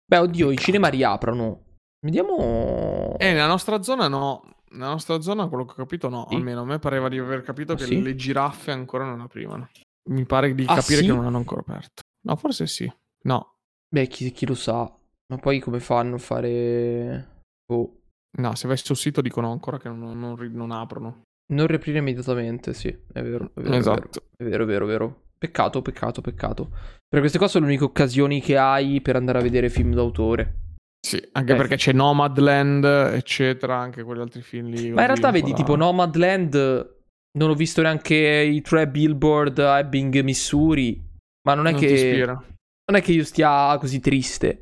Beh, 0.07 0.19
oddio, 0.19 0.51
i 0.51 0.57
cinema 0.57 0.89
riaprono. 0.89 1.63
Vediamo. 2.05 3.17
E 3.19 3.33
nella 3.33 3.47
nostra 3.47 3.83
zona 3.83 4.09
no. 4.09 4.43
Nella 4.71 4.89
nostra 4.91 5.21
zona, 5.21 5.47
quello 5.47 5.65
che 5.65 5.73
ho 5.73 5.77
capito, 5.77 6.09
no. 6.09 6.27
Sì? 6.29 6.35
Almeno 6.35 6.63
a 6.63 6.65
me 6.65 6.79
pareva 6.79 7.09
di 7.09 7.19
aver 7.19 7.43
capito 7.43 7.73
Ah, 7.73 7.77
che 7.77 7.85
sì? 7.85 8.03
le 8.03 8.15
giraffe 8.17 8.73
ancora 8.73 9.05
non 9.05 9.21
aprivano. 9.21 9.69
Mi 10.11 10.25
pare 10.27 10.55
di 10.55 10.65
Ah, 10.69 10.75
capire 10.75 10.99
sì? 11.01 11.07
che 11.07 11.13
non 11.13 11.25
hanno 11.25 11.39
ancora 11.39 11.61
aperto. 11.61 12.03
No, 12.27 12.37
forse 12.37 12.67
sì. 12.67 12.93
No, 13.25 13.55
Beh, 13.89 14.07
chi, 14.09 14.31
chi 14.33 14.45
lo 14.47 14.55
sa. 14.55 14.93
Ma 15.35 15.41
poi 15.41 15.59
come 15.59 15.81
fanno 15.81 16.15
a 16.15 16.19
fare. 16.19 17.29
Oh. 17.73 18.01
no, 18.39 18.55
se 18.55 18.69
vai 18.69 18.77
sul 18.77 18.97
sito 18.97 19.21
dicono 19.21 19.51
ancora 19.51 19.79
che 19.79 19.89
non, 19.89 20.19
non 20.19 20.37
non 20.53 20.71
aprono. 20.71 21.23
Non 21.53 21.67
riaprire 21.67 21.99
immediatamente, 21.99 22.73
sì. 22.73 22.89
È 22.89 23.21
vero, 23.23 23.51
è 23.55 23.61
vero. 23.61 23.75
esatto. 23.75 24.23
È 24.37 24.45
vero, 24.45 24.63
è 24.63 24.67
vero, 24.67 24.85
è 24.85 24.89
vero. 24.89 25.23
Peccato, 25.37 25.83
peccato, 25.83 26.21
peccato. 26.21 26.71
Per 27.09 27.19
queste 27.19 27.39
cose 27.39 27.51
sono 27.53 27.65
le 27.67 27.73
uniche 27.73 27.85
occasioni 27.85 28.41
che 28.41 28.57
hai 28.57 29.01
per 29.01 29.17
andare 29.17 29.39
a 29.39 29.43
vedere 29.43 29.69
film 29.69 29.93
d'autore. 29.93 30.61
Sì, 31.05 31.21
anche 31.33 31.53
Eh. 31.53 31.57
perché 31.57 31.77
c'è 31.77 31.93
Nomadland, 31.93 32.85
eccetera, 32.85 33.77
anche 33.77 34.03
quegli 34.05 34.21
altri 34.21 34.41
film 34.41 34.69
lì. 34.69 34.91
Ma 34.91 35.01
in 35.03 35.07
realtà 35.09 35.31
vedi, 35.31 35.51
po' 35.51 35.57
tipo 35.57 35.77
Nomadland. 35.77 36.93
Non 37.37 37.51
ho 37.51 37.55
visto 37.55 37.83
neanche 37.83 38.15
i 38.15 38.61
tre 38.63 38.89
billboard 38.89 39.59
a 39.59 39.81
Ebbing, 39.81 40.21
Missouri. 40.21 41.05
Ma 41.47 41.55
non 41.55 41.67
è 41.67 41.73
non 41.73 41.81
che. 41.81 42.25
non 42.25 42.97
è 42.97 43.03
che 43.03 43.13
io 43.13 43.25
stia 43.25 43.77
così 43.79 44.01
triste, 44.01 44.61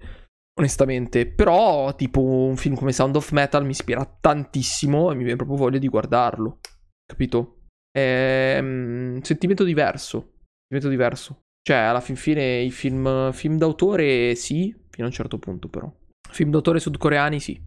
onestamente. 0.59 1.27
Però, 1.27 1.95
tipo, 1.95 2.21
un 2.21 2.57
film 2.57 2.75
come 2.75 2.93
Sound 2.93 3.17
of 3.17 3.31
Metal 3.33 3.65
mi 3.65 3.71
ispira 3.71 4.05
tantissimo 4.05 5.11
e 5.11 5.15
mi 5.15 5.23
viene 5.23 5.37
proprio 5.37 5.57
voglia 5.57 5.79
di 5.79 5.89
guardarlo. 5.89 6.59
Capito? 7.05 7.65
È 7.91 8.59
mm, 8.61 9.15
un 9.17 9.23
sentimento 9.23 9.65
diverso. 9.65 10.33
Sentimento 10.69 10.89
diverso. 10.89 11.41
Cioè, 11.63 11.77
alla 11.77 12.01
fin 12.01 12.17
fine, 12.17 12.61
i 12.61 12.71
film, 12.71 13.33
film 13.33 13.57
d'autore, 13.57 14.35
sì, 14.35 14.75
fino 14.91 15.07
a 15.07 15.11
un 15.11 15.15
certo 15.15 15.39
punto, 15.39 15.69
però. 15.69 15.91
Film 16.29 16.51
d'autore 16.51 16.81
sudcoreani, 16.81 17.39
sì. 17.39 17.61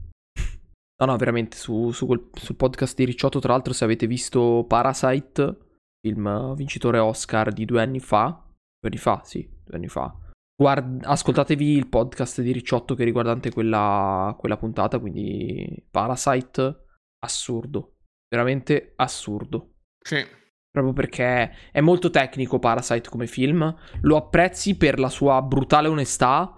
No, 0.97 1.05
no, 1.05 1.17
veramente, 1.17 1.57
su, 1.57 1.91
su 1.91 2.05
quel- 2.05 2.29
sul 2.33 2.55
podcast 2.55 2.95
di 2.95 3.05
Ricciotto, 3.05 3.39
tra 3.39 3.53
l'altro, 3.53 3.73
se 3.73 3.83
avete 3.83 4.07
visto 4.07 4.65
Parasite, 4.67 5.57
film 6.01 6.55
vincitore 6.55 6.99
Oscar 6.99 7.51
di 7.51 7.65
due 7.65 7.81
anni 7.81 7.99
fa, 7.99 8.27
due 8.79 8.89
anni 8.89 8.97
fa, 8.97 9.21
sì, 9.23 9.47
due 9.63 9.75
anni 9.75 9.87
fa. 9.87 10.13
Guard- 10.57 11.03
ascoltatevi 11.03 11.71
il 11.71 11.87
podcast 11.87 12.41
di 12.41 12.53
Ricciotto 12.53 12.95
che 12.95 13.03
riguardante 13.03 13.51
quella, 13.51 14.33
quella 14.39 14.57
puntata, 14.57 14.99
quindi 14.99 15.85
Parasite, 15.91 16.85
assurdo, 17.19 17.97
veramente 18.29 18.93
assurdo. 18.95 19.73
Sì. 19.99 20.23
Proprio 20.71 20.93
perché 20.93 21.71
è 21.71 21.81
molto 21.81 22.09
tecnico 22.09 22.59
Parasite 22.59 23.09
come 23.09 23.27
film, 23.27 23.75
lo 24.01 24.15
apprezzi 24.15 24.77
per 24.77 24.99
la 24.99 25.09
sua 25.09 25.41
brutale 25.41 25.87
onestà 25.89 26.53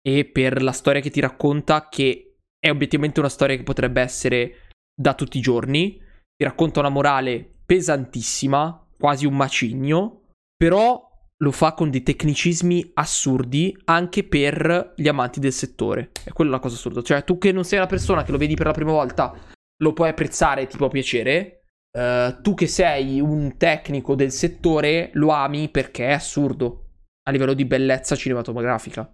e 0.00 0.24
per 0.24 0.62
la 0.62 0.72
storia 0.72 1.00
che 1.00 1.10
ti 1.10 1.20
racconta, 1.20 1.88
che 1.88 2.36
è 2.58 2.70
obiettivamente 2.70 3.20
una 3.20 3.28
storia 3.28 3.56
che 3.56 3.62
potrebbe 3.62 4.00
essere 4.00 4.68
da 4.94 5.14
tutti 5.14 5.38
i 5.38 5.42
giorni. 5.42 5.98
Ti 6.36 6.44
racconta 6.44 6.80
una 6.80 6.88
morale 6.88 7.58
pesantissima, 7.66 8.88
quasi 8.98 9.26
un 9.26 9.36
macigno, 9.36 10.32
però 10.56 11.09
lo 11.42 11.52
fa 11.52 11.72
con 11.72 11.90
dei 11.90 12.02
tecnicismi 12.02 12.90
assurdi 12.94 13.76
anche 13.84 14.24
per 14.24 14.92
gli 14.96 15.08
amanti 15.08 15.40
del 15.40 15.52
settore. 15.52 16.10
E 16.24 16.32
quella 16.32 16.50
è 16.50 16.54
la 16.54 16.60
cosa 16.60 16.74
assurda. 16.76 17.02
Cioè, 17.02 17.24
tu 17.24 17.38
che 17.38 17.50
non 17.52 17.64
sei 17.64 17.78
una 17.78 17.86
persona 17.88 18.22
che 18.22 18.30
lo 18.30 18.38
vedi 18.38 18.54
per 18.54 18.66
la 18.66 18.72
prima 18.72 18.92
volta, 18.92 19.34
lo 19.82 19.92
puoi 19.92 20.10
apprezzare 20.10 20.66
ti 20.66 20.76
può 20.76 20.88
piacere. 20.88 21.62
Eh, 21.90 22.38
tu 22.42 22.54
che 22.54 22.66
sei 22.66 23.20
un 23.20 23.56
tecnico 23.56 24.14
del 24.14 24.30
settore, 24.32 25.10
lo 25.14 25.30
ami 25.30 25.68
perché 25.70 26.08
è 26.08 26.12
assurdo 26.12 26.88
a 27.22 27.30
livello 27.30 27.54
di 27.54 27.64
bellezza 27.64 28.14
cinematografica. 28.16 29.10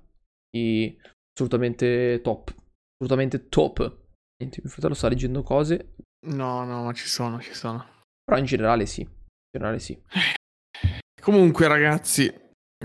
Quindi, 0.50 0.98
assolutamente 1.32 2.20
top. 2.22 2.52
Assolutamente 2.98 3.48
top. 3.48 3.78
Niente, 4.38 4.60
mio 4.62 4.70
fratello 4.70 4.94
sta 4.94 5.08
leggendo 5.08 5.42
cose, 5.42 5.94
No, 6.26 6.64
no, 6.64 6.82
ma 6.82 6.92
ci 6.92 7.06
sono, 7.06 7.40
ci 7.40 7.54
sono. 7.54 7.86
però 8.24 8.36
in 8.38 8.46
generale 8.46 8.84
sì. 8.84 9.02
In 9.02 9.08
generale 9.52 9.78
sì. 9.78 9.96
Comunque, 11.26 11.66
ragazzi, 11.66 12.32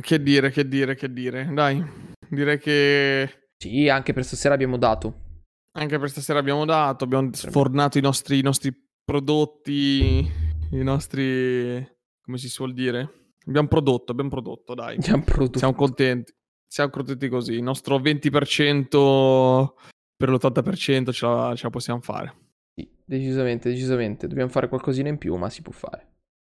che 0.01 0.19
dire, 0.19 0.49
che 0.49 0.67
dire, 0.67 0.95
che 0.95 1.13
dire. 1.13 1.47
Dai, 1.53 1.79
direi 2.27 2.57
che 2.57 3.49
Sì, 3.55 3.87
anche 3.87 4.13
per 4.13 4.25
stasera 4.25 4.55
abbiamo 4.55 4.77
dato. 4.77 5.43
Anche 5.77 5.99
per 5.99 6.09
stasera 6.09 6.39
abbiamo 6.39 6.65
dato, 6.65 7.03
abbiamo 7.03 7.29
sfornato 7.33 7.99
i 7.99 8.01
nostri, 8.01 8.39
i 8.39 8.41
nostri 8.41 8.75
prodotti, 9.03 10.27
i 10.71 10.83
nostri... 10.83 11.87
come 12.19 12.37
si 12.39 12.49
suol 12.49 12.73
dire? 12.73 13.33
Abbiamo 13.45 13.67
prodotto, 13.67 14.11
abbiamo 14.11 14.31
prodotto, 14.31 14.73
dai. 14.73 14.97
Abbiamo 14.97 15.23
prodotto. 15.23 15.59
Siamo 15.59 15.75
contenti. 15.75 16.33
Siamo 16.67 16.89
contenti 16.89 17.29
così. 17.29 17.53
Il 17.53 17.61
nostro 17.61 17.99
20% 17.99 19.73
per 20.17 20.29
l'80% 20.31 21.11
ce 21.11 21.25
la, 21.27 21.53
ce 21.55 21.63
la 21.65 21.69
possiamo 21.69 22.01
fare. 22.01 22.35
Sì, 22.73 22.89
decisamente, 23.05 23.69
decisamente. 23.69 24.27
Dobbiamo 24.27 24.49
fare 24.49 24.67
qualcosina 24.67 25.09
in 25.09 25.19
più, 25.19 25.35
ma 25.35 25.47
si 25.51 25.61
può 25.61 25.73
fare. 25.73 26.07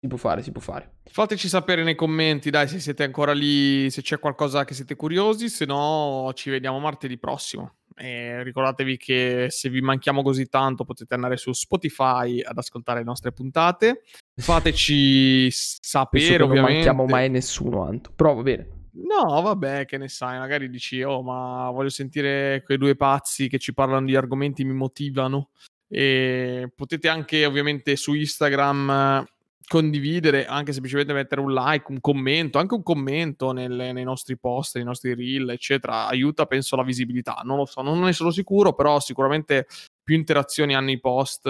Si 0.03 0.09
può 0.09 0.17
fare, 0.17 0.43
si 0.43 0.51
può 0.51 0.59
fare. 0.59 0.95
Fateci 1.05 1.47
sapere 1.47 1.81
nei 1.81 1.95
commenti, 1.95 2.49
dai, 2.49 2.67
se 2.67 2.77
siete 2.77 3.03
ancora 3.03 3.31
lì, 3.31 3.89
se 3.89 4.01
c'è 4.01 4.19
qualcosa 4.19 4.65
che 4.65 4.73
siete 4.73 4.97
curiosi, 4.97 5.47
se 5.47 5.63
no 5.63 6.29
ci 6.33 6.49
vediamo 6.49 6.77
martedì 6.79 7.17
prossimo. 7.17 7.75
E 7.95 8.43
ricordatevi 8.43 8.97
che 8.97 9.47
se 9.49 9.69
vi 9.69 9.79
manchiamo 9.79 10.21
così 10.21 10.49
tanto 10.49 10.83
potete 10.83 11.13
andare 11.13 11.37
su 11.37 11.53
Spotify 11.53 12.41
ad 12.41 12.57
ascoltare 12.57 12.99
le 12.99 13.05
nostre 13.05 13.31
puntate. 13.31 14.01
Fateci 14.35 15.49
sapere, 15.49 16.35
che 16.35 16.43
ovviamente. 16.43 16.59
Non 16.59 16.73
manchiamo 16.73 17.05
mai 17.05 17.29
nessuno, 17.29 17.85
Anto. 17.85 18.11
Però 18.13 18.33
va 18.33 18.41
bene. 18.41 18.67
No, 18.95 19.41
vabbè, 19.41 19.85
che 19.85 19.97
ne 19.97 20.09
sai, 20.09 20.37
magari 20.37 20.69
dici, 20.69 21.01
oh, 21.01 21.23
ma 21.23 21.69
voglio 21.71 21.87
sentire 21.87 22.61
quei 22.65 22.77
due 22.77 22.97
pazzi 22.97 23.47
che 23.47 23.57
ci 23.57 23.73
parlano 23.73 24.05
di 24.05 24.17
argomenti, 24.17 24.65
mi 24.65 24.73
motivano. 24.73 25.51
E 25.87 26.69
potete 26.75 27.07
anche, 27.07 27.45
ovviamente, 27.45 27.95
su 27.95 28.13
Instagram 28.13 29.25
condividere, 29.67 30.45
anche 30.45 30.71
semplicemente 30.71 31.13
mettere 31.13 31.41
un 31.41 31.53
like, 31.53 31.91
un 31.91 31.99
commento, 31.99 32.57
anche 32.59 32.73
un 32.75 32.83
commento 32.83 33.51
nelle, 33.51 33.91
nei 33.91 34.03
nostri 34.03 34.37
post, 34.37 34.75
nei 34.75 34.85
nostri 34.85 35.13
reel, 35.13 35.49
eccetera, 35.49 36.07
aiuta, 36.07 36.45
penso, 36.45 36.75
la 36.75 36.83
visibilità. 36.83 37.41
Non 37.43 37.57
lo 37.57 37.65
so, 37.65 37.81
non 37.81 37.99
ne 37.99 38.13
sono 38.13 38.31
sicuro, 38.31 38.73
però 38.73 38.99
sicuramente 38.99 39.67
più 40.03 40.15
interazioni 40.15 40.75
hanno 40.75 40.91
i 40.91 40.99
post, 40.99 41.49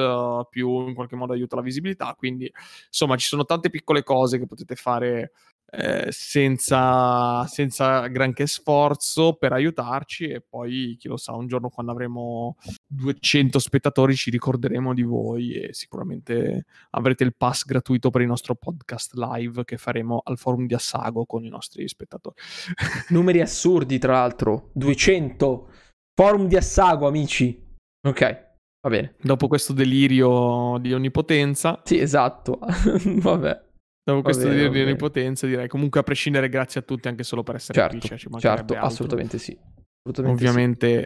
più 0.49 0.87
in 0.87 0.93
qualche 0.93 1.15
modo 1.15 1.33
aiuta 1.33 1.55
la 1.55 1.61
visibilità. 1.61 2.13
Quindi, 2.17 2.51
insomma, 2.87 3.15
ci 3.17 3.27
sono 3.27 3.45
tante 3.45 3.69
piccole 3.69 4.03
cose 4.03 4.37
che 4.37 4.45
potete 4.45 4.75
fare 4.75 5.31
eh, 5.75 6.11
senza, 6.11 7.47
senza, 7.47 8.05
granché 8.05 8.45
sforzo 8.45 9.33
per 9.33 9.53
aiutarci 9.53 10.27
e 10.27 10.39
poi 10.39 10.95
chi 10.99 11.07
lo 11.07 11.17
sa 11.17 11.33
un 11.33 11.47
giorno 11.47 11.69
quando 11.69 11.91
avremo 11.91 12.57
200 12.85 13.57
spettatori 13.57 14.15
ci 14.15 14.29
ricorderemo 14.29 14.93
di 14.93 15.01
voi 15.01 15.53
e 15.53 15.73
sicuramente 15.73 16.65
avrete 16.91 17.23
il 17.23 17.33
pass 17.35 17.65
gratuito 17.65 18.11
per 18.11 18.21
il 18.21 18.27
nostro 18.27 18.53
podcast 18.53 19.13
live 19.15 19.63
che 19.63 19.77
faremo 19.77 20.21
al 20.23 20.37
forum 20.37 20.67
di 20.67 20.75
Assago 20.75 21.25
con 21.25 21.43
i 21.43 21.49
nostri 21.49 21.87
spettatori. 21.87 22.35
Numeri 23.09 23.41
assurdi 23.41 23.97
tra 23.97 24.13
l'altro. 24.13 24.69
200 24.73 25.69
forum 26.13 26.47
di 26.47 26.55
Assago 26.55 27.07
amici. 27.07 27.59
Ok 28.07 28.51
va 28.83 28.89
bene. 28.89 29.15
Dopo 29.21 29.47
questo 29.47 29.73
delirio 29.73 30.77
di 30.79 30.93
onnipotenza. 30.93 31.81
Sì 31.83 31.97
esatto. 31.97 32.59
Vabbè 33.03 33.71
Dopo 34.05 34.21
questo 34.21 34.49
bene, 34.49 34.69
di 34.69 34.81
onnipotenza 34.81 35.47
direi 35.47 35.69
comunque 35.69 36.01
a 36.01 36.03
prescindere 36.03 36.49
grazie 36.49 36.81
a 36.81 36.83
tutti 36.83 37.07
anche 37.07 37.23
solo 37.23 37.41
per 37.41 37.55
essere 37.55 37.79
certo, 37.79 37.97
qui. 37.99 38.07
Cioè, 38.17 38.39
certo, 38.39 38.73
assolutamente 38.75 39.37
sì. 39.37 39.57
Assolutamente 40.05 40.45
Ovviamente 40.45 41.03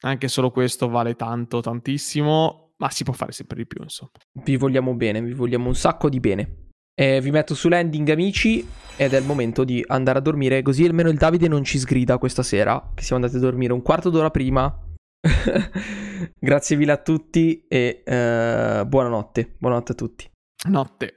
sì. 0.00 0.06
anche 0.06 0.28
solo 0.28 0.50
questo 0.50 0.88
vale 0.88 1.14
tanto, 1.14 1.60
tantissimo, 1.60 2.72
ma 2.78 2.90
si 2.90 3.04
può 3.04 3.12
fare 3.12 3.32
sempre 3.32 3.56
di 3.58 3.66
più 3.66 3.82
insomma. 3.82 4.12
Vi 4.42 4.56
vogliamo 4.56 4.94
bene, 4.94 5.20
vi 5.20 5.34
vogliamo 5.34 5.68
un 5.68 5.74
sacco 5.74 6.08
di 6.08 6.20
bene. 6.20 6.68
Eh, 6.98 7.20
vi 7.20 7.30
metto 7.30 7.54
su 7.54 7.68
landing 7.68 8.08
amici 8.08 8.66
ed 8.96 9.12
è 9.12 9.18
il 9.18 9.24
momento 9.24 9.62
di 9.62 9.84
andare 9.86 10.18
a 10.18 10.20
dormire 10.22 10.62
così 10.62 10.84
almeno 10.84 11.10
il 11.10 11.16
Davide 11.16 11.46
non 11.46 11.62
ci 11.62 11.78
sgrida 11.78 12.18
questa 12.18 12.42
sera 12.42 12.90
che 12.92 13.04
siamo 13.04 13.22
andati 13.22 13.38
a 13.38 13.44
dormire 13.46 13.74
un 13.74 13.82
quarto 13.82 14.08
d'ora 14.08 14.30
prima. 14.30 14.84
Grazie 16.40 16.76
mille 16.76 16.92
a 16.92 16.96
tutti 16.96 17.66
e 17.68 18.02
eh, 18.04 18.84
buonanotte. 18.86 19.56
Buonanotte 19.58 19.92
a 19.92 19.94
tutti. 19.94 20.30
Notte. 20.70 21.14